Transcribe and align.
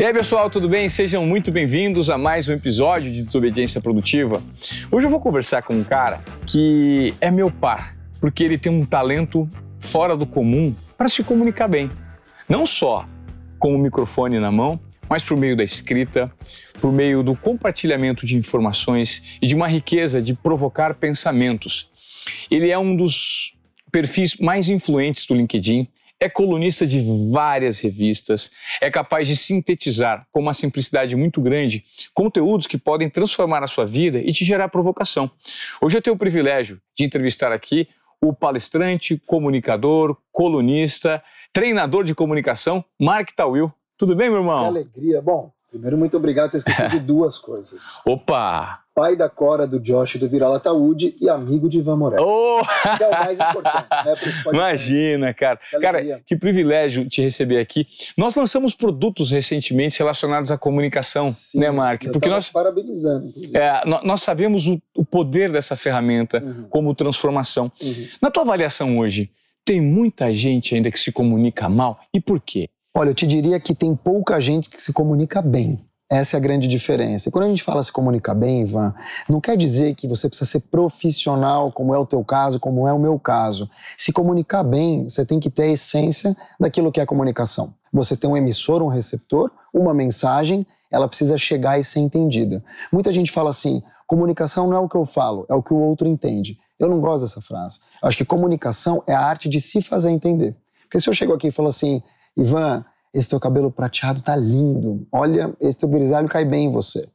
E 0.00 0.02
aí, 0.02 0.14
pessoal, 0.14 0.48
tudo 0.48 0.66
bem? 0.66 0.88
Sejam 0.88 1.26
muito 1.26 1.52
bem-vindos 1.52 2.08
a 2.08 2.16
mais 2.16 2.48
um 2.48 2.54
episódio 2.54 3.12
de 3.12 3.22
Desobediência 3.22 3.82
Produtiva. 3.82 4.42
Hoje 4.90 5.06
eu 5.06 5.10
vou 5.10 5.20
conversar 5.20 5.60
com 5.60 5.74
um 5.74 5.84
cara 5.84 6.24
que 6.46 7.14
é 7.20 7.30
meu 7.30 7.50
par, 7.50 7.94
porque 8.18 8.42
ele 8.42 8.56
tem 8.56 8.72
um 8.72 8.86
talento 8.86 9.46
fora 9.78 10.16
do 10.16 10.24
comum 10.24 10.74
para 10.96 11.06
se 11.06 11.22
comunicar 11.22 11.68
bem. 11.68 11.90
Não 12.48 12.64
só 12.64 13.06
com 13.58 13.74
o 13.74 13.78
microfone 13.78 14.38
na 14.38 14.50
mão, 14.50 14.80
mas 15.06 15.22
por 15.22 15.36
meio 15.36 15.54
da 15.54 15.62
escrita, 15.62 16.32
por 16.80 16.90
meio 16.90 17.22
do 17.22 17.36
compartilhamento 17.36 18.24
de 18.24 18.38
informações 18.38 19.38
e 19.42 19.46
de 19.46 19.54
uma 19.54 19.68
riqueza 19.68 20.22
de 20.22 20.32
provocar 20.32 20.94
pensamentos. 20.94 21.90
Ele 22.50 22.70
é 22.70 22.78
um 22.78 22.96
dos 22.96 23.52
perfis 23.92 24.34
mais 24.36 24.70
influentes 24.70 25.26
do 25.26 25.34
LinkedIn 25.34 25.86
é 26.20 26.28
colunista 26.28 26.86
de 26.86 27.02
várias 27.32 27.80
revistas, 27.80 28.50
é 28.80 28.90
capaz 28.90 29.26
de 29.26 29.34
sintetizar 29.34 30.26
com 30.30 30.40
uma 30.40 30.52
simplicidade 30.52 31.16
muito 31.16 31.40
grande 31.40 31.82
conteúdos 32.12 32.66
que 32.66 32.76
podem 32.76 33.08
transformar 33.08 33.64
a 33.64 33.66
sua 33.66 33.86
vida 33.86 34.18
e 34.18 34.30
te 34.32 34.44
gerar 34.44 34.68
provocação. 34.68 35.30
Hoje 35.80 35.96
eu 35.96 36.02
tenho 36.02 36.14
o 36.14 36.18
privilégio 36.18 36.78
de 36.94 37.04
entrevistar 37.04 37.50
aqui 37.52 37.88
o 38.20 38.34
palestrante, 38.34 39.16
comunicador, 39.26 40.14
colunista, 40.30 41.22
treinador 41.54 42.04
de 42.04 42.14
comunicação, 42.14 42.84
Mark 43.00 43.30
Tawil. 43.32 43.72
Tudo 43.96 44.14
bem, 44.14 44.28
meu 44.28 44.40
irmão? 44.40 44.58
Que 44.58 44.64
alegria. 44.64 45.22
Bom, 45.22 45.50
Primeiro, 45.70 45.96
muito 45.96 46.16
obrigado. 46.16 46.50
Você 46.50 46.58
esqueceu 46.58 46.88
de 46.88 46.98
duas 47.00 47.38
coisas. 47.38 48.00
Opa! 48.04 48.80
Pai 48.92 49.14
da 49.14 49.28
Cora, 49.28 49.68
do 49.68 49.78
Josh 49.78 50.16
do 50.16 50.28
Viral 50.28 50.52
Ataúde 50.52 51.14
e 51.20 51.28
amigo 51.28 51.68
de 51.68 51.78
Ivan 51.78 51.96
Morel. 51.96 52.20
Oh! 52.20 52.60
Que 52.96 53.04
é 53.04 53.08
o 53.08 53.10
mais 53.12 53.38
importante, 53.38 53.86
né? 54.04 54.14
Imagina, 54.52 55.32
cara. 55.32 55.60
Que 55.70 55.78
cara, 55.78 56.22
que 56.26 56.36
privilégio 56.36 57.08
te 57.08 57.22
receber 57.22 57.58
aqui. 57.58 57.86
Nós 58.16 58.34
lançamos 58.34 58.74
produtos 58.74 59.30
recentemente 59.30 59.98
relacionados 59.98 60.50
à 60.50 60.58
comunicação, 60.58 61.30
Sim, 61.30 61.60
né, 61.60 61.70
Mark? 61.70 62.02
Porque 62.12 62.28
nós 62.28 62.50
parabenizando. 62.50 63.32
É, 63.54 63.86
nós 64.04 64.22
sabemos 64.22 64.66
o, 64.66 64.82
o, 64.96 65.04
poder 65.04 65.52
dessa 65.52 65.76
ferramenta 65.76 66.42
uhum. 66.42 66.66
como 66.68 66.94
transformação. 66.94 67.70
Uhum. 67.80 68.08
Na 68.20 68.30
tua 68.30 68.42
avaliação 68.42 68.98
hoje, 68.98 69.30
tem 69.64 69.80
muita 69.80 70.32
gente 70.32 70.74
ainda 70.74 70.90
que 70.90 70.98
se 70.98 71.12
comunica 71.12 71.68
mal. 71.68 72.00
E 72.12 72.20
por 72.20 72.40
quê? 72.40 72.68
Olha, 72.94 73.10
eu 73.10 73.14
te 73.14 73.26
diria 73.26 73.60
que 73.60 73.74
tem 73.74 73.94
pouca 73.94 74.40
gente 74.40 74.68
que 74.68 74.82
se 74.82 74.92
comunica 74.92 75.40
bem. 75.40 75.78
Essa 76.10 76.36
é 76.36 76.38
a 76.38 76.40
grande 76.40 76.66
diferença. 76.66 77.28
E 77.28 77.32
quando 77.32 77.44
a 77.44 77.48
gente 77.48 77.62
fala 77.62 77.80
se 77.84 77.92
comunicar 77.92 78.34
bem, 78.34 78.62
Ivan, 78.62 78.92
não 79.28 79.40
quer 79.40 79.56
dizer 79.56 79.94
que 79.94 80.08
você 80.08 80.28
precisa 80.28 80.50
ser 80.50 80.58
profissional, 80.58 81.70
como 81.70 81.94
é 81.94 81.98
o 81.98 82.04
teu 82.04 82.24
caso, 82.24 82.58
como 82.58 82.88
é 82.88 82.92
o 82.92 82.98
meu 82.98 83.16
caso. 83.16 83.70
Se 83.96 84.12
comunicar 84.12 84.64
bem, 84.64 85.08
você 85.08 85.24
tem 85.24 85.38
que 85.38 85.48
ter 85.48 85.62
a 85.62 85.68
essência 85.68 86.36
daquilo 86.58 86.90
que 86.90 87.00
é 87.00 87.06
comunicação. 87.06 87.72
Você 87.92 88.16
tem 88.16 88.28
um 88.28 88.36
emissor, 88.36 88.82
um 88.82 88.88
receptor, 88.88 89.52
uma 89.72 89.94
mensagem, 89.94 90.66
ela 90.90 91.06
precisa 91.06 91.38
chegar 91.38 91.78
e 91.78 91.84
ser 91.84 92.00
entendida. 92.00 92.60
Muita 92.92 93.12
gente 93.12 93.30
fala 93.30 93.50
assim: 93.50 93.80
comunicação 94.04 94.66
não 94.66 94.76
é 94.76 94.80
o 94.80 94.88
que 94.88 94.96
eu 94.96 95.06
falo, 95.06 95.46
é 95.48 95.54
o 95.54 95.62
que 95.62 95.72
o 95.72 95.78
outro 95.78 96.08
entende. 96.08 96.58
Eu 96.76 96.88
não 96.88 97.00
gosto 97.00 97.22
dessa 97.22 97.40
frase. 97.40 97.78
Eu 98.02 98.08
acho 98.08 98.16
que 98.16 98.24
comunicação 98.24 99.00
é 99.06 99.14
a 99.14 99.20
arte 99.20 99.48
de 99.48 99.60
se 99.60 99.80
fazer 99.80 100.10
entender. 100.10 100.56
Porque 100.82 100.98
se 100.98 101.08
eu 101.08 101.14
chego 101.14 101.32
aqui 101.32 101.48
e 101.48 101.52
falo 101.52 101.68
assim, 101.68 102.02
Ivan, 102.36 102.84
esse 103.12 103.28
teu 103.28 103.40
cabelo 103.40 103.70
prateado 103.70 104.22
tá 104.22 104.36
lindo. 104.36 105.06
Olha, 105.10 105.54
esse 105.60 105.78
teu 105.78 105.88
grisalho 105.88 106.28
cai 106.28 106.44
bem 106.44 106.66
em 106.66 106.72
você. 106.72 107.08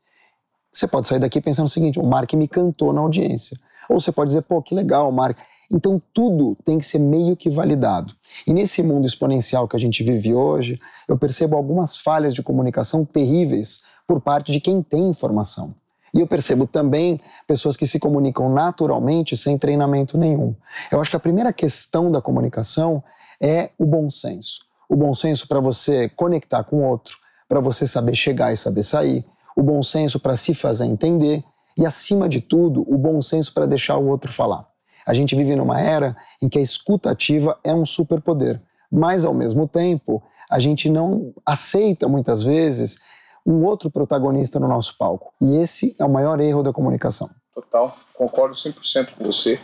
Você 0.72 0.88
pode 0.88 1.08
sair 1.08 1.20
daqui 1.20 1.40
pensando 1.40 1.68
o 1.68 1.70
seguinte: 1.70 2.00
o 2.00 2.06
Mark 2.06 2.34
me 2.34 2.48
cantou 2.48 2.92
na 2.92 3.02
audiência. 3.02 3.58
Ou 3.90 4.00
você 4.00 4.12
pode 4.12 4.30
dizer, 4.30 4.42
pô, 4.42 4.62
que 4.62 4.76
legal, 4.76 5.12
Mark. 5.12 5.38
Então 5.72 6.02
tudo 6.14 6.56
tem 6.66 6.78
que 6.78 6.86
ser 6.86 7.00
meio 7.00 7.36
que 7.36 7.50
validado. 7.50 8.14
E 8.46 8.54
nesse 8.54 8.84
mundo 8.84 9.08
exponencial 9.08 9.68
que 9.68 9.76
a 9.76 9.80
gente 9.80 10.04
vive 10.04 10.34
hoje, 10.34 10.80
eu 11.08 11.18
percebo 11.18 11.56
algumas 11.56 11.98
falhas 11.98 12.34
de 12.34 12.44
comunicação 12.44 13.06
terríveis 13.06 13.82
por 14.08 14.22
parte 14.22 14.52
de 14.52 14.60
quem 14.60 14.84
tem 14.84 15.10
informação. 15.10 15.74
E 16.14 16.20
eu 16.20 16.28
percebo 16.28 16.68
também 16.68 17.20
pessoas 17.48 17.76
que 17.76 17.88
se 17.88 18.00
comunicam 18.00 18.50
naturalmente 18.50 19.36
sem 19.36 19.58
treinamento 19.58 20.18
nenhum. 20.18 20.56
Eu 20.92 21.02
acho 21.02 21.10
que 21.10 21.18
a 21.18 21.20
primeira 21.20 21.52
questão 21.52 22.12
da 22.12 22.22
comunicação 22.22 23.04
é 23.42 23.70
o 23.78 23.86
bom 23.86 24.10
senso 24.10 24.65
o 24.90 24.96
bom 24.96 25.14
senso 25.14 25.48
para 25.48 25.60
você 25.60 26.10
conectar 26.10 26.64
com 26.64 26.78
o 26.78 26.90
outro, 26.90 27.18
para 27.48 27.60
você 27.60 27.86
saber 27.88 28.16
chegar 28.16 28.52
e 28.52 28.58
saber 28.58 28.84
sair, 28.84 29.26
o 29.56 29.64
bom 29.64 29.82
senso 29.82 30.20
para 30.20 30.36
se 30.36 30.54
fazer 30.54 30.86
entender 30.86 31.44
e, 31.78 31.86
acima 31.86 32.28
de 32.28 32.42
tudo, 32.42 32.82
o 32.88 32.98
bom 32.98 33.22
senso 33.22 33.54
para 33.54 33.66
deixar 33.66 33.98
o 33.98 34.08
outro 34.08 34.32
falar. 34.32 34.66
A 35.06 35.14
gente 35.14 35.36
vive 35.36 35.56
numa 35.56 35.80
era 35.80 36.16
em 36.42 36.50
que 36.50 36.58
a 36.58 36.62
escutativa 36.62 37.58
é 37.64 37.74
um 37.74 37.86
superpoder, 37.86 38.62
mas, 38.92 39.26
ao 39.26 39.34
mesmo 39.34 39.68
tempo, 39.68 40.24
a 40.50 40.60
gente 40.60 40.90
não 40.90 41.34
aceita 41.46 42.08
muitas 42.08 42.44
vezes 42.44 42.98
um 43.46 43.64
outro 43.64 43.92
protagonista 43.92 44.60
no 44.60 44.68
nosso 44.68 44.98
palco. 44.98 45.34
E 45.42 45.58
esse 45.58 45.96
é 46.00 46.06
o 46.06 46.12
maior 46.12 46.40
erro 46.40 46.64
da 46.64 46.74
comunicação. 46.74 47.30
Total, 47.54 47.96
concordo 48.14 48.56
100% 48.56 49.12
com 49.18 49.24
você. 49.24 49.60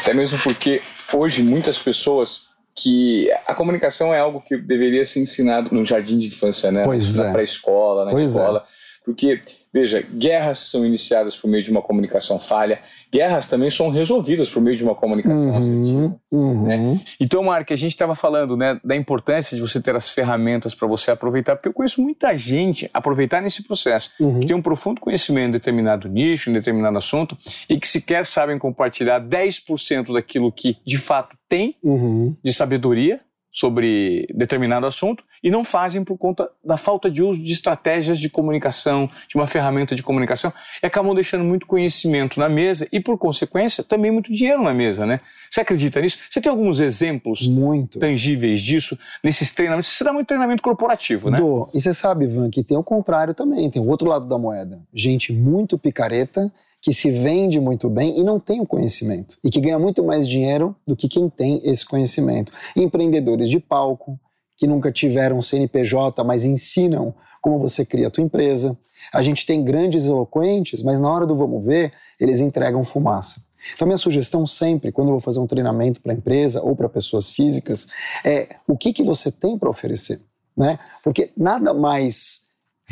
Até 0.00 0.12
mesmo 0.12 0.38
porque 0.42 0.82
hoje 1.12 1.42
muitas 1.42 1.78
pessoas 1.78 2.51
que 2.74 3.30
a 3.46 3.54
comunicação 3.54 4.14
é 4.14 4.18
algo 4.18 4.40
que 4.40 4.56
deveria 4.56 5.04
ser 5.04 5.20
ensinado 5.20 5.74
no 5.74 5.84
jardim 5.84 6.18
de 6.18 6.28
infância, 6.28 6.72
né? 6.72 6.84
Pois 6.84 7.16
na 7.16 7.28
é. 7.28 7.32
pré-escola, 7.32 8.04
na 8.06 8.10
pois 8.12 8.34
é. 8.34 8.38
escola. 8.38 8.66
É. 8.66 9.04
Porque, 9.04 9.42
veja, 9.72 10.02
guerras 10.02 10.58
são 10.58 10.84
iniciadas 10.84 11.34
por 11.34 11.48
meio 11.48 11.62
de 11.62 11.70
uma 11.70 11.80
comunicação 11.80 12.38
falha, 12.38 12.80
guerras 13.12 13.46
também 13.48 13.70
são 13.70 13.90
resolvidas 13.90 14.48
por 14.48 14.60
meio 14.60 14.76
de 14.76 14.84
uma 14.84 14.94
comunicação 14.94 15.50
uhum, 15.50 15.56
assertiva. 15.56 16.20
Uhum. 16.30 16.62
Né? 16.64 17.00
Então, 17.20 17.42
Mark, 17.42 17.70
a 17.70 17.76
gente 17.76 17.92
estava 17.92 18.14
falando 18.14 18.56
né, 18.56 18.80
da 18.84 18.96
importância 18.96 19.54
de 19.54 19.62
você 19.62 19.80
ter 19.80 19.94
as 19.94 20.08
ferramentas 20.08 20.74
para 20.74 20.88
você 20.88 21.10
aproveitar, 21.10 21.56
porque 21.56 21.68
eu 21.68 21.72
conheço 21.72 22.02
muita 22.02 22.36
gente 22.36 22.88
aproveitar 22.92 23.42
nesse 23.42 23.62
processo, 23.62 24.10
uhum. 24.20 24.40
que 24.40 24.46
tem 24.46 24.56
um 24.56 24.62
profundo 24.62 25.00
conhecimento 25.00 25.48
em 25.48 25.52
determinado 25.52 26.08
nicho, 26.08 26.50
em 26.50 26.52
determinado 26.52 26.96
assunto, 26.96 27.36
e 27.68 27.78
que 27.78 27.88
sequer 27.88 28.24
sabem 28.24 28.58
compartilhar 28.58 29.20
10% 29.20 30.12
daquilo 30.12 30.52
que 30.52 30.76
de 30.86 30.98
fato 30.98 31.36
tem 31.48 31.76
uhum. 31.82 32.36
de 32.42 32.52
sabedoria 32.52 33.20
sobre 33.52 34.26
determinado 34.34 34.86
assunto 34.86 35.22
e 35.42 35.50
não 35.50 35.62
fazem 35.62 36.02
por 36.02 36.16
conta 36.16 36.48
da 36.64 36.76
falta 36.76 37.10
de 37.10 37.22
uso 37.22 37.42
de 37.42 37.52
estratégias 37.52 38.18
de 38.18 38.30
comunicação, 38.30 39.08
de 39.28 39.36
uma 39.36 39.46
ferramenta 39.46 39.94
de 39.94 40.02
comunicação, 40.02 40.52
e 40.82 40.86
acabam 40.86 41.14
deixando 41.14 41.44
muito 41.44 41.66
conhecimento 41.66 42.40
na 42.40 42.48
mesa 42.48 42.88
e, 42.90 42.98
por 42.98 43.18
consequência, 43.18 43.84
também 43.84 44.10
muito 44.10 44.32
dinheiro 44.32 44.62
na 44.62 44.72
mesa, 44.72 45.04
né? 45.04 45.20
Você 45.50 45.60
acredita 45.60 46.00
nisso? 46.00 46.18
Você 46.30 46.40
tem 46.40 46.50
alguns 46.50 46.80
exemplos 46.80 47.46
muito. 47.46 47.98
tangíveis 47.98 48.62
disso 48.62 48.98
nesses 49.22 49.52
treinamentos? 49.52 49.88
Você 49.92 50.02
dá 50.02 50.12
muito 50.12 50.28
treinamento 50.28 50.62
corporativo, 50.62 51.28
né? 51.28 51.36
Dou. 51.36 51.70
E 51.74 51.80
você 51.80 51.92
sabe, 51.92 52.24
Ivan, 52.24 52.48
que 52.48 52.62
tem 52.62 52.76
o 52.76 52.82
contrário 52.82 53.34
também, 53.34 53.68
tem 53.70 53.82
o 53.82 53.88
outro 53.88 54.08
lado 54.08 54.26
da 54.26 54.38
moeda. 54.38 54.80
Gente 54.94 55.32
muito 55.32 55.78
picareta 55.78 56.50
que 56.82 56.92
se 56.92 57.12
vende 57.12 57.60
muito 57.60 57.88
bem 57.88 58.18
e 58.18 58.24
não 58.24 58.40
tem 58.40 58.60
o 58.60 58.66
conhecimento 58.66 59.38
e 59.42 59.48
que 59.48 59.60
ganha 59.60 59.78
muito 59.78 60.02
mais 60.02 60.28
dinheiro 60.28 60.74
do 60.84 60.96
que 60.96 61.08
quem 61.08 61.30
tem 61.30 61.62
esse 61.64 61.86
conhecimento. 61.86 62.52
Empreendedores 62.76 63.48
de 63.48 63.60
palco 63.60 64.18
que 64.56 64.66
nunca 64.66 64.90
tiveram 64.90 65.40
CNPJ, 65.40 66.22
mas 66.24 66.44
ensinam 66.44 67.14
como 67.40 67.58
você 67.58 67.84
cria 67.84 68.08
a 68.08 68.10
tua 68.10 68.22
empresa. 68.22 68.76
A 69.12 69.22
gente 69.22 69.46
tem 69.46 69.64
grandes 69.64 70.04
eloquentes, 70.04 70.82
mas 70.82 71.00
na 71.00 71.10
hora 71.10 71.26
do 71.26 71.36
vamos 71.36 71.64
ver, 71.64 71.92
eles 72.20 72.40
entregam 72.40 72.84
fumaça. 72.84 73.42
Então, 73.74 73.86
minha 73.86 73.98
sugestão 73.98 74.44
sempre, 74.44 74.90
quando 74.90 75.08
eu 75.08 75.12
vou 75.12 75.20
fazer 75.20 75.38
um 75.38 75.46
treinamento 75.46 76.00
para 76.00 76.12
empresa 76.12 76.60
ou 76.62 76.74
para 76.74 76.88
pessoas 76.88 77.30
físicas, 77.30 77.86
é 78.24 78.56
o 78.66 78.76
que, 78.76 78.92
que 78.92 79.04
você 79.04 79.30
tem 79.30 79.56
para 79.56 79.70
oferecer. 79.70 80.20
Né? 80.56 80.78
Porque 81.02 81.30
nada 81.36 81.72
mais 81.72 82.41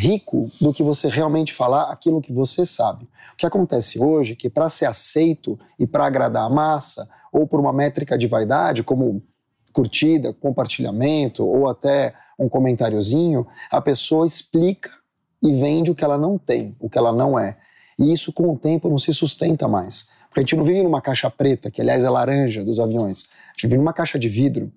rico 0.00 0.50
do 0.58 0.72
que 0.72 0.82
você 0.82 1.08
realmente 1.08 1.52
falar 1.52 1.92
aquilo 1.92 2.22
que 2.22 2.32
você 2.32 2.64
sabe. 2.64 3.04
O 3.34 3.36
que 3.36 3.44
acontece 3.44 4.00
hoje 4.00 4.32
é 4.32 4.34
que 4.34 4.48
para 4.48 4.70
ser 4.70 4.86
aceito 4.86 5.60
e 5.78 5.86
para 5.86 6.06
agradar 6.06 6.44
a 6.44 6.48
massa, 6.48 7.06
ou 7.30 7.46
por 7.46 7.60
uma 7.60 7.72
métrica 7.72 8.16
de 8.16 8.26
vaidade, 8.26 8.82
como 8.82 9.22
curtida, 9.74 10.32
compartilhamento 10.32 11.46
ou 11.46 11.68
até 11.68 12.14
um 12.38 12.48
comentáriozinho, 12.48 13.46
a 13.70 13.78
pessoa 13.78 14.24
explica 14.24 14.90
e 15.42 15.52
vende 15.52 15.90
o 15.90 15.94
que 15.94 16.02
ela 16.02 16.16
não 16.16 16.38
tem, 16.38 16.74
o 16.80 16.88
que 16.88 16.96
ela 16.96 17.12
não 17.12 17.38
é. 17.38 17.58
E 17.98 18.10
isso 18.10 18.32
com 18.32 18.50
o 18.50 18.58
tempo 18.58 18.88
não 18.88 18.98
se 18.98 19.12
sustenta 19.12 19.68
mais. 19.68 20.08
Porque 20.28 20.40
a 20.40 20.42
gente 20.42 20.56
não 20.56 20.64
vive 20.64 20.82
numa 20.82 21.02
caixa 21.02 21.30
preta, 21.30 21.70
que 21.70 21.82
aliás 21.82 22.02
é 22.02 22.08
laranja 22.08 22.64
dos 22.64 22.80
aviões. 22.80 23.28
A 23.48 23.52
gente 23.52 23.64
vive 23.64 23.76
numa 23.76 23.92
caixa 23.92 24.18
de 24.18 24.30
vidro. 24.30 24.72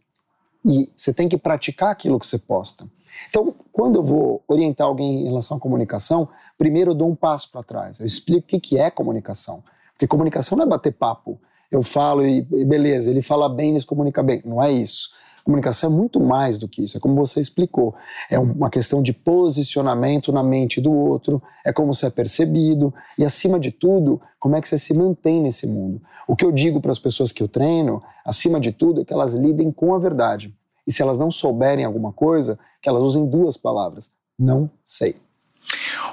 E 0.65 0.91
você 0.97 1.13
tem 1.13 1.29
que 1.29 1.37
praticar 1.37 1.91
aquilo 1.91 2.19
que 2.19 2.27
você 2.27 2.37
posta. 2.37 2.85
Então, 3.29 3.53
quando 3.71 3.95
eu 3.95 4.03
vou 4.03 4.43
orientar 4.47 4.87
alguém 4.87 5.21
em 5.21 5.25
relação 5.25 5.57
à 5.57 5.59
comunicação, 5.59 6.27
primeiro 6.57 6.91
eu 6.91 6.95
dou 6.95 7.09
um 7.09 7.15
passo 7.15 7.51
para 7.51 7.63
trás. 7.63 7.99
Eu 7.99 8.05
explico 8.05 8.55
o 8.55 8.59
que 8.59 8.77
é 8.77 8.89
comunicação. 8.89 9.63
Porque 9.93 10.07
comunicação 10.07 10.57
não 10.57 10.65
é 10.65 10.67
bater 10.67 10.93
papo. 10.93 11.39
Eu 11.71 11.81
falo 11.81 12.25
e, 12.25 12.41
beleza, 12.41 13.09
ele 13.09 13.21
fala 13.21 13.49
bem, 13.49 13.71
ele 13.71 13.79
se 13.79 13.85
comunica 13.85 14.21
bem. 14.21 14.41
Não 14.45 14.61
é 14.61 14.71
isso. 14.71 15.09
Comunicação 15.43 15.91
é 15.91 15.93
muito 15.93 16.21
mais 16.21 16.57
do 16.57 16.69
que 16.69 16.85
isso, 16.85 16.95
é 16.95 16.99
como 17.01 17.15
você 17.15 17.41
explicou. 17.41 17.93
É 18.29 18.39
uma 18.39 18.69
questão 18.69 19.01
de 19.01 19.11
posicionamento 19.11 20.31
na 20.31 20.41
mente 20.41 20.79
do 20.79 20.93
outro, 20.93 21.43
é 21.65 21.73
como 21.73 21.93
você 21.93 22.05
é 22.05 22.09
percebido 22.09 22.93
e, 23.17 23.25
acima 23.25 23.59
de 23.59 23.69
tudo, 23.69 24.21
como 24.39 24.55
é 24.55 24.61
que 24.61 24.69
você 24.69 24.77
se 24.77 24.93
mantém 24.93 25.41
nesse 25.41 25.67
mundo. 25.67 26.01
O 26.25 26.35
que 26.35 26.45
eu 26.45 26.51
digo 26.51 26.79
para 26.79 26.91
as 26.91 26.99
pessoas 26.99 27.33
que 27.33 27.43
eu 27.43 27.47
treino, 27.49 28.01
acima 28.23 28.57
de 28.57 28.71
tudo, 28.71 29.01
é 29.01 29.05
que 29.05 29.11
elas 29.11 29.33
lidem 29.33 29.69
com 29.69 29.93
a 29.93 29.99
verdade. 29.99 30.55
E 30.87 30.91
se 30.91 31.01
elas 31.01 31.17
não 31.17 31.31
souberem 31.31 31.85
alguma 31.85 32.11
coisa, 32.11 32.59
que 32.81 32.89
elas 32.89 33.01
usem 33.01 33.29
duas 33.29 33.57
palavras: 33.57 34.11
Não 34.37 34.69
sei. 34.85 35.15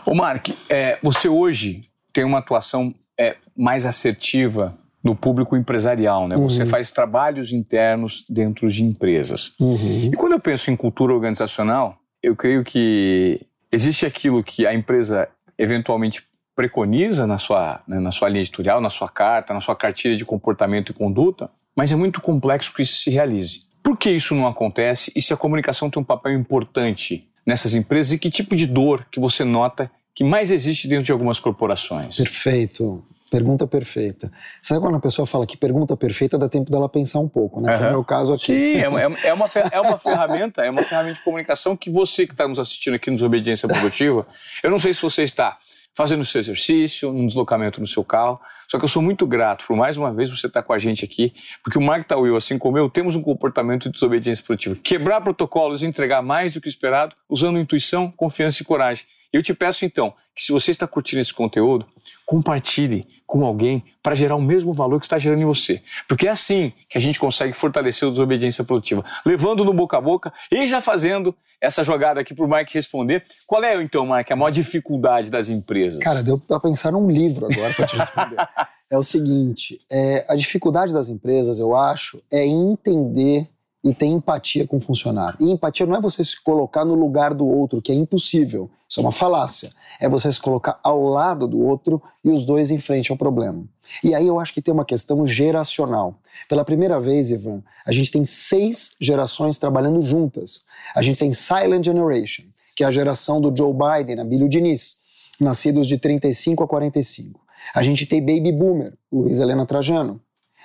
Ô 0.06 0.14
Mark, 0.14 0.48
é, 0.68 0.98
você 1.02 1.28
hoje 1.28 1.80
tem 2.12 2.24
uma 2.24 2.38
atuação 2.38 2.94
é, 3.18 3.36
mais 3.56 3.84
assertiva 3.84 4.78
no 5.02 5.16
público 5.16 5.56
empresarial, 5.56 6.28
né? 6.28 6.36
Uhum. 6.36 6.48
Você 6.48 6.66
faz 6.66 6.90
trabalhos 6.90 7.52
internos 7.52 8.24
dentro 8.28 8.68
de 8.68 8.82
empresas. 8.82 9.54
Uhum. 9.58 10.10
E 10.12 10.16
quando 10.16 10.32
eu 10.32 10.40
penso 10.40 10.70
em 10.70 10.76
cultura 10.76 11.14
organizacional, 11.14 11.96
eu 12.22 12.36
creio 12.36 12.62
que 12.62 13.40
existe 13.72 14.04
aquilo 14.04 14.44
que 14.44 14.66
a 14.66 14.74
empresa 14.74 15.28
eventualmente 15.58 16.24
preconiza 16.54 17.26
na 17.26 17.38
sua, 17.38 17.80
né, 17.88 17.98
na 17.98 18.12
sua 18.12 18.28
linha 18.28 18.42
editorial, 18.42 18.80
na 18.80 18.90
sua 18.90 19.08
carta, 19.08 19.54
na 19.54 19.60
sua 19.60 19.74
cartilha 19.74 20.16
de 20.16 20.24
comportamento 20.24 20.90
e 20.90 20.94
conduta, 20.94 21.50
mas 21.74 21.90
é 21.92 21.96
muito 21.96 22.20
complexo 22.20 22.74
que 22.74 22.82
isso 22.82 22.98
se 22.98 23.10
realize. 23.10 23.62
Por 23.82 23.96
que 23.96 24.10
isso 24.10 24.34
não 24.34 24.46
acontece 24.46 25.12
e 25.14 25.22
se 25.22 25.32
a 25.32 25.36
comunicação 25.36 25.90
tem 25.90 26.00
um 26.00 26.04
papel 26.04 26.32
importante 26.32 27.26
nessas 27.44 27.74
empresas 27.74 28.12
e 28.12 28.18
que 28.18 28.30
tipo 28.30 28.54
de 28.54 28.66
dor 28.66 29.06
que 29.10 29.18
você 29.18 29.44
nota 29.44 29.90
que 30.14 30.22
mais 30.22 30.50
existe 30.50 30.86
dentro 30.86 31.04
de 31.04 31.12
algumas 31.12 31.38
corporações? 31.38 32.16
Perfeito. 32.16 33.04
Pergunta 33.30 33.64
perfeita. 33.64 34.30
Sabe 34.60 34.80
quando 34.80 34.96
a 34.96 35.00
pessoa 35.00 35.24
fala 35.24 35.46
que 35.46 35.56
pergunta 35.56 35.96
perfeita, 35.96 36.36
dá 36.36 36.48
tempo 36.48 36.68
dela 36.68 36.88
pensar 36.88 37.20
um 37.20 37.28
pouco, 37.28 37.60
né? 37.60 37.72
Uhum. 37.72 37.78
Que 37.78 37.84
é 37.84 37.88
o 37.88 37.90
meu 37.92 38.04
caso 38.04 38.34
aqui. 38.34 38.44
Sim, 38.46 38.78
é, 38.78 38.88
uma, 38.88 39.00
é, 39.00 39.06
uma, 39.32 39.46
é 39.70 39.80
uma 39.80 39.98
ferramenta, 39.98 40.62
é 40.64 40.70
uma 40.70 40.82
ferramenta 40.82 41.14
de 41.14 41.24
comunicação 41.24 41.76
que 41.76 41.88
você 41.88 42.26
que 42.26 42.32
está 42.32 42.48
nos 42.48 42.58
assistindo 42.58 42.94
aqui 42.94 43.08
nos 43.08 43.22
Obediência 43.22 43.68
Produtiva, 43.68 44.26
eu 44.64 44.70
não 44.70 44.80
sei 44.80 44.92
se 44.92 45.00
você 45.00 45.22
está 45.22 45.58
fazendo 45.96 46.24
seu 46.24 46.40
exercício, 46.40 47.10
um 47.10 47.26
deslocamento 47.26 47.80
no 47.80 47.86
seu 47.86 48.04
carro. 48.04 48.40
Só 48.68 48.78
que 48.78 48.84
eu 48.84 48.88
sou 48.88 49.02
muito 49.02 49.26
grato 49.26 49.66
por 49.66 49.76
mais 49.76 49.96
uma 49.96 50.12
vez 50.12 50.30
você 50.30 50.46
estar 50.46 50.62
com 50.62 50.72
a 50.72 50.78
gente 50.78 51.04
aqui, 51.04 51.34
porque 51.62 51.78
o 51.78 51.82
Mark 51.82 52.06
Tawil, 52.06 52.36
assim 52.36 52.58
como 52.58 52.78
eu, 52.78 52.88
temos 52.88 53.16
um 53.16 53.22
comportamento 53.22 53.84
de 53.84 53.92
desobediência 53.92 54.44
produtiva. 54.44 54.76
Quebrar 54.82 55.20
protocolos 55.20 55.82
e 55.82 55.86
entregar 55.86 56.22
mais 56.22 56.54
do 56.54 56.60
que 56.60 56.68
esperado, 56.68 57.16
usando 57.28 57.58
intuição, 57.58 58.10
confiança 58.10 58.62
e 58.62 58.64
coragem. 58.64 59.04
Eu 59.32 59.42
te 59.42 59.54
peço 59.54 59.84
então 59.84 60.12
que 60.34 60.44
se 60.44 60.52
você 60.52 60.70
está 60.70 60.86
curtindo 60.86 61.20
esse 61.20 61.34
conteúdo, 61.34 61.86
compartilhe 62.24 63.06
com 63.26 63.44
alguém 63.44 63.84
para 64.02 64.14
gerar 64.14 64.36
o 64.36 64.42
mesmo 64.42 64.72
valor 64.72 64.98
que 64.98 65.06
está 65.06 65.18
gerando 65.18 65.42
em 65.42 65.44
você. 65.44 65.82
Porque 66.08 66.26
é 66.26 66.30
assim 66.30 66.72
que 66.88 66.98
a 66.98 67.00
gente 67.00 67.18
consegue 67.20 67.52
fortalecer 67.52 68.08
a 68.08 68.10
desobediência 68.10 68.64
produtiva, 68.64 69.04
levando 69.24 69.64
no 69.64 69.72
boca 69.72 69.98
a 69.98 70.00
boca 70.00 70.32
e 70.50 70.66
já 70.66 70.80
fazendo 70.80 71.34
essa 71.60 71.84
jogada 71.84 72.20
aqui 72.20 72.34
para 72.34 72.44
o 72.44 72.48
Mike 72.48 72.72
responder. 72.74 73.24
Qual 73.46 73.62
é, 73.62 73.80
então, 73.82 74.06
Mike, 74.06 74.32
a 74.32 74.36
maior 74.36 74.50
dificuldade 74.50 75.30
das 75.30 75.48
empresas? 75.48 76.02
Cara, 76.02 76.22
deu 76.22 76.38
para 76.38 76.58
pensar 76.58 76.90
num 76.90 77.08
livro 77.08 77.46
agora 77.46 77.74
para 77.74 77.86
te 77.86 77.96
responder. 77.96 78.36
é 78.90 78.98
o 78.98 79.02
seguinte, 79.02 79.78
é, 79.90 80.24
a 80.28 80.34
dificuldade 80.34 80.92
das 80.92 81.08
empresas, 81.08 81.58
eu 81.58 81.76
acho, 81.76 82.22
é 82.32 82.44
entender 82.46 83.48
e 83.82 83.94
ter 83.94 84.06
empatia 84.06 84.66
com 84.66 84.76
o 84.76 84.80
funcionário. 84.80 85.38
E 85.40 85.50
empatia 85.50 85.86
não 85.86 85.96
é 85.96 86.00
você 86.00 86.22
se 86.22 86.40
colocar 86.42 86.84
no 86.84 86.94
lugar 86.94 87.32
do 87.32 87.46
outro, 87.46 87.80
que 87.80 87.90
é 87.90 87.94
impossível. 87.94 88.70
Isso 88.88 89.00
é 89.00 89.02
uma 89.02 89.12
falácia. 89.12 89.70
É 89.98 90.08
você 90.08 90.30
se 90.30 90.40
colocar 90.40 90.78
ao 90.82 91.02
lado 91.02 91.48
do 91.48 91.58
outro 91.60 92.02
e 92.22 92.30
os 92.30 92.44
dois 92.44 92.70
em 92.70 92.78
frente 92.78 93.10
ao 93.10 93.16
problema. 93.16 93.64
E 94.04 94.14
aí 94.14 94.26
eu 94.26 94.38
acho 94.38 94.52
que 94.52 94.60
tem 94.60 94.72
uma 94.72 94.84
questão 94.84 95.24
geracional. 95.24 96.20
Pela 96.48 96.64
primeira 96.64 97.00
vez, 97.00 97.30
Ivan, 97.30 97.62
a 97.86 97.92
gente 97.92 98.10
tem 98.10 98.26
seis 98.26 98.90
gerações 99.00 99.58
trabalhando 99.58 100.02
juntas. 100.02 100.62
A 100.94 101.00
gente 101.00 101.18
tem 101.18 101.32
Silent 101.32 101.84
Generation, 101.84 102.44
que 102.76 102.84
é 102.84 102.86
a 102.86 102.90
geração 102.90 103.40
do 103.40 103.54
Joe 103.56 103.72
Biden, 103.72 104.20
Abílio 104.20 104.48
Diniz, 104.48 104.96
nascidos 105.40 105.86
de 105.86 105.96
35 105.96 106.62
a 106.62 106.68
45. 106.68 107.40
A 107.74 107.82
gente 107.82 108.04
tem 108.06 108.20
Baby 108.20 108.52
Boomer, 108.52 108.92
Luiz 109.10 109.40
Helena 109.40 109.64
Trajano. 109.64 110.20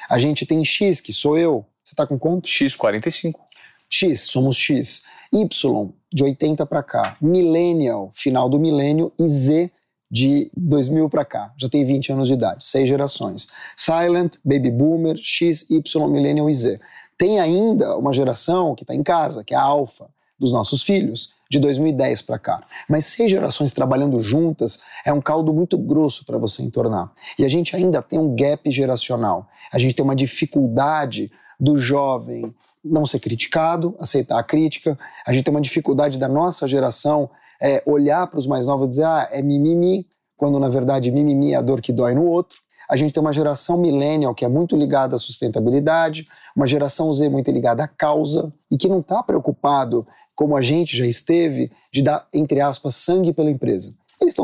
A 0.09 0.19
gente 0.19 0.45
tem 0.45 0.63
X, 0.63 1.00
que 1.00 1.13
sou 1.13 1.38
eu, 1.38 1.65
você 1.85 1.93
está 1.93 2.07
com 2.07 2.17
quanto? 2.17 2.47
X, 2.47 2.75
45. 2.75 3.39
X, 3.87 4.21
somos 4.21 4.57
X. 4.57 5.03
Y, 5.31 5.93
de 6.11 6.23
80 6.23 6.65
para 6.65 6.81
cá. 6.81 7.15
Millennial, 7.21 8.11
final 8.15 8.49
do 8.49 8.59
milênio. 8.59 9.13
E 9.19 9.27
Z, 9.27 9.71
de 10.09 10.51
2000 10.57 11.07
para 11.09 11.23
cá. 11.23 11.53
Já 11.59 11.69
tem 11.69 11.85
20 11.85 12.11
anos 12.11 12.27
de 12.27 12.33
idade, 12.33 12.65
seis 12.65 12.89
gerações. 12.89 13.47
Silent, 13.77 14.37
Baby 14.43 14.71
Boomer, 14.71 15.15
X, 15.17 15.63
Y, 15.69 16.07
Millennial 16.07 16.49
e 16.49 16.55
Z. 16.55 16.79
Tem 17.19 17.39
ainda 17.39 17.95
uma 17.95 18.11
geração 18.11 18.73
que 18.73 18.83
está 18.83 18.95
em 18.95 19.03
casa, 19.03 19.43
que 19.43 19.53
é 19.53 19.57
a 19.57 19.61
Alpha, 19.61 20.07
dos 20.39 20.51
nossos 20.51 20.83
filhos, 20.83 21.31
de 21.49 21.59
2010 21.59 22.23
para 22.23 22.39
cá. 22.39 22.63
Mas 22.89 23.05
seis 23.05 23.29
gerações 23.29 23.71
trabalhando 23.71 24.19
juntas 24.19 24.79
é 25.05 25.13
um 25.13 25.21
caldo 25.21 25.53
muito 25.53 25.77
grosso 25.77 26.25
para 26.25 26.37
você 26.37 26.63
entornar. 26.63 27.11
E 27.37 27.45
a 27.45 27.47
gente 27.47 27.75
ainda 27.75 28.01
tem 28.01 28.19
um 28.19 28.35
gap 28.35 28.69
geracional. 28.71 29.47
A 29.71 29.77
gente 29.77 29.93
tem 29.93 30.03
uma 30.03 30.15
dificuldade 30.15 31.31
do 31.60 31.78
jovem 31.78 32.54
não 32.84 33.06
ser 33.06 33.19
criticado, 33.19 33.96
aceitar 34.00 34.40
a 34.40 34.44
crítica. 34.44 34.98
A 35.25 35.34
gente 35.34 35.46
tem 35.46 35.54
uma 35.54 35.62
dificuldade 35.62 36.19
da 36.19 36.28
nossa 36.28 36.68
geração 36.68 37.30
é, 37.62 37.81
olhar 37.86 38.28
para 38.28 38.40
os 38.40 38.46
mais 38.46 38.66
novos 38.66 38.88
e 38.88 38.90
dizer, 38.92 39.06
ah, 39.06 39.28
é 39.31 39.42
mimimi, 39.42 40.07
quando 40.38 40.60
na 40.60 40.69
verdade 40.69 41.12
mimimi 41.12 41.54
é 41.54 41.56
a 41.56 41.62
dor 41.62 41.81
que 41.81 41.92
dói 41.92 42.13
no 42.13 42.25
outro. 42.25 42.60
A 42.88 42.96
gente 42.96 43.13
tem 43.13 43.22
uma 43.22 43.34
geração 43.34 43.80
millennial 43.80 44.36
que 44.36 44.46
é 44.46 44.48
muito 44.48 44.75
ligada 44.75 45.16
à 45.16 45.19
sustentabilidade, 45.19 46.28
uma 46.56 46.68
geração 46.68 47.12
Z 47.12 47.30
muito 47.30 47.50
ligada 47.50 47.84
à 47.84 47.88
causa 47.88 48.54
e 48.69 48.78
que 48.78 48.88
não 48.88 49.00
está 49.00 49.24
preocupado, 49.24 50.06
como 50.36 50.56
a 50.56 50.62
gente 50.62 50.96
já 50.96 51.06
esteve, 51.07 51.72
de 51.92 52.04
dar, 52.04 52.28
entre 52.31 52.62
aspas, 52.62 52.96
sangue 52.96 53.34
pela 53.34 53.50
empresa. 53.50 53.96
Eles 54.22 54.36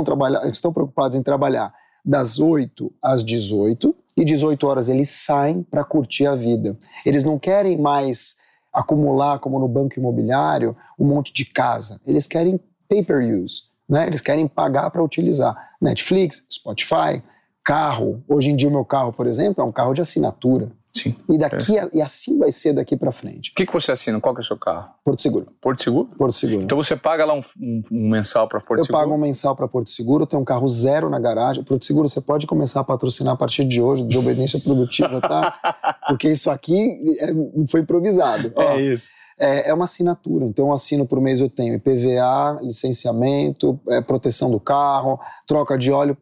estão, 0.51 0.73
preocupados 0.73 1.15
em 1.15 1.21
trabalhar 1.21 1.71
das 2.03 2.39
8 2.39 2.91
às 3.01 3.23
18 3.23 3.95
e 4.15 4.25
18 4.25 4.67
horas 4.67 4.89
eles 4.89 5.09
saem 5.09 5.63
para 5.63 5.83
curtir 5.83 6.25
a 6.25 6.35
vida. 6.35 6.77
Eles 7.05 7.23
não 7.23 7.39
querem 7.39 7.77
mais 7.77 8.35
acumular, 8.73 9.39
como 9.39 9.59
no 9.59 9.67
banco 9.67 9.99
imobiliário, 9.99 10.75
um 10.97 11.05
monte 11.05 11.33
de 11.33 11.45
casa. 11.45 11.99
Eles 12.05 12.25
querem 12.25 12.59
pay-per-use, 12.87 13.63
né? 13.87 14.07
eles 14.07 14.21
querem 14.21 14.47
pagar 14.47 14.89
para 14.91 15.03
utilizar 15.03 15.55
Netflix, 15.81 16.43
Spotify, 16.49 17.21
carro. 17.63 18.23
Hoje 18.27 18.49
em 18.49 18.55
dia, 18.55 18.69
o 18.69 18.71
meu 18.71 18.85
carro, 18.85 19.11
por 19.13 19.27
exemplo, 19.27 19.63
é 19.63 19.65
um 19.65 19.71
carro 19.71 19.93
de 19.93 20.01
assinatura. 20.01 20.71
Sim. 20.93 21.15
E, 21.29 21.37
daqui, 21.37 21.77
é. 21.77 21.89
e 21.93 22.01
assim 22.01 22.37
vai 22.37 22.51
ser 22.51 22.73
daqui 22.73 22.97
para 22.97 23.11
frente. 23.11 23.51
O 23.51 23.55
que, 23.55 23.65
que 23.65 23.73
você 23.73 23.91
assina? 23.91 24.19
Qual 24.19 24.35
que 24.35 24.41
é 24.41 24.43
o 24.43 24.45
seu 24.45 24.57
carro? 24.57 24.89
Porto 25.03 25.21
Seguro. 25.21 25.47
Porto 25.61 25.83
Seguro? 25.83 26.09
Porto 26.17 26.33
Seguro. 26.33 26.63
Então 26.63 26.77
você 26.77 26.95
paga 26.95 27.23
lá 27.25 27.33
um, 27.33 27.41
um, 27.59 27.81
um 27.91 28.09
mensal 28.09 28.47
para 28.47 28.59
Porto 28.59 28.79
eu 28.79 28.85
Seguro? 28.85 29.01
Eu 29.01 29.05
pago 29.05 29.15
um 29.15 29.21
mensal 29.21 29.55
para 29.55 29.67
Porto 29.67 29.89
Seguro, 29.89 30.25
tenho 30.25 30.41
um 30.41 30.45
carro 30.45 30.67
zero 30.67 31.09
na 31.09 31.19
garagem. 31.19 31.63
Porto 31.63 31.85
Seguro, 31.85 32.09
você 32.09 32.19
pode 32.19 32.45
começar 32.45 32.81
a 32.81 32.83
patrocinar 32.83 33.33
a 33.33 33.37
partir 33.37 33.63
de 33.63 33.81
hoje, 33.81 34.03
de 34.03 34.17
obediência 34.17 34.59
produtiva, 34.61 35.21
tá? 35.21 35.97
Porque 36.07 36.29
isso 36.29 36.49
aqui 36.49 37.17
é, 37.19 37.31
foi 37.69 37.81
improvisado. 37.81 38.51
É 38.55 38.63
Ó, 38.63 38.79
isso. 38.79 39.05
É, 39.39 39.69
é, 39.69 39.73
uma 39.73 39.85
assinatura, 39.85 40.45
então 40.45 40.67
eu 40.67 40.73
assino 40.73 41.07
por 41.07 41.19
mês, 41.19 41.39
eu 41.39 41.49
tenho 41.49 41.73
IPVA, 41.73 42.59
licenciamento, 42.61 43.79
é, 43.89 43.99
proteção 43.99 44.51
do 44.51 44.59
carro, 44.59 45.19
troca 45.47 45.77
de 45.77 45.91
óleo. 45.91 46.15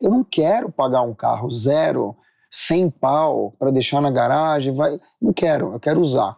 Eu 0.00 0.10
não 0.10 0.24
quero 0.24 0.72
pagar 0.72 1.02
um 1.02 1.14
carro 1.14 1.50
zero 1.50 2.16
100 2.54 2.90
pau 2.90 3.52
para 3.58 3.72
deixar 3.72 4.00
na 4.00 4.12
garagem, 4.12 4.72
vai, 4.72 4.96
não 5.20 5.32
quero, 5.32 5.72
eu 5.72 5.80
quero 5.80 6.00
usar. 6.00 6.36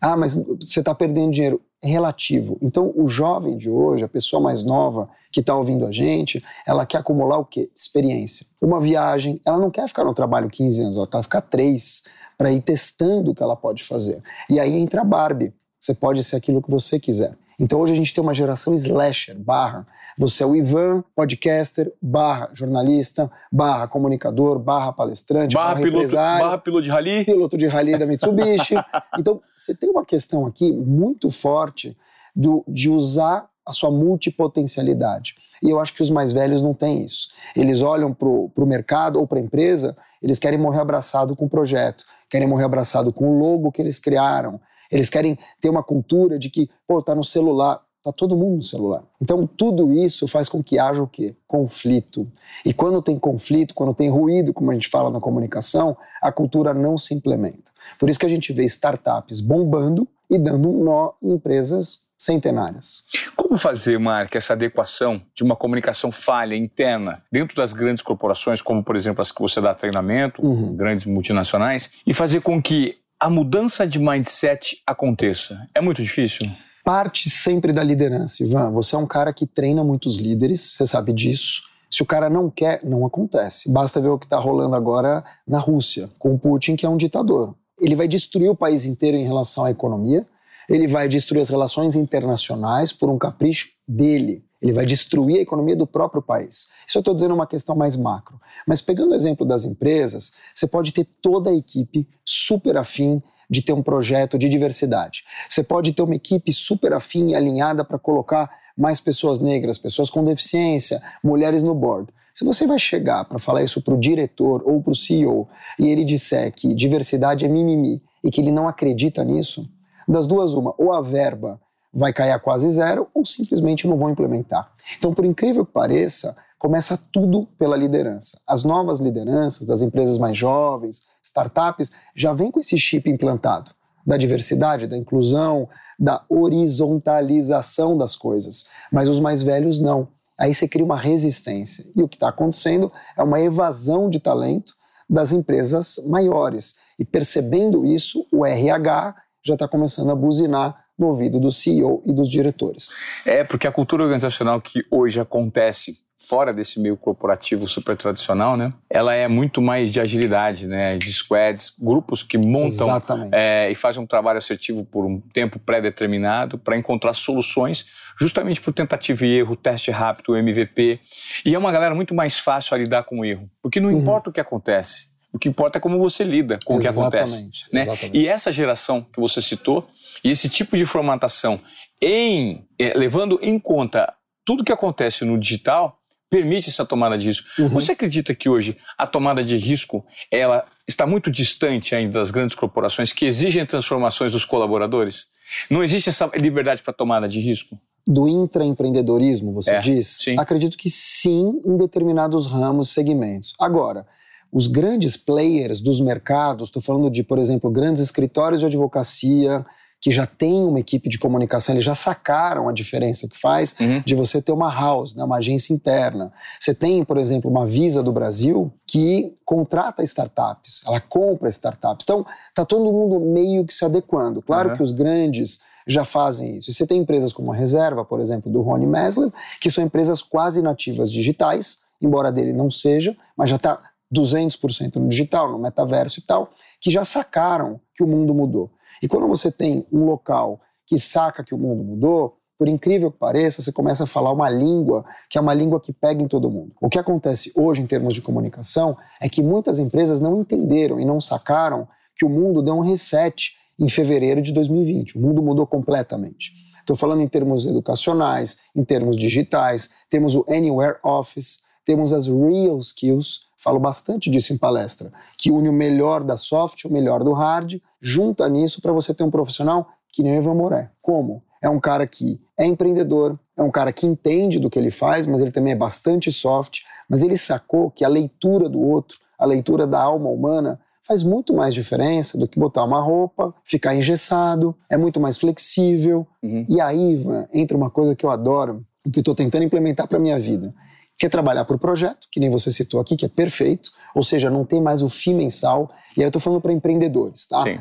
Ah, 0.00 0.16
mas 0.16 0.34
você 0.34 0.80
está 0.80 0.94
perdendo 0.94 1.32
dinheiro. 1.32 1.60
Relativo. 1.80 2.58
Então, 2.60 2.92
o 2.96 3.06
jovem 3.06 3.56
de 3.56 3.70
hoje, 3.70 4.02
a 4.02 4.08
pessoa 4.08 4.42
mais 4.42 4.64
nova 4.64 5.08
que 5.30 5.38
está 5.38 5.54
ouvindo 5.54 5.86
a 5.86 5.92
gente, 5.92 6.42
ela 6.66 6.84
quer 6.84 6.98
acumular 6.98 7.38
o 7.38 7.44
quê? 7.44 7.70
Experiência. 7.76 8.44
Uma 8.60 8.80
viagem, 8.80 9.40
ela 9.46 9.58
não 9.58 9.70
quer 9.70 9.86
ficar 9.86 10.04
no 10.04 10.12
trabalho 10.12 10.48
15 10.48 10.82
anos, 10.82 10.96
ela 10.96 11.06
quer 11.06 11.22
ficar 11.22 11.42
3 11.42 12.02
para 12.36 12.50
ir 12.50 12.62
testando 12.62 13.30
o 13.30 13.34
que 13.34 13.42
ela 13.42 13.54
pode 13.54 13.84
fazer. 13.84 14.20
E 14.50 14.58
aí 14.58 14.74
entra 14.76 15.02
a 15.02 15.04
Barbie. 15.04 15.52
Você 15.78 15.94
pode 15.94 16.24
ser 16.24 16.34
aquilo 16.34 16.60
que 16.60 16.70
você 16.70 16.98
quiser. 16.98 17.36
Então 17.58 17.80
hoje 17.80 17.92
a 17.92 17.96
gente 17.96 18.14
tem 18.14 18.22
uma 18.22 18.32
geração 18.32 18.72
slasher, 18.74 19.36
barra. 19.36 19.84
Você 20.16 20.44
é 20.44 20.46
o 20.46 20.54
Ivan, 20.54 21.02
podcaster, 21.14 21.92
barra 22.00 22.50
jornalista, 22.52 23.30
barra 23.50 23.88
comunicador, 23.88 24.60
barra 24.60 24.92
palestrante, 24.92 25.54
barra, 25.54 25.74
barra 25.74 25.82
piloto, 25.82 26.14
barra 26.14 26.58
piloto 26.58 26.82
de 26.84 26.90
rally. 26.90 27.24
Piloto 27.24 27.58
de 27.58 27.66
rally 27.66 27.98
da 27.98 28.06
Mitsubishi. 28.06 28.74
então 29.18 29.40
você 29.56 29.74
tem 29.74 29.90
uma 29.90 30.04
questão 30.04 30.46
aqui 30.46 30.72
muito 30.72 31.30
forte 31.30 31.96
do, 32.34 32.64
de 32.68 32.88
usar 32.88 33.48
a 33.66 33.72
sua 33.72 33.90
multipotencialidade. 33.90 35.34
E 35.62 35.68
eu 35.68 35.80
acho 35.80 35.92
que 35.92 36.02
os 36.02 36.10
mais 36.10 36.32
velhos 36.32 36.62
não 36.62 36.72
têm 36.72 37.04
isso. 37.04 37.28
Eles 37.54 37.82
olham 37.82 38.14
para 38.14 38.28
o 38.28 38.66
mercado 38.66 39.18
ou 39.18 39.26
para 39.26 39.38
a 39.38 39.42
empresa, 39.42 39.96
eles 40.22 40.38
querem 40.38 40.58
morrer 40.58 40.80
abraçado 40.80 41.36
com 41.36 41.44
o 41.44 41.50
projeto, 41.50 42.04
querem 42.30 42.48
morrer 42.48 42.64
abraçado 42.64 43.12
com 43.12 43.28
o 43.28 43.38
logo 43.38 43.70
que 43.70 43.82
eles 43.82 43.98
criaram, 43.98 44.60
eles 44.90 45.08
querem 45.08 45.36
ter 45.60 45.68
uma 45.68 45.82
cultura 45.82 46.38
de 46.38 46.50
que, 46.50 46.68
pô, 46.86 47.02
tá 47.02 47.14
no 47.14 47.24
celular. 47.24 47.82
Tá 48.02 48.12
todo 48.12 48.36
mundo 48.36 48.56
no 48.56 48.62
celular. 48.62 49.02
Então, 49.20 49.44
tudo 49.44 49.92
isso 49.92 50.28
faz 50.28 50.48
com 50.48 50.62
que 50.62 50.78
haja 50.78 51.02
o 51.02 51.08
quê? 51.08 51.34
Conflito. 51.48 52.30
E 52.64 52.72
quando 52.72 53.02
tem 53.02 53.18
conflito, 53.18 53.74
quando 53.74 53.92
tem 53.92 54.08
ruído, 54.08 54.52
como 54.52 54.70
a 54.70 54.74
gente 54.74 54.88
fala 54.88 55.10
na 55.10 55.20
comunicação, 55.20 55.96
a 56.22 56.30
cultura 56.30 56.72
não 56.72 56.96
se 56.96 57.12
implementa. 57.12 57.72
Por 57.98 58.08
isso 58.08 58.18
que 58.18 58.24
a 58.24 58.28
gente 58.28 58.52
vê 58.52 58.64
startups 58.64 59.40
bombando 59.40 60.06
e 60.30 60.38
dando 60.38 60.70
um 60.70 60.84
nó 60.84 61.12
em 61.20 61.32
empresas 61.32 62.00
centenárias. 62.18 63.04
Como 63.36 63.56
fazer, 63.56 63.98
Mark, 63.98 64.34
essa 64.34 64.52
adequação 64.52 65.22
de 65.34 65.44
uma 65.44 65.54
comunicação 65.54 66.10
falha 66.10 66.56
interna 66.56 67.22
dentro 67.30 67.56
das 67.56 67.72
grandes 67.72 68.02
corporações, 68.02 68.60
como 68.60 68.82
por 68.82 68.96
exemplo 68.96 69.22
as 69.22 69.30
que 69.30 69.40
você 69.40 69.60
dá 69.60 69.72
treinamento, 69.72 70.44
uhum. 70.44 70.74
grandes 70.74 71.06
multinacionais, 71.06 71.90
e 72.04 72.12
fazer 72.12 72.40
com 72.40 72.60
que 72.60 72.98
a 73.20 73.28
mudança 73.28 73.86
de 73.86 73.98
mindset 73.98 74.82
aconteça? 74.86 75.66
É 75.74 75.80
muito 75.80 76.02
difícil? 76.02 76.42
parte 76.88 77.28
sempre 77.28 77.70
da 77.70 77.82
liderança, 77.82 78.42
Ivan. 78.42 78.70
Você 78.70 78.94
é 78.94 78.98
um 78.98 79.06
cara 79.06 79.30
que 79.30 79.46
treina 79.46 79.84
muitos 79.84 80.16
líderes, 80.16 80.72
você 80.72 80.86
sabe 80.86 81.12
disso. 81.12 81.60
Se 81.90 82.02
o 82.02 82.06
cara 82.06 82.30
não 82.30 82.48
quer, 82.48 82.80
não 82.82 83.04
acontece. 83.04 83.70
Basta 83.70 84.00
ver 84.00 84.08
o 84.08 84.18
que 84.18 84.24
está 84.24 84.38
rolando 84.38 84.74
agora 84.74 85.22
na 85.46 85.58
Rússia, 85.58 86.08
com 86.18 86.32
o 86.32 86.38
Putin, 86.38 86.76
que 86.76 86.86
é 86.86 86.88
um 86.88 86.96
ditador. 86.96 87.54
Ele 87.78 87.94
vai 87.94 88.08
destruir 88.08 88.48
o 88.48 88.56
país 88.56 88.86
inteiro 88.86 89.18
em 89.18 89.24
relação 89.26 89.66
à 89.66 89.70
economia, 89.70 90.26
ele 90.68 90.86
vai 90.86 91.08
destruir 91.08 91.40
as 91.40 91.48
relações 91.48 91.94
internacionais 91.94 92.92
por 92.92 93.08
um 93.08 93.18
capricho 93.18 93.68
dele. 93.86 94.44
Ele 94.60 94.72
vai 94.72 94.84
destruir 94.84 95.38
a 95.38 95.42
economia 95.42 95.76
do 95.76 95.86
próprio 95.86 96.20
país. 96.20 96.66
Isso 96.86 96.98
eu 96.98 97.00
estou 97.00 97.14
dizendo 97.14 97.34
uma 97.34 97.46
questão 97.46 97.76
mais 97.76 97.96
macro. 97.96 98.40
Mas 98.66 98.80
pegando 98.80 99.12
o 99.12 99.14
exemplo 99.14 99.46
das 99.46 99.64
empresas, 99.64 100.32
você 100.52 100.66
pode 100.66 100.92
ter 100.92 101.06
toda 101.22 101.50
a 101.50 101.54
equipe 101.54 102.08
super 102.24 102.76
afim 102.76 103.22
de 103.48 103.62
ter 103.62 103.72
um 103.72 103.82
projeto 103.82 104.36
de 104.36 104.48
diversidade. 104.48 105.22
Você 105.48 105.62
pode 105.62 105.92
ter 105.92 106.02
uma 106.02 106.14
equipe 106.14 106.52
super 106.52 106.92
afim 106.92 107.28
e 107.28 107.34
alinhada 107.34 107.84
para 107.84 107.98
colocar 107.98 108.50
mais 108.76 109.00
pessoas 109.00 109.40
negras, 109.40 109.78
pessoas 109.78 110.10
com 110.10 110.22
deficiência, 110.22 111.00
mulheres 111.24 111.62
no 111.62 111.74
board. 111.74 112.12
Se 112.34 112.44
você 112.44 112.66
vai 112.66 112.78
chegar 112.78 113.24
para 113.24 113.38
falar 113.38 113.62
isso 113.62 113.80
para 113.80 113.94
o 113.94 113.98
diretor 113.98 114.62
ou 114.64 114.82
para 114.82 114.92
o 114.92 114.94
CEO 114.94 115.48
e 115.78 115.88
ele 115.88 116.04
disser 116.04 116.52
que 116.52 116.74
diversidade 116.74 117.44
é 117.44 117.48
mimimi 117.48 118.02
e 118.22 118.30
que 118.30 118.40
ele 118.40 118.52
não 118.52 118.68
acredita 118.68 119.24
nisso, 119.24 119.68
das 120.08 120.26
duas, 120.26 120.54
uma, 120.54 120.74
ou 120.78 120.92
a 120.92 121.02
verba 121.02 121.60
vai 121.92 122.12
cair 122.12 122.32
a 122.32 122.38
quase 122.38 122.70
zero 122.70 123.08
ou 123.14 123.24
simplesmente 123.24 123.86
não 123.86 123.98
vão 123.98 124.10
implementar. 124.10 124.72
Então, 124.96 125.12
por 125.12 125.24
incrível 125.24 125.66
que 125.66 125.72
pareça, 125.72 126.36
começa 126.58 126.98
tudo 127.12 127.46
pela 127.58 127.76
liderança. 127.76 128.38
As 128.46 128.64
novas 128.64 129.00
lideranças 129.00 129.66
das 129.66 129.82
empresas 129.82 130.18
mais 130.18 130.36
jovens, 130.36 131.02
startups, 131.22 131.92
já 132.14 132.32
vêm 132.32 132.50
com 132.50 132.60
esse 132.60 132.78
chip 132.78 133.08
implantado 133.08 133.70
da 134.06 134.16
diversidade, 134.16 134.86
da 134.86 134.96
inclusão, 134.96 135.68
da 135.98 136.24
horizontalização 136.28 137.96
das 137.96 138.16
coisas. 138.16 138.66
Mas 138.90 139.08
os 139.08 139.20
mais 139.20 139.42
velhos 139.42 139.80
não. 139.80 140.08
Aí 140.38 140.54
você 140.54 140.66
cria 140.66 140.84
uma 140.84 140.96
resistência. 140.96 141.84
E 141.94 142.02
o 142.02 142.08
que 142.08 142.16
está 142.16 142.28
acontecendo 142.28 142.90
é 143.16 143.22
uma 143.22 143.40
evasão 143.40 144.08
de 144.08 144.18
talento 144.18 144.74
das 145.08 145.32
empresas 145.32 145.98
maiores. 146.06 146.76
E 146.98 147.04
percebendo 147.04 147.84
isso, 147.84 148.26
o 148.32 148.46
RH 148.46 149.14
já 149.48 149.54
está 149.54 149.66
começando 149.66 150.10
a 150.10 150.14
buzinar 150.14 150.84
no 150.98 151.08
ouvido 151.08 151.38
do 151.38 151.50
CEO 151.50 152.02
e 152.04 152.12
dos 152.12 152.28
diretores. 152.28 152.90
É, 153.24 153.44
porque 153.44 153.66
a 153.66 153.72
cultura 153.72 154.02
organizacional 154.02 154.60
que 154.60 154.84
hoje 154.90 155.20
acontece 155.20 155.98
fora 156.28 156.52
desse 156.52 156.78
meio 156.78 156.96
corporativo 156.96 157.66
super 157.66 157.96
tradicional, 157.96 158.56
né? 158.56 158.72
Ela 158.90 159.14
é 159.14 159.26
muito 159.26 159.62
mais 159.62 159.90
de 159.90 159.98
agilidade, 159.98 160.66
né? 160.66 160.98
De 160.98 161.10
squads, 161.10 161.74
grupos 161.78 162.22
que 162.22 162.36
montam 162.36 163.00
é, 163.32 163.70
e 163.70 163.74
fazem 163.74 164.02
um 164.02 164.06
trabalho 164.06 164.38
assertivo 164.38 164.84
por 164.84 165.06
um 165.06 165.20
tempo 165.20 165.58
pré-determinado 165.58 166.58
para 166.58 166.76
encontrar 166.76 167.14
soluções, 167.14 167.86
justamente 168.20 168.60
por 168.60 168.74
tentativa 168.74 169.24
e 169.24 169.38
erro, 169.38 169.56
teste 169.56 169.90
rápido, 169.90 170.36
MVP. 170.36 171.00
E 171.46 171.54
é 171.54 171.58
uma 171.58 171.72
galera 171.72 171.94
muito 171.94 172.14
mais 172.14 172.38
fácil 172.38 172.74
a 172.74 172.78
lidar 172.78 173.04
com 173.04 173.20
o 173.20 173.24
erro, 173.24 173.48
porque 173.62 173.80
não 173.80 173.88
uhum. 173.88 173.98
importa 173.98 174.28
o 174.28 174.32
que 174.32 174.40
acontece. 174.40 175.07
O 175.32 175.38
que 175.38 175.48
importa 175.48 175.78
é 175.78 175.80
como 175.80 175.98
você 175.98 176.24
lida 176.24 176.58
com 176.64 176.76
exatamente, 176.76 177.06
o 177.06 177.10
que 177.10 177.16
acontece. 177.16 177.64
Né? 177.72 177.82
Exatamente. 177.82 178.18
E 178.18 178.28
essa 178.28 178.50
geração 178.50 179.06
que 179.12 179.20
você 179.20 179.42
citou, 179.42 179.86
e 180.24 180.30
esse 180.30 180.48
tipo 180.48 180.76
de 180.76 180.86
formatação, 180.86 181.60
em 182.00 182.66
é, 182.78 182.96
levando 182.96 183.38
em 183.42 183.58
conta 183.58 184.14
tudo 184.44 184.64
que 184.64 184.72
acontece 184.72 185.24
no 185.24 185.38
digital, 185.38 185.98
permite 186.30 186.68
essa 186.68 186.84
tomada 186.84 187.16
de 187.18 187.26
risco. 187.26 187.46
Uhum. 187.58 187.68
Você 187.70 187.92
acredita 187.92 188.34
que 188.34 188.48
hoje 188.48 188.76
a 188.96 189.06
tomada 189.06 189.42
de 189.42 189.56
risco 189.56 190.04
ela 190.30 190.64
está 190.86 191.06
muito 191.06 191.30
distante 191.30 191.94
ainda 191.94 192.18
das 192.18 192.30
grandes 192.30 192.56
corporações 192.56 193.12
que 193.12 193.26
exigem 193.26 193.64
transformações 193.66 194.32
dos 194.32 194.44
colaboradores? 194.44 195.26
Não 195.70 195.82
existe 195.82 196.08
essa 196.08 196.30
liberdade 196.34 196.82
para 196.82 196.92
tomada 196.92 197.28
de 197.28 197.40
risco? 197.40 197.78
Do 198.06 198.28
intraempreendedorismo, 198.28 199.52
você 199.52 199.72
é, 199.72 199.80
diz? 199.80 200.18
Sim. 200.22 200.36
Acredito 200.38 200.76
que 200.76 200.90
sim, 200.90 201.60
em 201.64 201.76
determinados 201.76 202.46
ramos, 202.46 202.90
segmentos. 202.90 203.54
Agora, 203.58 204.06
os 204.52 204.66
grandes 204.66 205.16
players 205.16 205.80
dos 205.80 206.00
mercados, 206.00 206.68
estou 206.68 206.82
falando 206.82 207.10
de, 207.10 207.22
por 207.22 207.38
exemplo, 207.38 207.70
grandes 207.70 208.02
escritórios 208.02 208.60
de 208.60 208.66
advocacia, 208.66 209.64
que 210.00 210.12
já 210.12 210.26
tem 210.26 210.64
uma 210.64 210.78
equipe 210.78 211.08
de 211.08 211.18
comunicação, 211.18 211.74
eles 211.74 211.84
já 211.84 211.94
sacaram 211.94 212.68
a 212.68 212.72
diferença 212.72 213.26
que 213.26 213.38
faz 213.38 213.74
uhum. 213.80 214.00
de 214.06 214.14
você 214.14 214.40
ter 214.40 214.52
uma 214.52 214.72
house, 214.72 215.14
né, 215.14 215.24
uma 215.24 215.38
agência 215.38 215.72
interna. 215.74 216.32
Você 216.60 216.72
tem, 216.72 217.04
por 217.04 217.16
exemplo, 217.16 217.50
uma 217.50 217.66
Visa 217.66 218.02
do 218.02 218.12
Brasil 218.12 218.72
que 218.86 219.36
contrata 219.44 220.02
startups, 220.04 220.82
ela 220.86 221.00
compra 221.00 221.48
startups. 221.48 222.04
Então, 222.04 222.24
está 222.48 222.64
todo 222.64 222.92
mundo 222.92 223.18
meio 223.18 223.64
que 223.64 223.74
se 223.74 223.84
adequando. 223.84 224.40
Claro 224.40 224.70
uhum. 224.70 224.76
que 224.76 224.82
os 224.82 224.92
grandes 224.92 225.58
já 225.86 226.04
fazem 226.04 226.58
isso. 226.58 226.70
E 226.70 226.74
você 226.74 226.86
tem 226.86 227.00
empresas 227.00 227.32
como 227.32 227.52
a 227.52 227.56
Reserva, 227.56 228.04
por 228.04 228.20
exemplo, 228.20 228.52
do 228.52 228.60
Rony 228.60 228.86
Mesler, 228.86 229.32
que 229.60 229.70
são 229.70 229.82
empresas 229.82 230.22
quase 230.22 230.62
nativas 230.62 231.10
digitais, 231.10 231.80
embora 232.00 232.30
dele 232.30 232.52
não 232.52 232.70
seja, 232.70 233.16
mas 233.36 233.50
já 233.50 233.56
está 233.56 233.80
200% 234.12 234.96
no 234.96 235.08
digital, 235.08 235.50
no 235.50 235.58
metaverso 235.58 236.20
e 236.20 236.22
tal, 236.22 236.50
que 236.80 236.90
já 236.90 237.04
sacaram 237.04 237.80
que 237.94 238.02
o 238.02 238.06
mundo 238.06 238.34
mudou. 238.34 238.70
E 239.02 239.08
quando 239.08 239.28
você 239.28 239.50
tem 239.50 239.86
um 239.92 240.04
local 240.04 240.60
que 240.86 240.98
saca 240.98 241.44
que 241.44 241.54
o 241.54 241.58
mundo 241.58 241.84
mudou, 241.84 242.38
por 242.58 242.66
incrível 242.66 243.12
que 243.12 243.18
pareça, 243.18 243.62
você 243.62 243.70
começa 243.70 244.04
a 244.04 244.06
falar 244.06 244.32
uma 244.32 244.50
língua 244.50 245.04
que 245.30 245.38
é 245.38 245.40
uma 245.40 245.54
língua 245.54 245.80
que 245.80 245.92
pega 245.92 246.22
em 246.22 246.26
todo 246.26 246.50
mundo. 246.50 246.72
O 246.80 246.88
que 246.88 246.98
acontece 246.98 247.52
hoje 247.54 247.80
em 247.80 247.86
termos 247.86 248.14
de 248.14 248.20
comunicação 248.20 248.96
é 249.20 249.28
que 249.28 249.42
muitas 249.42 249.78
empresas 249.78 250.18
não 250.18 250.40
entenderam 250.40 250.98
e 250.98 251.04
não 251.04 251.20
sacaram 251.20 251.86
que 252.16 252.24
o 252.24 252.28
mundo 252.28 252.60
deu 252.60 252.74
um 252.74 252.80
reset 252.80 253.52
em 253.78 253.88
fevereiro 253.88 254.42
de 254.42 254.52
2020. 254.52 255.16
O 255.16 255.20
mundo 255.20 255.40
mudou 255.40 255.66
completamente. 255.66 256.52
Estou 256.80 256.96
falando 256.96 257.20
em 257.20 257.28
termos 257.28 257.64
educacionais, 257.66 258.56
em 258.74 258.82
termos 258.82 259.16
digitais, 259.16 259.88
temos 260.10 260.34
o 260.34 260.44
Anywhere 260.48 260.98
Office, 261.04 261.60
temos 261.84 262.12
as 262.12 262.26
Real 262.26 262.78
Skills, 262.80 263.40
falo 263.58 263.78
bastante 263.78 264.30
disso 264.30 264.52
em 264.52 264.58
palestra, 264.58 265.12
que 265.36 265.50
une 265.50 265.68
o 265.68 265.72
melhor 265.72 266.24
da 266.24 266.36
soft, 266.36 266.84
o 266.84 266.92
melhor 266.92 267.22
do 267.22 267.32
hard, 267.32 267.80
junta 268.00 268.48
nisso 268.48 268.80
para 268.80 268.92
você 268.92 269.12
ter 269.12 269.24
um 269.24 269.30
profissional 269.30 269.88
que 270.12 270.22
nem 270.22 270.38
o 270.38 270.42
Ivan 270.42 270.54
Moré. 270.54 270.90
Como? 271.02 271.42
É 271.60 271.68
um 271.68 271.80
cara 271.80 272.06
que 272.06 272.40
é 272.56 272.64
empreendedor, 272.64 273.38
é 273.56 273.62
um 273.62 273.70
cara 273.70 273.92
que 273.92 274.06
entende 274.06 274.58
do 274.58 274.70
que 274.70 274.78
ele 274.78 274.90
faz, 274.90 275.26
mas 275.26 275.40
ele 275.40 275.50
também 275.50 275.72
é 275.72 275.76
bastante 275.76 276.30
soft, 276.30 276.80
mas 277.08 277.22
ele 277.22 277.36
sacou 277.36 277.90
que 277.90 278.04
a 278.04 278.08
leitura 278.08 278.68
do 278.68 278.80
outro, 278.80 279.18
a 279.38 279.44
leitura 279.44 279.86
da 279.86 280.00
alma 280.00 280.28
humana, 280.28 280.80
faz 281.02 281.22
muito 281.22 281.54
mais 281.54 281.74
diferença 281.74 282.38
do 282.38 282.46
que 282.46 282.60
botar 282.60 282.84
uma 282.84 283.00
roupa, 283.00 283.54
ficar 283.64 283.94
engessado, 283.94 284.76
é 284.90 284.96
muito 284.96 285.18
mais 285.18 285.38
flexível. 285.38 286.26
Uhum. 286.42 286.66
E 286.68 286.80
aí, 286.80 287.12
Ivan, 287.12 287.48
entra 287.52 287.76
uma 287.76 287.90
coisa 287.90 288.14
que 288.14 288.24
eu 288.24 288.30
adoro, 288.30 288.84
que 289.10 289.18
eu 289.18 289.22
estou 289.22 289.34
tentando 289.34 289.64
implementar 289.64 290.06
para 290.06 290.18
minha 290.18 290.38
vida 290.38 290.72
quer 291.18 291.28
trabalhar 291.28 291.64
por 291.64 291.78
projeto, 291.78 292.28
que 292.30 292.38
nem 292.38 292.48
você 292.48 292.70
citou 292.70 293.00
aqui, 293.00 293.16
que 293.16 293.26
é 293.26 293.28
perfeito, 293.28 293.90
ou 294.14 294.22
seja, 294.22 294.48
não 294.48 294.64
tem 294.64 294.80
mais 294.80 295.02
o 295.02 295.08
FII 295.08 295.34
mensal, 295.34 295.90
e 296.16 296.20
aí 296.20 296.24
eu 296.24 296.28
estou 296.28 296.40
falando 296.40 296.60
para 296.60 296.72
empreendedores, 296.72 297.46
tá? 297.46 297.62
Sim. 297.64 297.78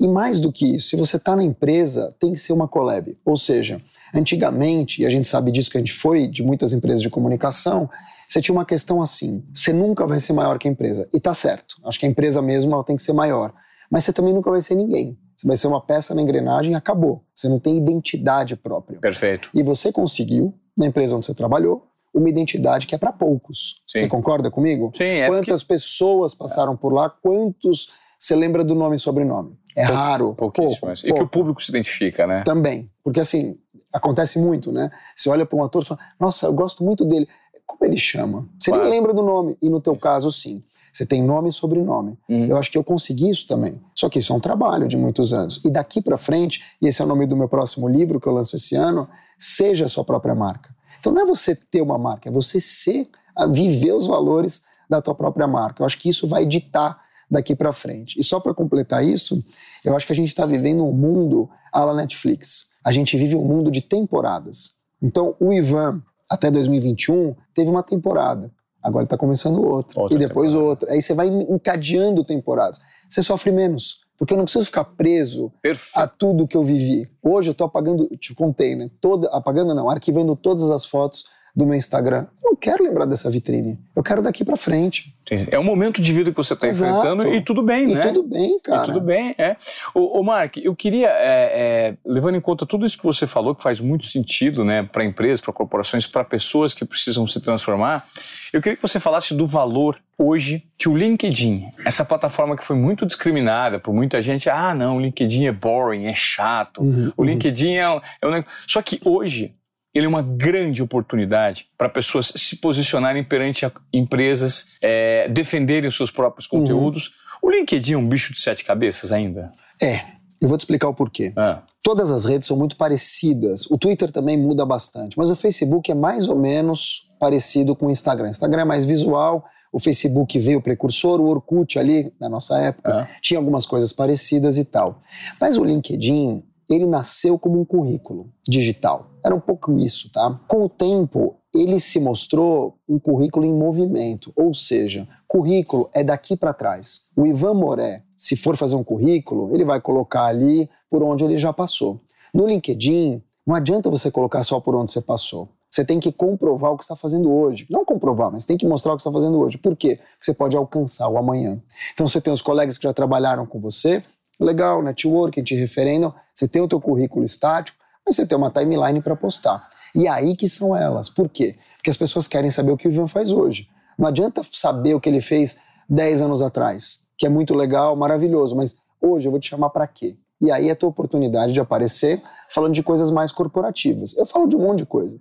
E 0.00 0.08
mais 0.08 0.40
do 0.40 0.50
que 0.50 0.76
isso, 0.76 0.88
se 0.88 0.96
você 0.96 1.16
está 1.16 1.36
na 1.36 1.44
empresa, 1.44 2.14
tem 2.18 2.32
que 2.32 2.38
ser 2.38 2.54
uma 2.54 2.66
collab, 2.66 3.18
ou 3.22 3.36
seja, 3.36 3.82
antigamente, 4.14 5.02
e 5.02 5.06
a 5.06 5.10
gente 5.10 5.28
sabe 5.28 5.52
disso 5.52 5.70
que 5.70 5.76
a 5.76 5.80
gente 5.80 5.92
foi 5.92 6.26
de 6.26 6.42
muitas 6.42 6.72
empresas 6.72 7.02
de 7.02 7.10
comunicação, 7.10 7.88
você 8.26 8.40
tinha 8.40 8.54
uma 8.54 8.64
questão 8.64 9.02
assim, 9.02 9.44
você 9.52 9.74
nunca 9.74 10.06
vai 10.06 10.18
ser 10.18 10.32
maior 10.32 10.58
que 10.58 10.66
a 10.66 10.70
empresa, 10.70 11.06
e 11.12 11.20
tá 11.20 11.34
certo, 11.34 11.76
acho 11.84 12.00
que 12.00 12.06
a 12.06 12.08
empresa 12.08 12.40
mesmo 12.40 12.72
ela 12.72 12.82
tem 12.82 12.96
que 12.96 13.02
ser 13.02 13.12
maior, 13.12 13.52
mas 13.90 14.04
você 14.04 14.12
também 14.12 14.32
nunca 14.32 14.50
vai 14.50 14.62
ser 14.62 14.74
ninguém, 14.74 15.18
você 15.36 15.46
vai 15.46 15.56
ser 15.56 15.66
uma 15.66 15.80
peça 15.80 16.14
na 16.14 16.22
engrenagem 16.22 16.72
e 16.72 16.74
acabou. 16.76 17.24
Você 17.34 17.48
não 17.48 17.58
tem 17.58 17.78
identidade 17.78 18.54
própria. 18.56 19.00
Perfeito. 19.00 19.48
E 19.54 19.62
você 19.62 19.90
conseguiu, 19.90 20.54
na 20.76 20.86
empresa 20.86 21.16
onde 21.16 21.24
você 21.24 21.34
trabalhou, 21.34 21.89
uma 22.12 22.28
identidade 22.28 22.86
que 22.86 22.94
é 22.94 22.98
para 22.98 23.12
poucos. 23.12 23.82
Sim. 23.86 24.00
Você 24.00 24.08
concorda 24.08 24.50
comigo? 24.50 24.90
Sim, 24.94 25.04
é 25.04 25.26
Quantas 25.28 25.62
porque... 25.62 25.74
pessoas 25.74 26.34
passaram 26.34 26.76
por 26.76 26.92
lá? 26.92 27.08
Quantos 27.08 27.88
você 28.20 28.36
lembra 28.36 28.62
do 28.62 28.74
nome 28.74 28.96
e 28.96 28.98
sobrenome? 28.98 29.58
É 29.74 29.86
Pou, 29.86 29.94
raro. 29.94 30.34
Pouquíssimo. 30.34 30.80
Pouco, 30.80 30.98
e 30.98 31.08
pouco. 31.08 31.14
que 31.14 31.22
o 31.22 31.28
público 31.28 31.62
se 31.62 31.70
identifica, 31.70 32.26
né? 32.26 32.42
Também. 32.42 32.90
Porque 33.02 33.18
assim, 33.18 33.58
acontece 33.92 34.38
muito, 34.38 34.70
né? 34.70 34.90
Você 35.16 35.30
olha 35.30 35.46
para 35.46 35.56
um 35.56 35.64
ator 35.64 35.82
e 35.82 35.86
fala, 35.86 36.00
nossa, 36.18 36.46
eu 36.46 36.52
gosto 36.52 36.84
muito 36.84 37.04
dele. 37.04 37.26
Como 37.66 37.84
ele 37.84 37.96
chama? 37.96 38.46
Você 38.58 38.70
claro. 38.70 38.84
nem 38.84 38.92
lembra 38.92 39.14
do 39.14 39.22
nome. 39.22 39.56
E 39.62 39.70
no 39.70 39.80
teu 39.80 39.96
caso, 39.96 40.30
sim. 40.30 40.62
Você 40.92 41.06
tem 41.06 41.22
nome 41.22 41.48
e 41.48 41.52
sobrenome. 41.52 42.18
Hum. 42.28 42.46
Eu 42.46 42.58
acho 42.58 42.70
que 42.70 42.76
eu 42.76 42.84
consegui 42.84 43.30
isso 43.30 43.46
também. 43.46 43.80
Só 43.94 44.08
que 44.10 44.18
isso 44.18 44.32
é 44.32 44.36
um 44.36 44.40
trabalho 44.40 44.86
de 44.86 44.96
muitos 44.96 45.32
anos. 45.32 45.60
E 45.64 45.70
daqui 45.70 46.02
para 46.02 46.18
frente, 46.18 46.60
e 46.82 46.88
esse 46.88 47.00
é 47.00 47.04
o 47.04 47.08
nome 47.08 47.26
do 47.26 47.36
meu 47.36 47.48
próximo 47.48 47.88
livro 47.88 48.20
que 48.20 48.26
eu 48.26 48.32
lanço 48.32 48.56
esse 48.56 48.74
ano, 48.74 49.08
seja 49.38 49.86
a 49.86 49.88
sua 49.88 50.04
própria 50.04 50.34
marca. 50.34 50.74
Então 51.00 51.12
não 51.12 51.22
é 51.22 51.24
você 51.26 51.54
ter 51.54 51.80
uma 51.80 51.98
marca, 51.98 52.28
é 52.28 52.32
você 52.32 52.60
ser, 52.60 53.08
viver 53.50 53.92
os 53.92 54.06
valores 54.06 54.62
da 54.88 55.00
tua 55.00 55.14
própria 55.14 55.48
marca. 55.48 55.82
Eu 55.82 55.86
acho 55.86 55.98
que 55.98 56.08
isso 56.08 56.28
vai 56.28 56.46
ditar 56.46 57.00
daqui 57.30 57.54
para 57.56 57.72
frente. 57.72 58.18
E 58.18 58.24
só 58.24 58.38
para 58.38 58.52
completar 58.52 59.04
isso, 59.04 59.42
eu 59.84 59.96
acho 59.96 60.06
que 60.06 60.12
a 60.12 60.16
gente 60.16 60.28
está 60.28 60.44
vivendo 60.44 60.84
um 60.84 60.92
mundo 60.92 61.48
à 61.72 61.84
la 61.84 61.94
Netflix. 61.94 62.66
A 62.84 62.92
gente 62.92 63.16
vive 63.16 63.34
um 63.34 63.44
mundo 63.44 63.70
de 63.70 63.80
temporadas. 63.80 64.72
Então 65.02 65.34
o 65.40 65.52
Ivan, 65.52 66.02
até 66.28 66.50
2021, 66.50 67.34
teve 67.54 67.70
uma 67.70 67.82
temporada. 67.82 68.50
Agora 68.82 69.04
está 69.04 69.16
começando 69.16 69.62
outra. 69.62 70.00
outra. 70.00 70.16
E 70.16 70.18
depois 70.18 70.48
temporada. 70.48 70.68
outra. 70.68 70.92
Aí 70.92 71.00
você 71.00 71.14
vai 71.14 71.28
encadeando 71.28 72.24
temporadas. 72.24 72.80
Você 73.08 73.22
sofre 73.22 73.50
menos 73.50 73.98
Porque 74.20 74.34
eu 74.34 74.36
não 74.36 74.44
preciso 74.44 74.66
ficar 74.66 74.84
preso 74.84 75.50
Perfeito. 75.62 75.96
a 75.96 76.06
tudo 76.06 76.46
que 76.46 76.54
eu 76.54 76.62
vivi. 76.62 77.10
Hoje 77.22 77.48
eu 77.48 77.54
tô 77.54 77.64
apagando, 77.64 78.06
te 78.18 78.34
contei, 78.34 78.76
né? 78.76 78.90
Toda, 79.00 79.26
apagando 79.28 79.74
não, 79.74 79.88
arquivando 79.88 80.36
todas 80.36 80.70
as 80.70 80.84
fotos 80.84 81.24
do 81.54 81.66
meu 81.66 81.74
Instagram. 81.74 82.26
Eu 82.42 82.50
não 82.50 82.56
quero 82.56 82.84
lembrar 82.84 83.04
dessa 83.04 83.30
vitrine. 83.30 83.78
Eu 83.94 84.02
quero 84.02 84.22
daqui 84.22 84.44
para 84.44 84.56
frente. 84.56 85.14
É 85.50 85.58
um 85.58 85.64
momento 85.64 86.02
de 86.02 86.12
vida 86.12 86.30
que 86.30 86.36
você 86.36 86.54
está 86.54 86.66
enfrentando 86.66 87.28
e 87.32 87.40
tudo 87.40 87.62
bem, 87.62 87.88
e 87.88 87.94
né? 87.94 88.00
E 88.00 88.12
tudo 88.12 88.22
bem, 88.24 88.58
cara. 88.60 88.82
E 88.82 88.86
tudo 88.86 89.00
bem, 89.00 89.34
é. 89.38 89.56
Ô, 89.94 90.18
ô 90.18 90.22
Mark, 90.22 90.56
eu 90.56 90.74
queria, 90.74 91.08
é, 91.08 91.92
é, 91.92 91.96
levando 92.04 92.34
em 92.36 92.40
conta 92.40 92.66
tudo 92.66 92.84
isso 92.84 92.98
que 92.98 93.04
você 93.04 93.26
falou, 93.26 93.54
que 93.54 93.62
faz 93.62 93.78
muito 93.78 94.06
sentido, 94.06 94.64
né, 94.64 94.82
para 94.82 95.04
empresas, 95.04 95.40
para 95.40 95.52
corporações, 95.52 96.06
para 96.06 96.24
pessoas 96.24 96.74
que 96.74 96.84
precisam 96.84 97.26
se 97.26 97.40
transformar, 97.40 98.06
eu 98.52 98.60
queria 98.60 98.74
que 98.74 98.82
você 98.82 98.98
falasse 98.98 99.32
do 99.32 99.46
valor 99.46 99.96
hoje 100.18 100.64
que 100.76 100.88
o 100.88 100.96
LinkedIn, 100.96 101.70
essa 101.84 102.04
plataforma 102.04 102.56
que 102.56 102.64
foi 102.64 102.76
muito 102.76 103.06
discriminada 103.06 103.78
por 103.78 103.94
muita 103.94 104.20
gente, 104.20 104.50
ah, 104.50 104.74
não, 104.74 104.96
o 104.96 105.00
LinkedIn 105.00 105.46
é 105.46 105.52
boring, 105.52 106.06
é 106.06 106.14
chato, 106.14 106.80
Uhum, 106.80 107.12
o 107.16 107.22
uhum. 107.22 107.28
LinkedIn 107.28 107.74
é, 107.74 108.00
é 108.22 108.26
um... 108.26 108.44
Só 108.66 108.82
que 108.82 109.00
hoje 109.04 109.54
ele 109.94 110.06
é 110.06 110.08
uma 110.08 110.22
grande 110.22 110.82
oportunidade 110.82 111.66
para 111.76 111.88
pessoas 111.88 112.32
se 112.36 112.56
posicionarem 112.56 113.24
perante 113.24 113.66
empresas, 113.92 114.66
é, 114.80 115.28
defenderem 115.28 115.88
os 115.88 115.96
seus 115.96 116.10
próprios 116.10 116.48
Uhum. 116.50 116.60
conteúdos. 116.60 117.10
O 117.42 117.50
LinkedIn 117.50 117.94
é 117.94 117.96
um 117.96 118.08
bicho 118.08 118.32
de 118.32 118.40
sete 118.40 118.64
cabeças 118.64 119.10
ainda? 119.12 119.50
É, 119.82 120.02
eu 120.40 120.48
vou 120.48 120.56
te 120.56 120.60
explicar 120.60 120.88
o 120.88 120.94
porquê. 120.94 121.32
Ah, 121.36 121.62
Todas 121.82 122.10
as 122.10 122.26
redes 122.26 122.46
são 122.46 122.56
muito 122.58 122.76
parecidas. 122.76 123.64
O 123.70 123.78
Twitter 123.78 124.12
também 124.12 124.36
muda 124.36 124.66
bastante, 124.66 125.16
mas 125.16 125.30
o 125.30 125.36
Facebook 125.36 125.90
é 125.90 125.94
mais 125.94 126.28
ou 126.28 126.36
menos 126.38 127.08
parecido 127.18 127.74
com 127.74 127.86
o 127.86 127.90
Instagram. 127.90 128.26
O 128.28 128.30
Instagram 128.30 128.60
é 128.62 128.64
mais 128.66 128.84
visual, 128.84 129.44
o 129.72 129.80
Facebook 129.80 130.38
veio 130.38 130.60
precursor, 130.60 131.20
o 131.20 131.26
Orkut 131.28 131.78
ali, 131.78 132.12
na 132.20 132.28
nossa 132.28 132.58
época, 132.58 132.92
ah, 132.92 133.08
tinha 133.22 133.38
algumas 133.38 133.64
coisas 133.64 133.92
parecidas 133.92 134.58
e 134.58 134.64
tal. 134.64 135.00
Mas 135.40 135.56
o 135.56 135.64
LinkedIn, 135.64 136.42
ele 136.70 136.86
nasceu 136.86 137.38
como 137.38 137.60
um 137.60 137.64
currículo 137.64 138.30
digital. 138.48 139.10
Era 139.24 139.34
um 139.34 139.40
pouco 139.40 139.72
isso, 139.76 140.10
tá? 140.12 140.40
Com 140.48 140.64
o 140.64 140.68
tempo, 140.68 141.36
ele 141.54 141.80
se 141.80 141.98
mostrou 141.98 142.78
um 142.88 142.98
currículo 142.98 143.44
em 143.44 143.52
movimento, 143.52 144.32
ou 144.36 144.54
seja, 144.54 145.06
currículo 145.26 145.90
é 145.92 146.02
daqui 146.04 146.36
para 146.36 146.54
trás. 146.54 147.02
O 147.16 147.26
Ivan 147.26 147.54
Moré, 147.54 148.02
se 148.16 148.36
for 148.36 148.56
fazer 148.56 148.76
um 148.76 148.84
currículo, 148.84 149.52
ele 149.52 149.64
vai 149.64 149.80
colocar 149.80 150.26
ali 150.26 150.68
por 150.88 151.02
onde 151.02 151.24
ele 151.24 151.36
já 151.36 151.52
passou. 151.52 152.00
No 152.32 152.46
LinkedIn, 152.46 153.22
não 153.46 153.54
adianta 153.54 153.90
você 153.90 154.10
colocar 154.10 154.42
só 154.44 154.60
por 154.60 154.76
onde 154.76 154.92
você 154.92 155.00
passou. 155.00 155.48
Você 155.70 155.84
tem 155.84 156.00
que 156.00 156.10
comprovar 156.10 156.72
o 156.72 156.76
que 156.76 156.82
está 156.82 156.96
fazendo 156.96 157.32
hoje. 157.32 157.64
Não 157.70 157.84
comprovar, 157.84 158.30
mas 158.30 158.44
tem 158.44 158.56
que 158.56 158.66
mostrar 158.66 158.92
o 158.92 158.96
que 158.96 159.02
está 159.02 159.12
fazendo 159.12 159.38
hoje. 159.38 159.56
Por 159.56 159.76
quê? 159.76 159.96
Porque 159.96 160.24
você 160.24 160.34
pode 160.34 160.56
alcançar 160.56 161.08
o 161.08 161.16
amanhã. 161.16 161.62
Então 161.94 162.08
você 162.08 162.20
tem 162.20 162.32
os 162.32 162.42
colegas 162.42 162.76
que 162.76 162.84
já 162.84 162.92
trabalharam 162.92 163.46
com 163.46 163.60
você, 163.60 164.02
legal, 164.40 164.82
networking, 164.82 165.42
te 165.42 165.54
referendam, 165.54 166.14
você 166.34 166.48
tem 166.48 166.62
o 166.62 166.68
teu 166.68 166.80
currículo 166.80 167.24
estático, 167.24 167.78
mas 168.04 168.16
você 168.16 168.26
tem 168.26 168.36
uma 168.36 168.50
timeline 168.50 169.00
para 169.02 169.14
postar. 169.14 169.68
E 169.94 170.08
aí 170.08 170.34
que 170.34 170.48
são 170.48 170.74
elas. 170.74 171.08
Por 171.08 171.28
quê? 171.28 171.56
Porque 171.76 171.90
as 171.90 171.96
pessoas 171.96 172.26
querem 172.26 172.50
saber 172.50 172.72
o 172.72 172.76
que 172.76 172.88
o 172.88 172.90
Ivan 172.90 173.06
faz 173.06 173.30
hoje. 173.30 173.68
Não 173.98 174.08
adianta 174.08 174.42
saber 174.50 174.94
o 174.94 175.00
que 175.00 175.08
ele 175.08 175.20
fez 175.20 175.56
10 175.88 176.22
anos 176.22 176.40
atrás, 176.40 177.00
que 177.18 177.26
é 177.26 177.28
muito 177.28 177.54
legal, 177.54 177.94
maravilhoso, 177.94 178.56
mas 178.56 178.76
hoje 179.00 179.26
eu 179.26 179.30
vou 179.30 179.40
te 179.40 179.48
chamar 179.48 179.70
para 179.70 179.86
quê? 179.86 180.16
E 180.40 180.50
aí 180.50 180.68
é 180.68 180.72
a 180.72 180.76
tua 180.76 180.88
oportunidade 180.88 181.52
de 181.52 181.60
aparecer 181.60 182.22
falando 182.48 182.72
de 182.72 182.82
coisas 182.82 183.10
mais 183.10 183.30
corporativas. 183.30 184.16
Eu 184.16 184.24
falo 184.24 184.48
de 184.48 184.56
um 184.56 184.60
monte 184.60 184.78
de 184.78 184.86
coisa. 184.86 185.18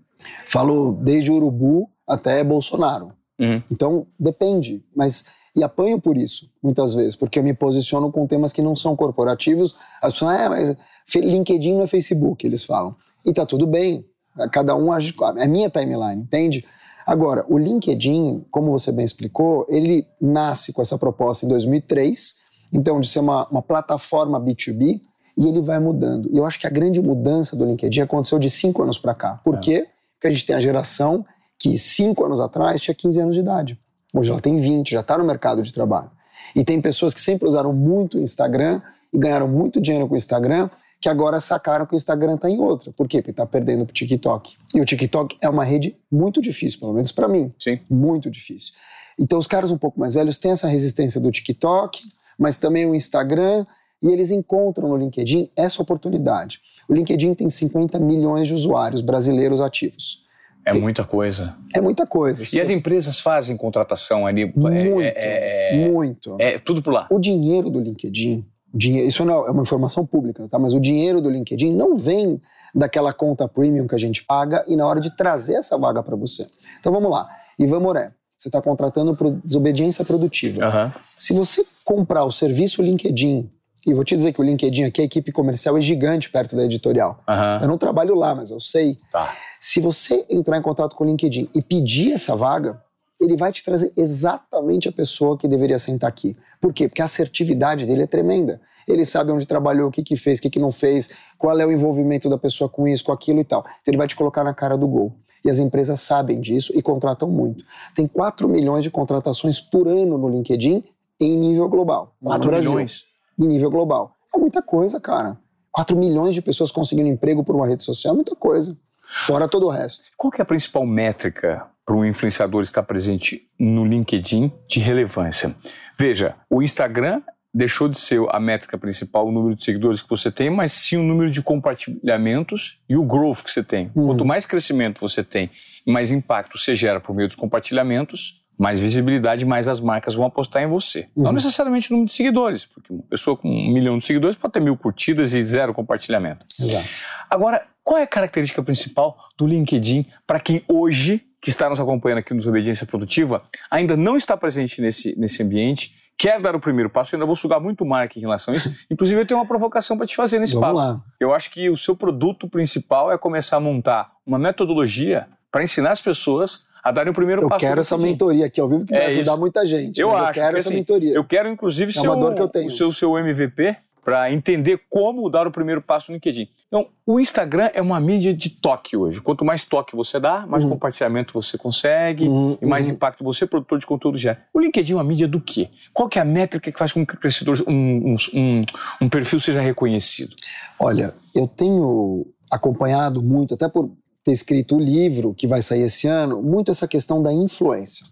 Falo 0.47 0.93
desde 0.93 1.29
urubu 1.29 1.89
até 2.07 2.41
Bolsonaro. 2.43 3.11
Uhum. 3.39 3.63
Então, 3.71 4.07
depende. 4.19 4.83
Mas, 4.95 5.25
e 5.55 5.63
apanho 5.63 5.99
por 5.99 6.17
isso, 6.17 6.49
muitas 6.61 6.93
vezes, 6.93 7.15
porque 7.15 7.39
eu 7.39 7.43
me 7.43 7.53
posiciono 7.53 8.11
com 8.11 8.27
temas 8.27 8.51
que 8.53 8.61
não 8.61 8.75
são 8.75 8.95
corporativos. 8.95 9.75
As 10.01 10.13
pessoas, 10.13 10.39
ah, 10.39 10.49
mas 10.49 10.77
fe- 11.07 11.21
LinkedIn 11.21 11.73
não 11.75 11.83
é 11.83 11.87
Facebook, 11.87 12.45
eles 12.45 12.63
falam. 12.63 12.95
E 13.25 13.33
tá 13.33 13.45
tudo 13.45 13.65
bem, 13.67 14.05
cada 14.51 14.75
um 14.75 14.91
age, 14.91 15.13
é 15.37 15.47
minha 15.47 15.69
timeline, 15.69 16.21
entende? 16.21 16.63
Agora, 17.05 17.43
o 17.49 17.57
LinkedIn, 17.57 18.45
como 18.51 18.71
você 18.71 18.91
bem 18.91 19.03
explicou, 19.03 19.65
ele 19.67 20.05
nasce 20.21 20.71
com 20.71 20.81
essa 20.81 20.97
proposta 20.97 21.45
em 21.45 21.49
2003, 21.49 22.35
então 22.71 22.99
de 23.01 23.07
ser 23.07 23.19
uma, 23.19 23.47
uma 23.47 23.61
plataforma 23.63 24.39
B2B, 24.39 25.01
e 25.35 25.47
ele 25.47 25.61
vai 25.61 25.79
mudando. 25.79 26.29
E 26.31 26.37
eu 26.37 26.45
acho 26.45 26.59
que 26.59 26.67
a 26.67 26.69
grande 26.69 27.01
mudança 27.01 27.55
do 27.55 27.65
LinkedIn 27.65 28.01
aconteceu 28.01 28.37
de 28.37 28.49
cinco 28.49 28.83
anos 28.83 28.99
para 28.99 29.15
cá. 29.15 29.39
Por 29.43 29.55
É. 29.55 29.59
quê? 29.59 29.87
Porque 30.15 30.27
a 30.27 30.31
gente 30.31 30.45
tem 30.45 30.55
a 30.55 30.59
geração 30.59 31.25
que 31.59 31.77
cinco 31.77 32.25
anos 32.25 32.39
atrás 32.39 32.79
tinha 32.81 32.95
15 32.95 33.19
anos 33.19 33.35
de 33.35 33.41
idade. 33.41 33.77
Hoje 34.13 34.31
ela 34.31 34.41
tem 34.41 34.59
20, 34.59 34.91
já 34.91 35.01
está 35.01 35.17
no 35.17 35.25
mercado 35.25 35.61
de 35.61 35.73
trabalho. 35.73 36.09
E 36.55 36.63
tem 36.63 36.81
pessoas 36.81 37.13
que 37.13 37.21
sempre 37.21 37.47
usaram 37.47 37.73
muito 37.73 38.17
o 38.17 38.21
Instagram 38.21 38.81
e 39.13 39.19
ganharam 39.19 39.47
muito 39.47 39.81
dinheiro 39.81 40.07
com 40.07 40.13
o 40.13 40.17
Instagram, 40.17 40.69
que 41.01 41.07
agora 41.07 41.39
sacaram 41.39 41.85
que 41.85 41.93
o 41.93 41.97
Instagram 41.97 42.35
está 42.35 42.49
em 42.49 42.59
outra. 42.59 42.91
Por 42.91 43.07
quê? 43.07 43.17
Porque 43.17 43.31
está 43.31 43.45
perdendo 43.45 43.85
para 43.85 43.91
o 43.91 43.93
TikTok. 43.93 44.57
E 44.73 44.81
o 44.81 44.85
TikTok 44.85 45.37
é 45.41 45.49
uma 45.49 45.63
rede 45.63 45.95
muito 46.11 46.41
difícil, 46.41 46.79
pelo 46.79 46.93
menos 46.93 47.11
para 47.11 47.27
mim. 47.27 47.53
Sim. 47.59 47.79
Muito 47.89 48.29
difícil. 48.31 48.73
Então 49.17 49.37
os 49.37 49.47
caras 49.47 49.69
um 49.69 49.77
pouco 49.77 49.99
mais 49.99 50.13
velhos 50.13 50.37
têm 50.37 50.51
essa 50.51 50.67
resistência 50.67 51.19
do 51.19 51.31
TikTok, 51.31 52.01
mas 52.37 52.57
também 52.57 52.85
o 52.85 52.95
Instagram, 52.95 53.65
e 54.01 54.09
eles 54.09 54.31
encontram 54.31 54.87
no 54.87 54.95
LinkedIn 54.95 55.51
essa 55.55 55.81
oportunidade. 55.81 56.59
O 56.87 56.93
LinkedIn 56.93 57.33
tem 57.33 57.49
50 57.49 57.99
milhões 57.99 58.47
de 58.47 58.53
usuários 58.53 59.01
brasileiros 59.01 59.59
ativos. 59.59 60.23
É 60.65 60.73
muita 60.73 61.03
coisa. 61.03 61.55
É 61.75 61.81
muita 61.81 62.05
coisa. 62.05 62.43
E 62.53 62.59
as 62.61 62.69
empresas 62.69 63.19
fazem 63.19 63.57
contratação 63.57 64.25
ali? 64.27 64.43
é- 64.43 64.51
Muito, 64.55 65.01
é, 65.01 65.13
é- 65.15 65.87
muito. 65.89 66.37
é 66.39 66.59
tudo 66.59 66.81
por 66.83 66.93
lá. 66.93 67.07
O 67.09 67.19
dinheiro 67.19 67.69
do 67.69 67.79
LinkedIn, 67.79 68.45
dinheiro, 68.73 69.07
isso 69.07 69.25
não 69.25 69.47
é 69.47 69.51
uma 69.51 69.63
informação 69.63 70.05
pública, 70.05 70.47
tá? 70.47 70.59
Mas 70.59 70.73
o 70.73 70.79
dinheiro 70.79 71.21
do 71.21 71.29
LinkedIn 71.29 71.73
não 71.75 71.97
vem 71.97 72.39
daquela 72.75 73.11
conta 73.13 73.47
premium 73.47 73.87
que 73.87 73.95
a 73.95 73.99
gente 73.99 74.23
paga 74.23 74.63
e 74.67 74.75
na 74.75 74.85
hora 74.85 74.99
de 74.99 75.15
trazer 75.15 75.55
essa 75.55 75.77
vaga 75.77 76.03
para 76.03 76.15
você. 76.15 76.47
Então 76.79 76.91
vamos 76.91 77.09
lá. 77.09 77.27
Ivan 77.57 77.79
Moré, 77.79 78.11
você 78.37 78.47
está 78.47 78.61
contratando 78.61 79.15
por 79.15 79.31
desobediência 79.43 80.05
produtiva. 80.05 80.63
Aham. 80.65 80.93
Se 81.17 81.33
você 81.33 81.65
comprar 81.83 82.23
o 82.25 82.31
serviço 82.31 82.81
LinkedIn, 82.83 83.49
e 83.85 83.93
vou 83.93 84.03
te 84.03 84.15
dizer 84.15 84.33
que 84.33 84.41
o 84.41 84.43
LinkedIn 84.43 84.83
aqui, 84.83 85.01
a 85.01 85.05
equipe 85.05 85.31
comercial 85.31 85.77
é 85.77 85.81
gigante 85.81 86.29
perto 86.29 86.55
da 86.55 86.63
editorial. 86.65 87.23
Aham. 87.27 87.59
Eu 87.61 87.67
não 87.67 87.77
trabalho 87.77 88.15
lá, 88.15 88.35
mas 88.35 88.49
eu 88.49 88.59
sei. 88.59 88.97
Tá. 89.11 89.33
Se 89.59 89.79
você 89.79 90.25
entrar 90.29 90.57
em 90.57 90.61
contato 90.61 90.95
com 90.95 91.03
o 91.03 91.07
LinkedIn 91.07 91.49
e 91.55 91.61
pedir 91.61 92.13
essa 92.13 92.35
vaga, 92.35 92.81
ele 93.19 93.35
vai 93.35 93.51
te 93.51 93.63
trazer 93.63 93.91
exatamente 93.97 94.87
a 94.87 94.91
pessoa 94.91 95.37
que 95.37 95.47
deveria 95.47 95.77
sentar 95.77 96.09
aqui. 96.09 96.35
Por 96.61 96.73
quê? 96.73 96.87
Porque 96.87 97.01
a 97.01 97.05
assertividade 97.05 97.85
dele 97.85 98.03
é 98.03 98.07
tremenda. 98.07 98.61
Ele 98.87 99.05
sabe 99.05 99.31
onde 99.31 99.45
trabalhou, 99.45 99.89
o 99.89 99.91
que, 99.91 100.01
que 100.01 100.17
fez, 100.17 100.39
o 100.39 100.41
que, 100.41 100.49
que 100.49 100.59
não 100.59 100.71
fez, 100.71 101.09
qual 101.37 101.59
é 101.59 101.65
o 101.65 101.71
envolvimento 101.71 102.29
da 102.29 102.37
pessoa 102.37 102.69
com 102.69 102.87
isso, 102.87 103.03
com 103.03 103.11
aquilo 103.11 103.39
e 103.39 103.43
tal. 103.43 103.59
Então 103.61 103.91
ele 103.91 103.97
vai 103.97 104.07
te 104.07 104.15
colocar 104.15 104.43
na 104.43 104.53
cara 104.53 104.77
do 104.77 104.87
gol. 104.87 105.15
E 105.43 105.49
as 105.49 105.59
empresas 105.59 106.01
sabem 106.01 106.41
disso 106.41 106.71
e 106.75 106.81
contratam 106.81 107.29
muito. 107.29 107.63
Tem 107.95 108.07
4 108.07 108.47
milhões 108.47 108.83
de 108.83 108.91
contratações 108.91 109.59
por 109.61 109.87
ano 109.87 110.17
no 110.17 110.27
LinkedIn 110.27 110.83
em 111.21 111.37
nível 111.37 111.67
global. 111.69 112.15
não 112.21 112.31
no 112.33 112.37
4 112.37 112.49
Brasil 112.49 112.71
milhões. 112.71 113.03
Em 113.39 113.47
nível 113.47 113.69
global. 113.69 114.15
É 114.33 114.37
muita 114.37 114.61
coisa, 114.61 114.99
cara. 114.99 115.37
4 115.71 115.95
milhões 115.95 116.33
de 116.33 116.41
pessoas 116.41 116.71
conseguindo 116.71 117.07
emprego 117.07 117.43
por 117.43 117.55
uma 117.55 117.67
rede 117.67 117.83
social 117.83 118.13
é 118.13 118.15
muita 118.15 118.35
coisa. 118.35 118.77
Fora 119.25 119.47
todo 119.47 119.65
o 119.67 119.69
resto. 119.69 120.09
Qual 120.17 120.31
que 120.31 120.41
é 120.41 120.43
a 120.43 120.45
principal 120.45 120.85
métrica 120.85 121.65
para 121.85 121.95
um 121.95 122.05
influenciador 122.05 122.61
estar 122.61 122.83
presente 122.83 123.47
no 123.59 123.85
LinkedIn 123.85 124.51
de 124.67 124.79
relevância? 124.79 125.55
Veja, 125.97 126.35
o 126.49 126.61
Instagram 126.61 127.21
deixou 127.51 127.87
de 127.87 127.97
ser 127.97 128.21
a 128.29 128.39
métrica 128.39 128.77
principal, 128.77 129.27
o 129.27 129.31
número 129.31 129.55
de 129.55 129.63
seguidores 129.63 130.01
que 130.01 130.09
você 130.09 130.31
tem, 130.31 130.49
mas 130.49 130.71
sim 130.71 130.97
o 130.97 131.03
número 131.03 131.31
de 131.31 131.41
compartilhamentos 131.41 132.79
e 132.87 132.95
o 132.95 133.03
growth 133.03 133.43
que 133.43 133.51
você 133.51 133.63
tem. 133.63 133.91
Uhum. 133.95 134.07
Quanto 134.07 134.25
mais 134.25 134.45
crescimento 134.45 135.01
você 135.01 135.23
tem 135.23 135.49
e 135.85 135.91
mais 135.91 136.11
impacto 136.11 136.57
você 136.57 136.75
gera 136.75 136.99
por 136.99 137.15
meio 137.15 137.27
dos 137.27 137.35
compartilhamentos, 137.35 138.38
mais 138.59 138.77
visibilidade, 138.77 139.45
mais 139.45 139.67
as 139.69 139.79
marcas 139.79 140.13
vão 140.13 140.25
apostar 140.25 140.61
em 140.61 140.67
você. 140.67 141.07
Não 141.15 141.27
Uhum. 141.27 141.31
necessariamente 141.31 141.89
o 141.89 141.93
número 141.93 142.07
de 142.09 142.13
seguidores, 142.13 142.65
porque 142.65 142.91
uma 142.91 143.03
pessoa 143.03 143.37
com 143.37 143.47
um 143.49 143.71
milhão 143.73 143.97
de 143.97 144.05
seguidores 144.05 144.35
pode 144.35 144.51
ter 144.53 144.59
mil 144.59 144.75
curtidas 144.75 145.33
e 145.33 145.41
zero 145.43 145.73
compartilhamento. 145.73 146.45
Exato. 146.59 146.87
Agora, 147.29 147.65
qual 147.83 147.97
é 147.99 148.03
a 148.03 148.07
característica 148.07 148.61
principal 148.61 149.17
do 149.37 149.47
LinkedIn 149.47 150.05
para 150.27 150.39
quem 150.41 150.61
hoje, 150.67 151.23
que 151.41 151.49
está 151.49 151.69
nos 151.69 151.79
acompanhando 151.79 152.19
aqui 152.19 152.31
no 152.33 152.37
Desobediência 152.37 152.85
Produtiva, 152.85 153.43
ainda 153.71 153.95
não 153.95 154.17
está 154.17 154.35
presente 154.35 154.81
nesse, 154.81 155.17
nesse 155.17 155.41
ambiente, 155.41 155.93
quer 156.17 156.41
dar 156.41 156.53
o 156.53 156.59
primeiro 156.59 156.89
passo? 156.89 157.15
Eu 157.15 157.17
ainda 157.17 157.25
vou 157.25 157.37
sugar 157.37 157.61
muito 157.61 157.85
marca 157.85 158.19
em 158.19 158.21
relação 158.21 158.53
a 158.53 158.57
isso. 158.57 158.75
Inclusive, 158.91 159.21
eu 159.21 159.25
tenho 159.25 159.39
uma 159.39 159.45
provocação 159.47 159.97
para 159.97 160.05
te 160.05 160.17
fazer 160.17 160.37
nesse 160.37 160.53
Vamos 160.53 160.67
papo. 160.67 160.77
lá. 160.77 161.01
Eu 161.17 161.33
acho 161.33 161.49
que 161.49 161.69
o 161.69 161.77
seu 161.77 161.95
produto 161.95 162.49
principal 162.49 163.09
é 163.09 163.17
começar 163.17 163.55
a 163.55 163.59
montar 163.61 164.11
uma 164.25 164.37
metodologia 164.37 165.27
para 165.49 165.63
ensinar 165.63 165.91
as 165.93 166.01
pessoas 166.01 166.67
a 166.83 166.91
darem 166.91 167.11
o 167.11 167.15
primeiro 167.15 167.41
Eu 167.41 167.49
passo. 167.49 167.59
quero 167.59 167.75
no 167.75 167.81
essa 167.81 167.97
mentoria 167.97 168.45
aqui 168.45 168.59
ao 168.59 168.69
vivo 168.69 168.85
que 168.85 168.93
É 168.93 168.97
vai 168.97 169.07
ajudar 169.07 169.31
isso. 169.31 169.39
muita 169.39 169.65
gente. 169.65 169.99
Eu 169.99 170.15
acho. 170.15 170.29
Eu 170.29 170.33
quero 170.33 170.57
essa 170.57 170.69
assim, 170.69 170.77
mentoria. 170.77 171.13
Eu 171.13 171.23
quero, 171.23 171.49
inclusive, 171.49 171.91
É 171.91 171.93
ser 171.93 172.07
o, 172.07 172.33
que 172.33 172.41
eu 172.41 172.47
tenho. 172.47 172.67
o 172.67 172.93
seu, 172.93 173.17
MVP 173.17 173.77
para 174.03 174.31
entender 174.31 174.81
como 174.89 175.29
dar 175.29 175.45
o 175.45 175.51
primeiro 175.51 175.81
passo 175.81 176.11
no 176.11 176.15
LinkedIn. 176.15 176.47
Então, 176.67 176.87
o 177.05 177.19
Instagram 177.19 177.69
é 177.73 177.81
uma 177.81 177.99
mídia 177.99 178.33
de 178.33 178.49
toque 178.49 178.97
hoje. 178.97 179.21
Quanto 179.21 179.45
mais 179.45 179.63
toque 179.63 179.95
você 179.95 180.19
dá, 180.19 180.47
mais 180.47 180.63
uhum. 180.63 180.71
compartilhamento 180.71 181.33
você 181.33 181.57
consegue 181.57 182.27
uhum. 182.27 182.57
e 182.59 182.65
mais 182.65 182.87
uhum. 182.87 182.93
impacto 182.93 183.23
você, 183.23 183.45
produtor 183.45 183.77
de 183.77 183.85
conteúdo, 183.85 184.17
gera. 184.17 184.41
O 184.53 184.59
LinkedIn 184.59 184.93
é 184.93 184.95
uma 184.95 185.03
mídia 185.03 185.27
do 185.27 185.39
quê? 185.39 185.69
Qual 185.93 186.09
que 186.09 186.17
é 186.17 186.21
a 186.21 186.25
métrica 186.25 186.71
que 186.71 186.79
faz 186.79 186.91
com 186.91 187.05
que 187.05 187.15
crescedor, 187.17 187.61
um, 187.67 188.15
um, 188.33 188.65
um 189.01 189.09
perfil 189.09 189.39
seja 189.39 189.61
reconhecido? 189.61 190.33
Olha, 190.79 191.13
eu 191.35 191.47
tenho 191.47 192.25
acompanhado 192.49 193.21
muito, 193.21 193.53
até 193.53 193.67
por 193.67 193.91
ter 194.29 194.31
escrito 194.31 194.75
o 194.75 194.79
livro 194.79 195.33
que 195.33 195.47
vai 195.47 195.61
sair 195.61 195.81
esse 195.81 196.07
ano, 196.07 196.41
muito 196.41 196.69
essa 196.69 196.87
questão 196.87 197.21
da 197.21 197.33
influência. 197.33 198.05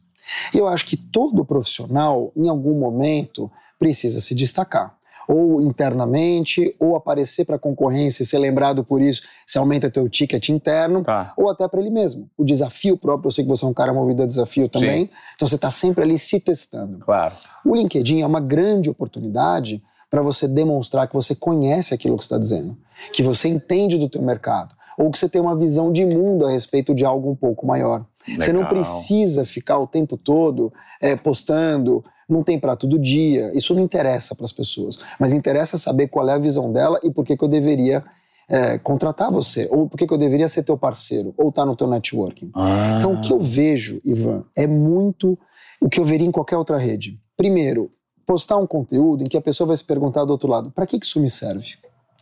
Eu 0.53 0.67
acho 0.67 0.85
que 0.85 0.97
todo 0.97 1.45
profissional, 1.45 2.31
em 2.35 2.49
algum 2.49 2.77
momento, 2.77 3.49
precisa 3.79 4.19
se 4.19 4.33
destacar 4.33 4.97
ou 5.29 5.59
internamente, 5.59 6.73
ou 6.79 6.95
aparecer 6.95 7.43
para 7.43 7.57
a 7.57 7.59
concorrência 7.59 8.23
e 8.23 8.25
ser 8.25 8.37
lembrado 8.37 8.81
por 8.81 9.01
isso, 9.01 9.21
se 9.45 9.57
aumenta 9.57 9.91
teu 9.91 10.07
ticket 10.07 10.47
interno, 10.47 11.03
tá. 11.03 11.33
ou 11.35 11.49
até 11.49 11.67
para 11.67 11.81
ele 11.81 11.89
mesmo. 11.89 12.29
O 12.37 12.45
desafio 12.45 12.95
próprio, 12.95 13.27
eu 13.27 13.31
sei 13.33 13.43
que 13.43 13.49
você 13.49 13.65
é 13.65 13.67
um 13.67 13.73
cara 13.73 13.93
movido 13.93 14.23
a 14.23 14.25
desafio 14.25 14.69
também, 14.69 15.07
Sim. 15.07 15.11
então 15.35 15.45
você 15.45 15.55
está 15.55 15.69
sempre 15.69 16.05
ali 16.05 16.17
se 16.17 16.39
testando. 16.39 16.99
Claro. 16.99 17.35
O 17.65 17.75
LinkedIn 17.75 18.21
é 18.21 18.25
uma 18.25 18.39
grande 18.39 18.89
oportunidade 18.89 19.83
para 20.09 20.21
você 20.21 20.47
demonstrar 20.47 21.09
que 21.09 21.13
você 21.13 21.35
conhece 21.35 21.93
aquilo 21.93 22.15
que 22.15 22.23
está 22.23 22.37
dizendo, 22.37 22.77
que 23.11 23.21
você 23.21 23.49
entende 23.49 23.97
do 23.97 24.07
teu 24.07 24.21
mercado, 24.21 24.76
ou 24.97 25.11
que 25.11 25.19
você 25.19 25.29
tem 25.29 25.39
uma 25.39 25.55
visão 25.55 25.91
de 25.91 26.05
mundo 26.05 26.45
a 26.45 26.51
respeito 26.51 26.95
de 26.95 27.05
algo 27.05 27.29
um 27.29 27.35
pouco 27.35 27.65
maior. 27.65 28.05
Legal. 28.27 28.41
Você 28.41 28.53
não 28.53 28.65
precisa 28.65 29.45
ficar 29.45 29.77
o 29.77 29.87
tempo 29.87 30.17
todo 30.17 30.73
é, 30.99 31.15
postando, 31.15 32.03
não 32.27 32.43
tem 32.43 32.59
prato 32.59 32.87
do 32.87 32.97
dia. 32.97 33.51
Isso 33.53 33.73
não 33.73 33.81
interessa 33.81 34.35
para 34.35 34.45
as 34.45 34.51
pessoas. 34.51 34.97
Mas 35.19 35.33
interessa 35.33 35.77
saber 35.77 36.07
qual 36.07 36.27
é 36.27 36.33
a 36.33 36.37
visão 36.37 36.71
dela 36.71 36.99
e 37.03 37.11
por 37.11 37.23
que, 37.23 37.37
que 37.37 37.43
eu 37.43 37.47
deveria 37.47 38.03
é, 38.49 38.77
contratar 38.77 39.31
você, 39.31 39.67
ou 39.69 39.89
por 39.89 39.97
que, 39.97 40.07
que 40.07 40.13
eu 40.13 40.17
deveria 40.17 40.47
ser 40.47 40.63
teu 40.63 40.77
parceiro, 40.77 41.33
ou 41.37 41.49
estar 41.49 41.63
tá 41.63 41.65
no 41.65 41.75
teu 41.75 41.87
networking. 41.87 42.49
Ah. 42.55 42.95
Então, 42.97 43.13
o 43.13 43.21
que 43.21 43.31
eu 43.31 43.39
vejo, 43.39 44.01
Ivan, 44.05 44.45
é 44.55 44.65
muito 44.65 45.37
o 45.81 45.89
que 45.89 45.99
eu 45.99 46.05
veria 46.05 46.25
em 46.25 46.31
qualquer 46.31 46.57
outra 46.57 46.77
rede. 46.77 47.19
Primeiro, 47.35 47.91
postar 48.25 48.57
um 48.57 48.65
conteúdo 48.65 49.23
em 49.23 49.27
que 49.27 49.37
a 49.37 49.41
pessoa 49.41 49.67
vai 49.67 49.75
se 49.75 49.83
perguntar 49.83 50.25
do 50.25 50.31
outro 50.31 50.49
lado: 50.49 50.71
para 50.71 50.85
que, 50.85 50.99
que 50.99 51.05
isso 51.05 51.19
me 51.19 51.29
serve? 51.29 51.75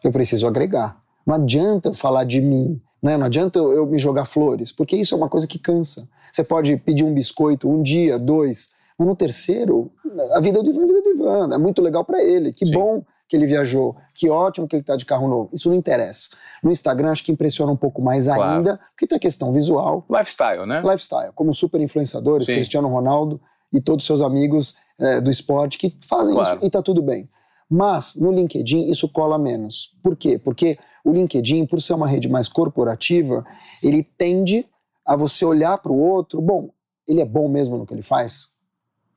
Eu 0.03 0.11
preciso 0.11 0.47
agregar. 0.47 0.99
Não 1.25 1.35
adianta 1.35 1.93
falar 1.93 2.23
de 2.23 2.41
mim 2.41 2.81
né? 3.05 3.15
Não 3.17 3.27
adianta 3.27 3.59
eu, 3.59 3.71
eu 3.71 3.85
me 3.85 3.99
jogar 3.99 4.25
flores, 4.25 4.71
porque 4.71 4.95
isso 4.95 5.13
é 5.13 5.17
uma 5.17 5.29
coisa 5.29 5.45
que 5.45 5.59
cansa. 5.59 6.09
Você 6.31 6.43
pode 6.43 6.75
pedir 6.77 7.03
um 7.03 7.13
biscoito 7.13 7.69
um 7.69 7.83
dia, 7.83 8.17
dois, 8.17 8.71
mas 8.97 9.07
no 9.07 9.15
terceiro, 9.15 9.91
a 10.33 10.39
vida 10.39 10.63
do 10.63 10.69
Ivan 10.71 10.81
é 10.81 10.83
a 10.83 10.87
vida 10.87 11.01
do 11.01 11.09
Ivan. 11.11 11.53
É 11.53 11.57
muito 11.59 11.81
legal 11.83 12.03
para 12.03 12.23
ele. 12.23 12.51
Que 12.51 12.65
Sim. 12.65 12.71
bom 12.71 13.03
que 13.27 13.35
ele 13.35 13.45
viajou. 13.45 13.95
Que 14.15 14.29
ótimo 14.29 14.67
que 14.67 14.75
ele 14.75 14.81
está 14.81 14.95
de 14.95 15.05
carro 15.05 15.27
novo. 15.27 15.49
Isso 15.53 15.69
não 15.69 15.75
interessa. 15.75 16.29
No 16.63 16.71
Instagram, 16.71 17.11
acho 17.11 17.23
que 17.23 17.31
impressiona 17.31 17.71
um 17.71 17.75
pouco 17.75 18.01
mais 18.01 18.25
claro. 18.25 18.41
ainda, 18.41 18.79
porque 18.91 19.05
tem 19.05 19.17
a 19.17 19.19
questão 19.19 19.51
visual. 19.51 20.03
Lifestyle, 20.09 20.65
né? 20.65 20.81
Lifestyle. 20.81 21.31
Como 21.35 21.53
super 21.53 21.79
influenciadores, 21.81 22.47
Sim. 22.47 22.53
Cristiano 22.53 22.87
Ronaldo 22.87 23.39
e 23.71 23.79
todos 23.79 24.03
os 24.03 24.07
seus 24.07 24.21
amigos 24.21 24.75
é, 24.99 25.21
do 25.21 25.29
esporte 25.29 25.77
que 25.77 25.95
fazem 26.07 26.33
claro. 26.33 26.55
isso 26.55 26.65
e 26.65 26.67
está 26.67 26.81
tudo 26.81 27.03
bem. 27.03 27.29
Mas 27.69 28.15
no 28.15 28.31
LinkedIn 28.31 28.89
isso 28.89 29.09
cola 29.09 29.37
menos. 29.37 29.91
Por 30.03 30.15
quê? 30.15 30.37
Porque 30.37 30.77
o 31.03 31.11
LinkedIn, 31.11 31.65
por 31.65 31.81
ser 31.81 31.93
uma 31.93 32.07
rede 32.07 32.29
mais 32.29 32.47
corporativa, 32.47 33.45
ele 33.81 34.03
tende 34.03 34.65
a 35.05 35.15
você 35.15 35.45
olhar 35.45 35.77
para 35.77 35.91
o 35.91 35.99
outro, 35.99 36.41
bom, 36.41 36.69
ele 37.07 37.21
é 37.21 37.25
bom 37.25 37.47
mesmo 37.47 37.77
no 37.77 37.85
que 37.85 37.93
ele 37.93 38.01
faz? 38.01 38.49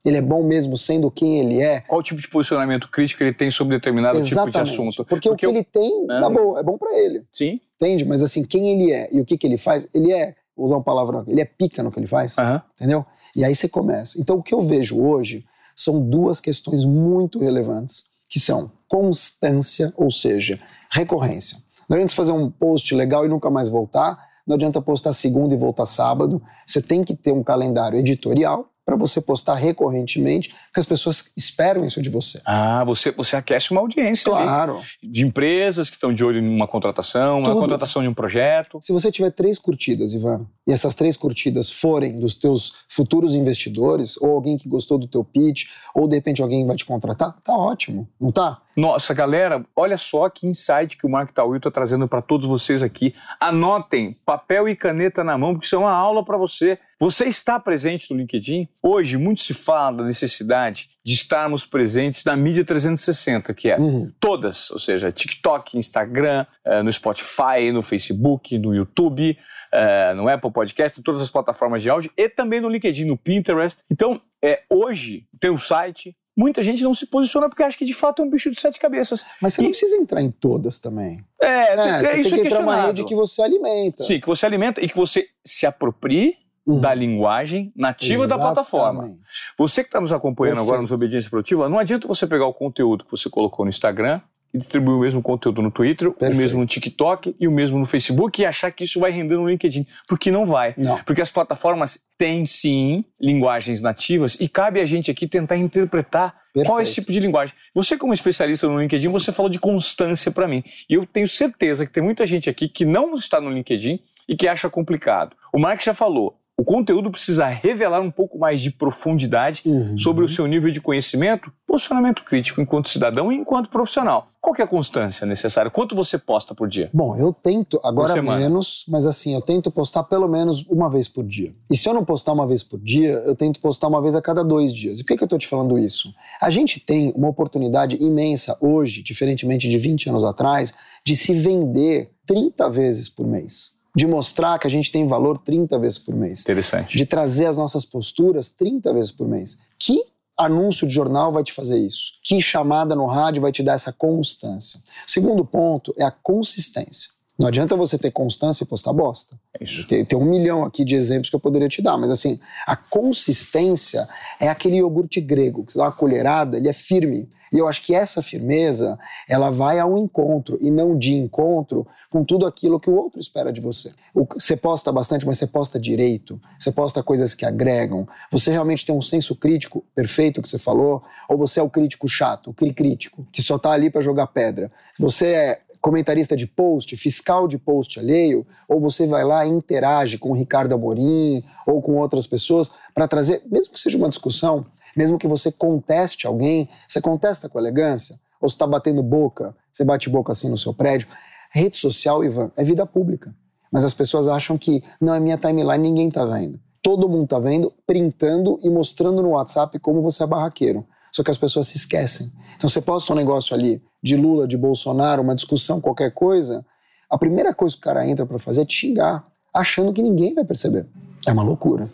Ele 0.05 0.17
é 0.17 0.21
bom 0.21 0.43
mesmo 0.43 0.77
sendo 0.77 1.11
quem 1.11 1.39
ele 1.39 1.61
é? 1.61 1.81
Qual 1.81 2.01
tipo 2.01 2.21
de 2.21 2.29
posicionamento 2.29 2.89
crítico 2.89 3.21
ele 3.21 3.33
tem 3.33 3.51
sobre 3.51 3.75
determinado 3.75 4.17
Exatamente. 4.17 4.53
tipo 4.53 4.65
de 4.65 4.71
assunto? 4.71 5.05
Porque, 5.05 5.29
Porque 5.29 5.29
o 5.29 5.35
que 5.35 5.45
eu... 5.45 5.49
ele 5.49 5.63
tem, 5.63 6.03
é. 6.03 6.19
tá 6.21 6.29
bom, 6.29 6.57
é 6.57 6.63
bom 6.63 6.77
para 6.77 6.97
ele. 6.97 7.25
Sim. 7.31 7.59
Entende? 7.75 8.05
Mas 8.05 8.23
assim, 8.23 8.43
quem 8.43 8.69
ele 8.69 8.91
é 8.91 9.09
e 9.11 9.19
o 9.19 9.25
que, 9.25 9.37
que 9.37 9.45
ele 9.45 9.57
faz, 9.57 9.87
ele 9.93 10.11
é, 10.13 10.35
vou 10.55 10.65
usar 10.65 10.75
uma 10.75 10.83
palavra, 10.83 11.23
ele 11.27 11.41
é 11.41 11.45
pica 11.45 11.83
no 11.83 11.91
que 11.91 11.99
ele 11.99 12.07
faz. 12.07 12.37
Uhum. 12.37 12.61
Entendeu? 12.75 13.05
E 13.35 13.43
aí 13.43 13.53
você 13.53 13.67
começa. 13.67 14.19
Então 14.19 14.37
o 14.37 14.43
que 14.43 14.53
eu 14.53 14.61
vejo 14.61 14.97
hoje 14.97 15.45
são 15.75 16.01
duas 16.01 16.39
questões 16.39 16.85
muito 16.85 17.39
relevantes, 17.39 18.05
que 18.29 18.39
são 18.39 18.71
constância, 18.87 19.91
ou 19.97 20.11
seja, 20.11 20.59
recorrência. 20.91 21.57
Não 21.89 21.95
adianta 21.95 22.15
fazer 22.15 22.31
um 22.31 22.49
post 22.49 22.93
legal 22.93 23.25
e 23.25 23.29
nunca 23.29 23.49
mais 23.49 23.67
voltar. 23.67 24.17
Não 24.45 24.55
adianta 24.55 24.81
postar 24.81 25.13
segunda 25.13 25.53
e 25.53 25.57
voltar 25.57 25.85
sábado. 25.85 26.41
Você 26.65 26.81
tem 26.81 27.03
que 27.03 27.15
ter 27.15 27.31
um 27.31 27.43
calendário 27.43 27.97
editorial 27.97 28.69
para 28.89 28.95
você 28.95 29.21
postar 29.21 29.53
recorrentemente, 29.53 30.49
porque 30.49 30.79
as 30.79 30.85
pessoas 30.85 31.29
esperam 31.37 31.85
isso 31.85 32.01
de 32.01 32.09
você. 32.09 32.41
Ah, 32.43 32.83
você, 32.83 33.11
você 33.11 33.35
aquece 33.35 33.69
uma 33.69 33.81
audiência 33.81 34.31
claro. 34.31 34.77
Ali, 34.77 35.11
de 35.11 35.23
empresas 35.23 35.91
que 35.91 35.95
estão 35.95 36.11
de 36.11 36.23
olho 36.23 36.39
em 36.39 36.55
uma 36.55 36.67
contratação, 36.67 37.39
uma 37.39 37.53
contratação 37.53 38.01
de 38.01 38.07
um 38.07 38.13
projeto. 38.15 38.79
Se 38.81 38.91
você 38.91 39.11
tiver 39.11 39.29
três 39.29 39.59
curtidas, 39.59 40.11
Ivan, 40.13 40.47
e 40.69 40.71
essas 40.71 40.93
três 40.93 41.17
curtidas 41.17 41.71
forem 41.71 42.19
dos 42.19 42.35
teus 42.35 42.75
futuros 42.87 43.33
investidores, 43.33 44.15
ou 44.21 44.35
alguém 44.35 44.55
que 44.55 44.69
gostou 44.69 44.99
do 44.99 45.07
teu 45.07 45.23
pitch, 45.23 45.63
ou 45.95 46.07
de 46.07 46.15
repente 46.15 46.43
alguém 46.43 46.63
vai 46.63 46.75
te 46.75 46.85
contratar, 46.85 47.35
tá 47.43 47.57
ótimo, 47.57 48.07
não 48.21 48.31
tá? 48.31 48.61
Nossa, 48.77 49.11
galera, 49.11 49.65
olha 49.75 49.97
só 49.97 50.29
que 50.29 50.45
insight 50.45 50.95
que 50.95 51.07
o 51.07 51.09
Mark 51.09 51.33
Tawil 51.33 51.57
está 51.57 51.71
trazendo 51.71 52.07
para 52.07 52.21
todos 52.21 52.47
vocês 52.47 52.83
aqui. 52.83 53.15
Anotem, 53.41 54.15
papel 54.23 54.69
e 54.69 54.75
caneta 54.75 55.23
na 55.23 55.37
mão, 55.39 55.53
porque 55.53 55.65
isso 55.65 55.75
é 55.75 55.79
uma 55.79 55.91
aula 55.91 56.23
para 56.23 56.37
você. 56.37 56.77
Você 56.99 57.25
está 57.25 57.59
presente 57.59 58.09
no 58.11 58.17
LinkedIn? 58.17 58.69
Hoje, 58.81 59.17
muito 59.17 59.41
se 59.41 59.55
fala 59.55 59.97
da 59.97 60.03
necessidade 60.03 60.91
de 61.03 61.13
estarmos 61.13 61.65
presentes 61.65 62.23
na 62.23 62.35
mídia 62.35 62.63
360, 62.63 63.53
que 63.55 63.69
é 63.69 63.77
uhum. 63.79 64.11
todas, 64.19 64.69
ou 64.69 64.77
seja, 64.77 65.11
TikTok, 65.11 65.77
Instagram, 65.77 66.45
eh, 66.63 66.83
no 66.83 66.93
Spotify, 66.93 67.71
no 67.73 67.81
Facebook, 67.81 68.57
no 68.59 68.75
YouTube, 68.75 69.35
eh, 69.71 70.13
no 70.13 70.27
Apple 70.27 70.51
Podcast, 70.51 70.99
em 70.99 71.03
todas 71.03 71.21
as 71.21 71.29
plataformas 71.29 71.83
de 71.83 71.89
áudio 71.89 72.11
e 72.17 72.27
também 72.27 72.59
no 72.59 72.69
LinkedIn, 72.69 73.05
no 73.05 73.17
Pinterest. 73.17 73.79
Então, 73.89 74.21
é, 74.43 74.63
hoje 74.69 75.27
tem 75.39 75.51
um 75.51 75.57
site, 75.57 76.15
muita 76.35 76.63
gente 76.63 76.81
não 76.83 76.93
se 76.93 77.05
posiciona 77.05 77.49
porque 77.49 77.63
acha 77.63 77.77
que 77.77 77.85
de 77.85 77.93
fato 77.93 78.21
é 78.21 78.25
um 78.25 78.29
bicho 78.29 78.49
de 78.49 78.59
sete 78.59 78.79
cabeças. 78.79 79.25
Mas 79.41 79.53
você 79.53 79.61
e... 79.61 79.63
não 79.63 79.71
precisa 79.71 79.95
entrar 79.97 80.21
em 80.21 80.31
todas 80.31 80.79
também. 80.79 81.23
É, 81.41 81.47
é, 81.47 81.73
é 81.73 81.99
você 81.99 82.21
isso 82.21 82.29
tem 82.29 82.41
que 82.41 82.47
entrar 82.47 82.61
numa 82.61 82.87
rede 82.87 83.05
que 83.05 83.15
você 83.15 83.41
alimenta. 83.41 84.03
Sim, 84.03 84.19
que 84.19 84.27
você 84.27 84.45
alimenta 84.45 84.83
e 84.83 84.87
que 84.87 84.95
você 84.95 85.27
se 85.45 85.65
aproprie 85.65 86.35
uhum. 86.65 86.79
da 86.79 86.93
linguagem 86.93 87.73
nativa 87.75 88.23
Exatamente. 88.23 88.39
da 88.39 88.53
plataforma. 88.53 89.09
Você 89.57 89.83
que 89.83 89.89
está 89.89 89.99
nos 89.99 90.11
acompanhando 90.11 90.55
Perfeito. 90.55 90.69
agora 90.69 90.81
nos 90.81 90.91
Obediência 90.91 91.29
Produtiva, 91.29 91.67
não 91.67 91.79
adianta 91.79 92.07
você 92.07 92.25
pegar 92.27 92.45
o 92.45 92.53
conteúdo 92.53 93.05
que 93.05 93.11
você 93.11 93.29
colocou 93.29 93.65
no 93.65 93.69
Instagram 93.69 94.21
e 94.53 94.57
distribuir 94.57 94.97
o 94.97 95.01
mesmo 95.01 95.21
conteúdo 95.21 95.61
no 95.61 95.71
Twitter, 95.71 96.11
Perfeito. 96.11 96.33
o 96.33 96.37
mesmo 96.37 96.59
no 96.59 96.65
TikTok 96.65 97.35
e 97.39 97.47
o 97.47 97.51
mesmo 97.51 97.77
no 97.77 97.85
Facebook 97.85 98.41
e 98.41 98.45
achar 98.45 98.71
que 98.71 98.83
isso 98.83 98.99
vai 98.99 99.11
render 99.11 99.35
no 99.35 99.47
LinkedIn, 99.47 99.85
porque 100.07 100.31
não 100.31 100.45
vai. 100.45 100.73
Não. 100.77 100.97
Porque 101.03 101.21
as 101.21 101.31
plataformas 101.31 102.03
têm 102.17 102.45
sim 102.45 103.05
linguagens 103.19 103.81
nativas 103.81 104.35
e 104.39 104.47
cabe 104.47 104.79
a 104.79 104.85
gente 104.85 105.11
aqui 105.11 105.27
tentar 105.27 105.57
interpretar 105.57 106.35
Perfeito. 106.53 106.67
qual 106.67 106.79
é 106.79 106.83
esse 106.83 106.95
tipo 106.95 107.11
de 107.11 107.19
linguagem. 107.19 107.53
Você 107.73 107.97
como 107.97 108.13
especialista 108.13 108.67
no 108.67 108.79
LinkedIn, 108.79 109.07
você 109.09 109.31
falou 109.31 109.49
de 109.49 109.59
constância 109.59 110.31
para 110.31 110.47
mim. 110.47 110.63
E 110.89 110.95
eu 110.95 111.05
tenho 111.05 111.27
certeza 111.27 111.85
que 111.85 111.91
tem 111.91 112.03
muita 112.03 112.25
gente 112.25 112.49
aqui 112.49 112.67
que 112.67 112.85
não 112.85 113.15
está 113.15 113.39
no 113.39 113.49
LinkedIn 113.49 113.99
e 114.27 114.35
que 114.35 114.47
acha 114.47 114.69
complicado. 114.69 115.35
O 115.51 115.59
Mark 115.59 115.81
já 115.81 115.93
falou, 115.93 116.38
o 116.59 116.63
conteúdo 116.65 117.09
precisa 117.09 117.45
revelar 117.47 118.01
um 118.01 118.11
pouco 118.11 118.37
mais 118.37 118.61
de 118.61 118.69
profundidade 118.69 119.61
uhum. 119.65 119.97
sobre 119.97 120.25
o 120.25 120.27
seu 120.27 120.45
nível 120.45 120.69
de 120.69 120.81
conhecimento, 120.81 121.49
posicionamento 121.65 122.21
crítico 122.25 122.59
enquanto 122.59 122.89
cidadão 122.89 123.31
e 123.31 123.35
enquanto 123.35 123.69
profissional. 123.69 124.27
Qual 124.41 124.53
é 124.59 124.63
a 124.63 124.67
constância 124.67 125.25
necessária? 125.25 125.71
Quanto 125.71 125.95
você 125.95 126.17
posta 126.17 126.53
por 126.53 126.67
dia? 126.67 126.89
Bom, 126.93 127.15
eu 127.15 127.31
tento, 127.31 127.79
agora 127.81 128.21
menos, 128.21 128.83
mas 128.89 129.05
assim, 129.05 129.33
eu 129.33 129.41
tento 129.41 129.71
postar 129.71 130.03
pelo 130.03 130.27
menos 130.27 130.65
uma 130.67 130.89
vez 130.89 131.07
por 131.07 131.23
dia. 131.23 131.55
E 131.71 131.77
se 131.77 131.87
eu 131.87 131.93
não 131.93 132.03
postar 132.03 132.33
uma 132.33 132.45
vez 132.45 132.61
por 132.61 132.77
dia, 132.77 133.13
eu 133.25 133.37
tento 133.37 133.61
postar 133.61 133.87
uma 133.87 134.01
vez 134.01 134.13
a 134.13 134.21
cada 134.21 134.43
dois 134.43 134.73
dias. 134.73 134.99
E 134.99 135.03
por 135.03 135.07
que, 135.07 135.17
que 135.17 135.23
eu 135.23 135.27
estou 135.27 135.39
te 135.39 135.47
falando 135.47 135.79
isso? 135.79 136.13
A 136.41 136.49
gente 136.49 136.77
tem 136.77 137.13
uma 137.15 137.29
oportunidade 137.29 137.95
imensa 138.03 138.57
hoje, 138.59 139.01
diferentemente 139.01 139.69
de 139.69 139.77
20 139.77 140.09
anos 140.09 140.25
atrás, 140.25 140.73
de 141.05 141.15
se 141.15 141.33
vender 141.33 142.11
30 142.25 142.69
vezes 142.69 143.07
por 143.07 143.25
mês 143.25 143.78
de 143.95 144.07
mostrar 144.07 144.59
que 144.59 144.67
a 144.67 144.69
gente 144.69 144.91
tem 144.91 145.07
valor 145.07 145.39
30 145.39 145.77
vezes 145.79 145.97
por 145.97 146.15
mês. 146.15 146.41
Interessante. 146.41 146.97
De 146.97 147.05
trazer 147.05 147.45
as 147.47 147.57
nossas 147.57 147.85
posturas 147.85 148.49
30 148.51 148.93
vezes 148.93 149.11
por 149.11 149.27
mês. 149.27 149.57
Que 149.77 150.03
anúncio 150.37 150.87
de 150.87 150.93
jornal 150.93 151.31
vai 151.31 151.43
te 151.43 151.53
fazer 151.53 151.77
isso? 151.77 152.13
Que 152.23 152.41
chamada 152.41 152.95
no 152.95 153.05
rádio 153.05 153.41
vai 153.41 153.51
te 153.51 153.61
dar 153.61 153.73
essa 153.73 153.91
constância? 153.91 154.79
Segundo 155.05 155.43
ponto 155.43 155.93
é 155.97 156.03
a 156.03 156.11
consistência. 156.11 157.09
Não 157.39 157.47
adianta 157.47 157.75
você 157.77 157.97
ter 157.97 158.11
constância 158.11 158.65
e 158.65 158.67
postar 158.67 158.91
bosta. 158.91 159.39
É 159.57 159.63
isso. 159.63 159.87
Tem, 159.87 160.03
tem, 160.03 160.19
um 160.19 160.25
milhão 160.25 160.65
aqui 160.65 160.83
de 160.83 160.93
exemplos 160.93 161.29
que 161.29 161.35
eu 161.37 161.39
poderia 161.39 161.69
te 161.69 161.81
dar, 161.81 161.97
mas 161.97 162.11
assim, 162.11 162.37
a 162.67 162.75
consistência 162.75 164.07
é 164.39 164.49
aquele 164.49 164.75
iogurte 164.75 165.21
grego, 165.21 165.63
que 165.63 165.71
você 165.71 165.77
dá 165.77 165.85
uma 165.85 165.91
colherada, 165.91 166.57
ele 166.57 166.67
é 166.67 166.73
firme. 166.73 167.29
E 167.51 167.57
eu 167.57 167.67
acho 167.67 167.81
que 167.81 167.95
essa 167.95 168.21
firmeza, 168.21 168.99
ela 169.27 169.49
vai 169.49 169.79
ao 169.79 169.97
encontro 169.97 170.57
e 170.61 170.69
não 170.69 170.97
de 170.97 171.13
encontro 171.13 171.87
com 172.09 172.23
tudo 172.23 172.45
aquilo 172.45 172.79
que 172.79 172.89
o 172.89 172.95
outro 172.95 173.19
espera 173.19 173.51
de 173.51 173.59
você. 173.59 173.91
Você 174.13 174.55
posta 174.55 174.91
bastante, 174.91 175.25
mas 175.25 175.39
você 175.39 175.47
posta 175.47 175.79
direito, 175.79 176.39
você 176.59 176.71
posta 176.71 177.01
coisas 177.01 177.33
que 177.33 177.45
agregam. 177.45 178.07
Você 178.31 178.51
realmente 178.51 178.85
tem 178.85 178.93
um 178.93 179.01
senso 179.01 179.35
crítico 179.35 179.83
perfeito 179.95 180.41
que 180.41 180.49
você 180.49 180.59
falou, 180.59 181.01
ou 181.27 181.37
você 181.37 181.59
é 181.59 181.63
o 181.63 181.69
crítico 181.69 182.07
chato, 182.07 182.51
o 182.51 182.53
cri 182.53 182.73
crítico, 182.73 183.25
que 183.31 183.41
só 183.41 183.57
tá 183.57 183.71
ali 183.71 183.89
para 183.89 184.01
jogar 184.01 184.27
pedra. 184.27 184.71
Você 184.99 185.27
é 185.27 185.59
comentarista 185.81 186.35
de 186.35 186.45
post, 186.45 186.95
fiscal 186.97 187.47
de 187.47 187.57
post 187.57 187.99
alheio, 187.99 188.45
ou 188.67 188.79
você 188.79 189.07
vai 189.07 189.23
lá 189.23 189.45
e 189.45 189.49
interage 189.49 190.17
com 190.17 190.31
o 190.31 190.35
Ricardo 190.35 190.73
Amorim 190.73 191.43
ou 191.65 191.81
com 191.81 191.97
outras 191.97 192.27
pessoas 192.27 192.69
para 192.93 193.07
trazer, 193.07 193.41
mesmo 193.49 193.73
que 193.73 193.79
seja 193.79 193.97
uma 193.97 194.09
discussão, 194.09 194.65
mesmo 194.95 195.17
que 195.17 195.27
você 195.27 195.51
conteste 195.51 196.27
alguém, 196.27 196.67
você 196.87 196.99
contesta 196.99 197.47
com 197.47 197.59
elegância, 197.59 198.19
ou 198.41 198.47
está 198.47 198.65
batendo 198.65 199.03
boca, 199.03 199.55
você 199.71 199.83
bate 199.83 200.09
boca 200.09 200.31
assim 200.31 200.49
no 200.49 200.57
seu 200.57 200.73
prédio. 200.73 201.07
Rede 201.51 201.77
social, 201.77 202.23
Ivan, 202.23 202.51
é 202.55 202.63
vida 202.63 202.85
pública. 202.85 203.33
Mas 203.71 203.83
as 203.83 203.93
pessoas 203.93 204.27
acham 204.27 204.57
que 204.57 204.83
não 204.99 205.13
é 205.13 205.19
minha 205.19 205.37
timeline, 205.37 205.77
ninguém 205.77 206.07
está 206.07 206.25
vendo. 206.25 206.59
Todo 206.81 207.09
mundo 207.09 207.25
está 207.25 207.39
vendo, 207.39 207.73
printando 207.85 208.57
e 208.63 208.69
mostrando 208.69 209.21
no 209.21 209.29
WhatsApp 209.29 209.77
como 209.79 210.01
você 210.01 210.23
é 210.23 210.27
barraqueiro. 210.27 210.85
Só 211.11 211.23
que 211.23 211.31
as 211.31 211.37
pessoas 211.37 211.67
se 211.67 211.77
esquecem. 211.77 212.31
Então 212.55 212.69
você 212.69 212.81
posta 212.81 213.13
um 213.13 213.15
negócio 213.15 213.55
ali 213.55 213.81
de 214.01 214.15
Lula, 214.15 214.47
de 214.47 214.57
Bolsonaro, 214.57 215.21
uma 215.21 215.35
discussão, 215.35 215.81
qualquer 215.81 216.11
coisa, 216.13 216.65
a 217.09 217.17
primeira 217.17 217.53
coisa 217.53 217.75
que 217.75 217.81
o 217.81 217.83
cara 217.83 218.07
entra 218.07 218.25
para 218.25 218.37
fazer 218.37 218.61
é 218.61 218.65
te 218.65 218.73
xingar, 218.73 219.25
achando 219.53 219.91
que 219.91 220.01
ninguém 220.01 220.35
vai 220.35 220.45
perceber. 220.45 220.85
É 221.27 221.31
uma 221.31 221.43
loucura. 221.43 221.89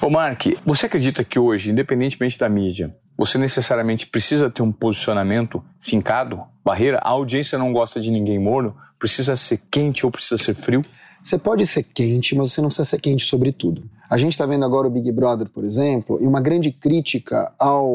Ô 0.00 0.10
Mark, 0.10 0.46
você 0.64 0.86
acredita 0.86 1.22
que 1.22 1.38
hoje, 1.38 1.70
independentemente 1.70 2.38
da 2.38 2.48
mídia, 2.48 2.94
você 3.16 3.38
necessariamente 3.38 4.06
precisa 4.06 4.50
ter 4.50 4.62
um 4.62 4.72
posicionamento 4.72 5.62
fincado? 5.78 6.42
Barreira? 6.64 6.98
A 6.98 7.10
audiência 7.10 7.58
não 7.58 7.72
gosta 7.72 8.00
de 8.00 8.10
ninguém 8.10 8.38
morno? 8.38 8.74
Precisa 8.98 9.36
ser 9.36 9.60
quente 9.70 10.04
ou 10.04 10.10
precisa 10.10 10.42
ser 10.42 10.54
frio? 10.54 10.84
Você 11.22 11.38
pode 11.38 11.66
ser 11.66 11.82
quente, 11.82 12.34
mas 12.34 12.52
você 12.52 12.60
não 12.60 12.68
precisa 12.68 12.88
ser 12.88 13.00
quente 13.00 13.24
sobre 13.24 13.52
tudo. 13.52 13.88
A 14.08 14.18
gente 14.18 14.32
está 14.32 14.46
vendo 14.46 14.64
agora 14.64 14.86
o 14.86 14.90
Big 14.90 15.10
Brother, 15.12 15.48
por 15.48 15.64
exemplo, 15.64 16.18
e 16.20 16.26
uma 16.26 16.40
grande 16.40 16.70
crítica 16.70 17.52
ao 17.58 17.88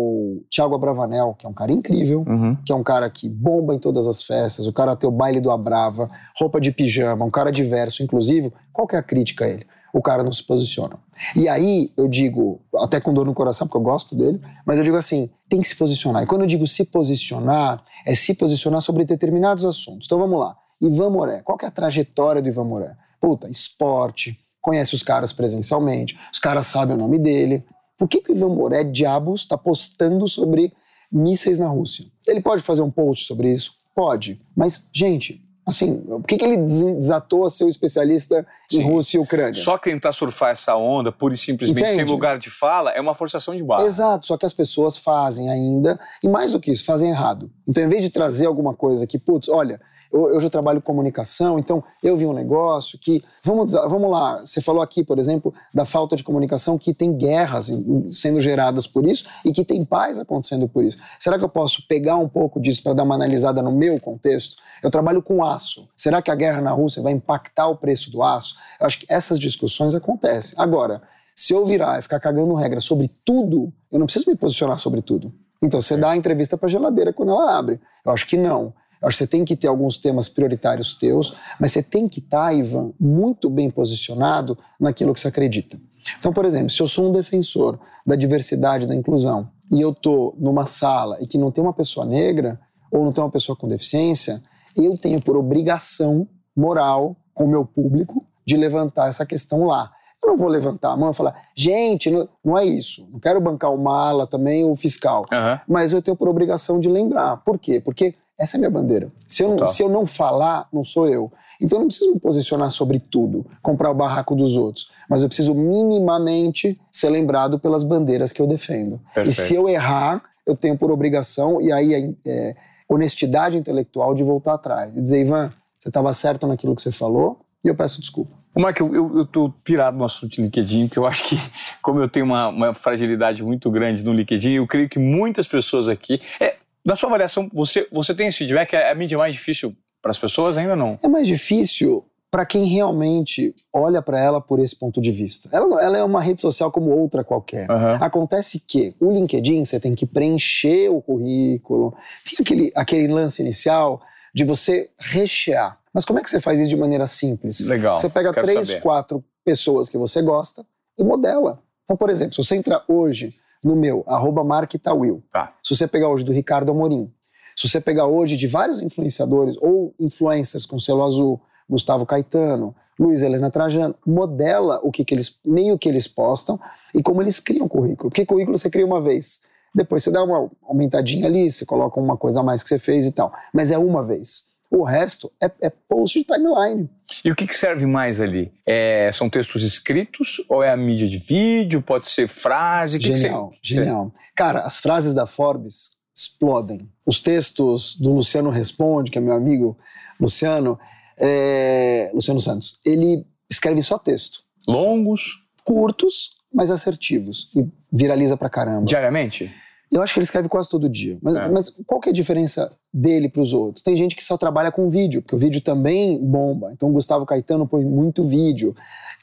Thiago 0.49 0.75
Abravanel, 0.75 1.35
que 1.37 1.45
é 1.45 1.49
um 1.49 1.53
cara 1.53 1.71
incrível, 1.71 2.25
uhum. 2.27 2.57
que 2.65 2.71
é 2.71 2.75
um 2.75 2.83
cara 2.83 3.09
que 3.09 3.29
bomba 3.29 3.75
em 3.75 3.79
todas 3.79 4.07
as 4.07 4.23
festas, 4.23 4.65
o 4.65 4.73
cara 4.73 4.95
tem 4.95 5.07
o 5.07 5.11
baile 5.11 5.39
do 5.39 5.51
Abrava, 5.51 6.09
roupa 6.37 6.59
de 6.59 6.71
pijama, 6.71 7.25
um 7.25 7.29
cara 7.29 7.51
diverso, 7.51 8.03
inclusive. 8.03 8.51
Qual 8.73 8.87
que 8.87 8.95
é 8.95 8.99
a 8.99 9.03
crítica 9.03 9.45
a 9.45 9.47
ele? 9.47 9.65
O 9.93 10.01
cara 10.01 10.23
não 10.23 10.31
se 10.31 10.43
posiciona. 10.43 10.97
E 11.35 11.47
aí 11.47 11.91
eu 11.97 12.07
digo, 12.07 12.61
até 12.75 12.99
com 12.99 13.13
dor 13.13 13.25
no 13.25 13.33
coração, 13.33 13.67
porque 13.67 13.77
eu 13.77 13.81
gosto 13.81 14.15
dele, 14.15 14.39
mas 14.65 14.77
eu 14.77 14.83
digo 14.83 14.97
assim: 14.97 15.29
tem 15.49 15.61
que 15.61 15.67
se 15.67 15.75
posicionar. 15.75 16.23
E 16.23 16.27
quando 16.27 16.41
eu 16.41 16.47
digo 16.47 16.65
se 16.67 16.85
posicionar, 16.85 17.83
é 18.05 18.13
se 18.13 18.33
posicionar 18.33 18.81
sobre 18.81 19.03
determinados 19.03 19.65
assuntos. 19.65 20.05
Então 20.05 20.19
vamos 20.19 20.39
lá. 20.39 20.55
Ivan 20.81 21.09
Moré, 21.09 21.41
qual 21.41 21.57
que 21.57 21.65
é 21.65 21.67
a 21.67 21.71
trajetória 21.71 22.41
do 22.41 22.47
Ivan 22.47 22.63
Moré? 22.65 22.95
puta, 23.19 23.49
esporte, 23.49 24.37
conhece 24.69 24.93
os 24.93 25.01
caras 25.01 25.33
presencialmente, 25.33 26.15
os 26.31 26.37
caras 26.37 26.67
sabem 26.67 26.95
o 26.95 26.99
nome 26.99 27.17
dele. 27.17 27.65
Por 27.97 28.07
que, 28.07 28.21
que 28.21 28.31
o 28.31 28.35
Ivan 28.35 28.49
Moré, 28.49 28.83
diabos, 28.83 29.41
está 29.41 29.57
postando 29.57 30.27
sobre 30.27 30.71
mísseis 31.11 31.57
na 31.57 31.67
Rússia? 31.67 32.05
Ele 32.27 32.39
pode 32.39 32.61
fazer 32.61 32.83
um 32.83 32.91
post 32.91 33.25
sobre 33.25 33.51
isso? 33.51 33.73
Pode. 33.95 34.39
Mas, 34.55 34.87
gente, 34.93 35.41
assim, 35.65 35.97
por 35.97 36.23
que, 36.23 36.37
que 36.37 36.45
ele 36.45 36.57
desatou 36.57 37.47
a 37.47 37.49
ser 37.49 37.63
um 37.63 37.67
especialista 37.67 38.45
Sim. 38.69 38.77
em 38.77 38.83
Rússia 38.83 39.17
e 39.17 39.19
Ucrânia? 39.19 39.59
Só 39.59 39.75
tentar 39.75 40.13
surfar 40.13 40.51
essa 40.51 40.75
onda, 40.75 41.11
pura 41.11 41.33
e 41.33 41.37
simplesmente, 41.37 41.83
Entende? 41.83 42.03
sem 42.03 42.05
lugar 42.05 42.37
de 42.37 42.51
fala, 42.51 42.91
é 42.91 43.01
uma 43.01 43.15
forçação 43.15 43.55
de 43.55 43.63
barra. 43.63 43.85
Exato, 43.85 44.27
só 44.27 44.37
que 44.37 44.45
as 44.45 44.53
pessoas 44.53 44.97
fazem 44.97 45.49
ainda, 45.49 45.99
e 46.23 46.29
mais 46.29 46.51
do 46.51 46.59
que 46.59 46.71
isso, 46.71 46.85
fazem 46.85 47.09
errado. 47.09 47.51
Então, 47.67 47.83
em 47.83 47.89
vez 47.89 48.03
de 48.03 48.11
trazer 48.11 48.45
alguma 48.45 48.75
coisa 48.75 49.07
que, 49.07 49.17
putz, 49.17 49.49
olha, 49.49 49.81
eu, 50.11 50.33
eu 50.33 50.39
já 50.39 50.49
trabalho 50.49 50.81
comunicação, 50.81 51.59
então 51.59 51.83
eu 52.03 52.17
vi 52.17 52.25
um 52.25 52.33
negócio 52.33 52.97
que. 52.99 53.23
Vamos, 53.43 53.71
vamos 53.71 54.09
lá, 54.09 54.39
você 54.39 54.61
falou 54.61 54.81
aqui, 54.81 55.03
por 55.03 55.19
exemplo, 55.19 55.53
da 55.73 55.85
falta 55.85 56.15
de 56.15 56.23
comunicação, 56.23 56.77
que 56.77 56.93
tem 56.93 57.15
guerras 57.15 57.71
sendo 58.11 58.39
geradas 58.39 58.87
por 58.87 59.05
isso 59.05 59.25
e 59.45 59.51
que 59.51 59.63
tem 59.63 59.85
paz 59.85 60.17
acontecendo 60.17 60.67
por 60.67 60.83
isso. 60.83 60.97
Será 61.19 61.37
que 61.37 61.43
eu 61.43 61.49
posso 61.49 61.85
pegar 61.87 62.17
um 62.17 62.27
pouco 62.27 62.59
disso 62.59 62.81
para 62.83 62.93
dar 62.93 63.03
uma 63.03 63.15
analisada 63.15 63.61
no 63.61 63.71
meu 63.71 63.99
contexto? 63.99 64.55
Eu 64.81 64.89
trabalho 64.89 65.21
com 65.21 65.43
aço. 65.43 65.87
Será 65.95 66.21
que 66.21 66.31
a 66.31 66.35
guerra 66.35 66.61
na 66.61 66.71
Rússia 66.71 67.01
vai 67.01 67.13
impactar 67.13 67.67
o 67.67 67.77
preço 67.77 68.11
do 68.11 68.23
aço? 68.23 68.55
Eu 68.79 68.87
acho 68.87 68.99
que 68.99 69.05
essas 69.09 69.39
discussões 69.39 69.93
acontecem. 69.93 70.55
Agora, 70.57 71.01
se 71.35 71.53
eu 71.53 71.65
virar 71.65 71.99
e 71.99 72.01
ficar 72.01 72.19
cagando 72.19 72.53
regra 72.53 72.79
sobre 72.79 73.09
tudo, 73.23 73.71
eu 73.91 73.99
não 73.99 74.05
preciso 74.05 74.29
me 74.29 74.35
posicionar 74.35 74.77
sobre 74.77 75.01
tudo. 75.01 75.33
Então, 75.61 75.81
você 75.81 75.97
dá 75.97 76.11
a 76.11 76.17
entrevista 76.17 76.57
para 76.57 76.67
a 76.67 76.69
geladeira 76.69 77.13
quando 77.13 77.31
ela 77.31 77.57
abre. 77.57 77.79
Eu 78.05 78.11
acho 78.11 78.25
que 78.25 78.37
não. 78.37 78.73
Acho 79.01 79.17
que 79.17 79.23
você 79.23 79.27
tem 79.27 79.45
que 79.45 79.55
ter 79.55 79.67
alguns 79.67 79.97
temas 79.97 80.27
prioritários 80.27 80.93
teus, 80.93 81.35
mas 81.59 81.71
você 81.71 81.81
tem 81.81 82.07
que 82.07 82.19
estar, 82.19 82.47
tá, 82.47 82.53
Ivan, 82.53 82.91
muito 82.99 83.49
bem 83.49 83.69
posicionado 83.69 84.57
naquilo 84.79 85.13
que 85.13 85.19
você 85.19 85.29
acredita. 85.29 85.79
Então, 86.17 86.33
por 86.33 86.45
exemplo, 86.45 86.69
se 86.69 86.81
eu 86.81 86.87
sou 86.87 87.07
um 87.07 87.11
defensor 87.11 87.79
da 88.05 88.15
diversidade, 88.15 88.87
da 88.87 88.95
inclusão, 88.95 89.49
e 89.71 89.79
eu 89.79 89.91
estou 89.91 90.35
numa 90.37 90.65
sala 90.65 91.17
e 91.21 91.27
que 91.27 91.37
não 91.37 91.51
tem 91.51 91.63
uma 91.63 91.73
pessoa 91.73 92.05
negra, 92.05 92.59
ou 92.91 93.05
não 93.05 93.11
tem 93.11 93.23
uma 93.23 93.29
pessoa 93.29 93.55
com 93.55 93.67
deficiência, 93.67 94.41
eu 94.75 94.97
tenho 94.97 95.21
por 95.21 95.37
obrigação 95.37 96.27
moral 96.55 97.15
com 97.33 97.45
o 97.45 97.47
meu 97.47 97.65
público 97.65 98.25
de 98.45 98.57
levantar 98.57 99.09
essa 99.09 99.25
questão 99.25 99.65
lá. 99.65 99.91
Eu 100.21 100.31
não 100.31 100.37
vou 100.37 100.49
levantar 100.49 100.91
a 100.91 100.97
mão 100.97 101.11
e 101.11 101.13
falar, 101.13 101.33
gente, 101.55 102.09
não, 102.09 102.27
não 102.43 102.57
é 102.57 102.65
isso. 102.65 103.07
Não 103.11 103.19
quero 103.19 103.39
bancar 103.39 103.73
o 103.73 103.77
mala 103.77 104.27
também, 104.27 104.65
o 104.65 104.75
fiscal. 104.75 105.25
Uhum. 105.31 105.59
Mas 105.67 105.93
eu 105.93 106.01
tenho 106.01 106.17
por 106.17 106.27
obrigação 106.27 106.79
de 106.79 106.89
lembrar. 106.89 107.37
Por 107.37 107.57
quê? 107.57 107.79
Porque 107.79 108.15
essa 108.39 108.55
é 108.55 108.57
a 108.57 108.59
minha 108.59 108.71
bandeira. 108.71 109.11
Se 109.27 109.43
eu, 109.43 109.55
não, 109.55 109.65
se 109.67 109.83
eu 109.83 109.89
não 109.89 110.05
falar, 110.05 110.67
não 110.71 110.83
sou 110.83 111.07
eu. 111.07 111.31
Então 111.61 111.77
eu 111.77 111.81
não 111.81 111.87
preciso 111.87 112.13
me 112.13 112.19
posicionar 112.19 112.71
sobre 112.71 112.99
tudo, 112.99 113.45
comprar 113.61 113.91
o 113.91 113.93
barraco 113.93 114.33
dos 114.33 114.55
outros. 114.55 114.89
Mas 115.09 115.21
eu 115.21 115.27
preciso 115.27 115.53
minimamente 115.53 116.79
ser 116.89 117.09
lembrado 117.09 117.59
pelas 117.59 117.83
bandeiras 117.83 118.31
que 118.31 118.41
eu 118.41 118.47
defendo. 118.47 118.99
Perfeito. 119.13 119.41
E 119.41 119.47
se 119.47 119.55
eu 119.55 119.67
errar, 119.67 120.23
eu 120.47 120.55
tenho 120.55 120.77
por 120.77 120.89
obrigação, 120.89 121.59
e 121.59 121.71
aí 121.71 121.93
é, 121.93 122.13
é 122.25 122.55
honestidade 122.87 123.57
intelectual 123.57 124.15
de 124.15 124.23
voltar 124.23 124.53
atrás. 124.53 124.95
E 124.95 125.01
dizer, 125.01 125.21
Ivan, 125.21 125.51
você 125.77 125.89
estava 125.89 126.11
certo 126.13 126.47
naquilo 126.47 126.75
que 126.75 126.81
você 126.81 126.91
falou, 126.91 127.41
e 127.63 127.67
eu 127.67 127.75
peço 127.75 127.99
desculpa. 127.99 128.39
O 128.55 128.61
Mark, 128.61 128.79
eu, 128.79 128.93
eu, 128.95 129.17
eu 129.19 129.25
tô 129.25 129.53
pirado 129.63 129.97
no 129.97 130.05
assunto 130.05 130.31
de 130.31 130.41
LinkedIn, 130.41 130.87
que 130.87 130.97
eu 130.97 131.05
acho 131.05 131.27
que, 131.27 131.37
como 131.81 131.99
eu 131.99 132.09
tenho 132.09 132.25
uma, 132.25 132.47
uma 132.47 132.73
fragilidade 132.73 133.43
muito 133.43 133.69
grande 133.69 134.03
no 134.03 134.11
LinkedIn, 134.11 134.53
eu 134.53 134.65
creio 134.65 134.89
que 134.89 134.97
muitas 134.97 135.47
pessoas 135.47 135.87
aqui. 135.87 136.19
É, 136.41 136.55
na 136.89 136.95
sua 136.95 137.07
avaliação, 137.07 137.47
você, 137.53 137.87
você 137.91 138.15
tem 138.15 138.27
esse 138.27 138.39
feedback? 138.39 138.73
É 138.73 138.91
a 138.91 138.95
mídia 138.95 139.17
mais 139.17 139.35
difícil 139.35 139.75
para 140.01 140.09
as 140.09 140.17
pessoas 140.17 140.57
ainda 140.57 140.75
não? 140.75 140.97
É 141.03 141.07
mais 141.07 141.27
difícil 141.27 142.03
para 142.31 142.45
quem 142.45 142.65
realmente 142.65 143.55
olha 143.71 144.01
para 144.01 144.19
ela 144.19 144.41
por 144.41 144.59
esse 144.59 144.75
ponto 144.75 144.99
de 144.99 145.11
vista. 145.11 145.49
Ela, 145.51 145.81
ela, 145.83 145.97
é 145.97 146.03
uma 146.03 146.21
rede 146.21 146.41
social 146.41 146.71
como 146.71 146.89
outra 146.89 147.23
qualquer. 147.23 147.69
Uhum. 147.69 147.95
Acontece 147.95 148.59
que 148.59 148.95
o 148.99 149.11
LinkedIn 149.11 149.65
você 149.65 149.79
tem 149.79 149.93
que 149.93 150.05
preencher 150.05 150.89
o 150.89 151.01
currículo, 151.01 151.95
tem 152.25 152.37
aquele, 152.41 152.71
aquele 152.75 153.07
lance 153.07 153.41
inicial 153.41 154.01
de 154.33 154.43
você 154.43 154.89
rechear. 154.97 155.79
Mas 155.93 156.05
como 156.05 156.19
é 156.19 156.23
que 156.23 156.29
você 156.29 156.39
faz 156.39 156.59
isso 156.59 156.69
de 156.69 156.75
maneira 156.75 157.05
simples? 157.05 157.59
Legal. 157.61 157.97
Você 157.97 158.09
pega 158.09 158.31
três, 158.31 158.67
saber. 158.67 158.81
quatro 158.81 159.23
pessoas 159.43 159.89
que 159.89 159.97
você 159.97 160.21
gosta 160.21 160.65
e 160.97 161.03
modela. 161.03 161.61
Então, 161.83 161.97
por 161.97 162.09
exemplo, 162.09 162.33
se 162.33 162.43
você 162.43 162.55
entrar 162.55 162.83
hoje 162.87 163.33
no 163.63 163.75
meu, 163.75 164.03
arroba 164.07 164.43
Mark 164.43 164.73
Tawil. 164.81 165.23
Tá. 165.31 165.53
Se 165.63 165.75
você 165.75 165.87
pegar 165.87 166.09
hoje 166.09 166.23
do 166.23 166.31
Ricardo 166.31 166.71
Amorim, 166.71 167.11
se 167.55 167.67
você 167.67 167.81
pegar 167.81 168.07
hoje 168.07 168.37
de 168.37 168.47
vários 168.47 168.81
influenciadores 168.81 169.57
ou 169.61 169.93
influencers 169.99 170.65
com 170.65 170.79
selo 170.79 171.03
azul, 171.03 171.41
Gustavo 171.69 172.05
Caetano, 172.05 172.75
Luiz 172.97 173.21
Helena 173.21 173.51
Trajano, 173.51 173.95
modela 174.05 174.79
o 174.83 174.91
que, 174.91 175.05
que 175.05 175.13
eles, 175.13 175.37
meio 175.45 175.77
que 175.77 175.87
eles 175.87 176.07
postam 176.07 176.59
e 176.93 177.03
como 177.03 177.21
eles 177.21 177.39
criam 177.39 177.65
o 177.65 177.69
currículo. 177.69 178.09
Porque 178.09 178.25
currículo 178.25 178.57
você 178.57 178.69
cria 178.69 178.85
uma 178.85 179.01
vez. 179.01 179.41
Depois 179.73 180.03
você 180.03 180.09
dá 180.09 180.23
uma 180.23 180.49
aumentadinha 180.63 181.27
ali, 181.27 181.51
você 181.51 181.65
coloca 181.65 181.99
uma 181.99 182.17
coisa 182.17 182.39
a 182.39 182.43
mais 182.43 182.63
que 182.63 182.69
você 182.69 182.79
fez 182.79 183.05
e 183.05 183.11
tal. 183.11 183.31
Mas 183.53 183.71
é 183.71 183.77
uma 183.77 184.03
vez. 184.03 184.43
O 184.71 184.83
resto 184.83 185.31
é, 185.41 185.51
é 185.61 185.69
post 185.69 186.19
de 186.19 186.25
timeline. 186.25 186.89
E 187.25 187.31
o 187.31 187.35
que, 187.35 187.47
que 187.47 187.55
serve 187.55 187.87
mais 187.87 188.21
ali? 188.21 188.51
É, 188.65 189.09
são 189.11 189.27
textos 189.29 189.63
escritos 189.63 190.43
ou 190.47 190.61
é 190.61 190.69
a 190.69 190.77
mídia 190.77 191.07
de 191.07 191.17
vídeo? 191.17 191.81
Pode 191.81 192.07
ser 192.07 192.27
frase? 192.27 192.99
Genial, 192.99 193.49
que 193.49 193.61
que 193.61 193.73
genial. 193.73 194.13
Cara, 194.35 194.59
as 194.59 194.79
frases 194.79 195.13
da 195.13 195.25
Forbes 195.25 195.91
explodem. 196.15 196.87
Os 197.03 197.19
textos 197.19 197.95
do 197.95 198.13
Luciano 198.13 198.49
Responde, 198.51 199.09
que 199.09 199.17
é 199.17 199.21
meu 199.21 199.33
amigo 199.33 199.75
Luciano, 200.19 200.77
é, 201.17 202.11
Luciano 202.13 202.39
Santos, 202.39 202.79
ele 202.85 203.25
escreve 203.49 203.81
só 203.81 203.97
texto. 203.97 204.43
Longos? 204.67 205.39
Curtos, 205.63 206.35
mas 206.53 206.69
assertivos. 206.69 207.49
E 207.55 207.65
viraliza 207.91 208.37
pra 208.37 208.49
caramba. 208.49 208.85
Diariamente? 208.85 209.51
Eu 209.91 210.03
acho 210.03 210.13
que 210.13 210.19
ele 210.19 210.25
escreve 210.25 210.47
quase 210.47 210.69
todo 210.69 210.87
dia. 210.87 211.17
Mas, 211.21 211.35
É. 211.35 211.49
mas 211.49 211.69
qual 211.85 211.99
que 211.99 212.09
é 212.09 212.11
a 212.11 212.15
diferença 212.15 212.69
dele 212.93 213.27
para 213.27 213.41
os 213.41 213.53
outros? 213.53 213.83
Tem 213.83 213.97
gente 213.97 214.15
que 214.15 214.23
só 214.23 214.37
trabalha 214.37 214.71
com 214.71 214.89
vídeo, 214.89 215.21
porque 215.21 215.35
o 215.35 215.39
vídeo 215.39 215.61
também 215.61 216.23
bomba. 216.23 216.71
Então 216.71 216.89
o 216.89 216.91
Gustavo 216.91 217.25
Caetano 217.25 217.67
põe 217.67 217.83
muito 217.83 218.23
vídeo. 218.27 218.75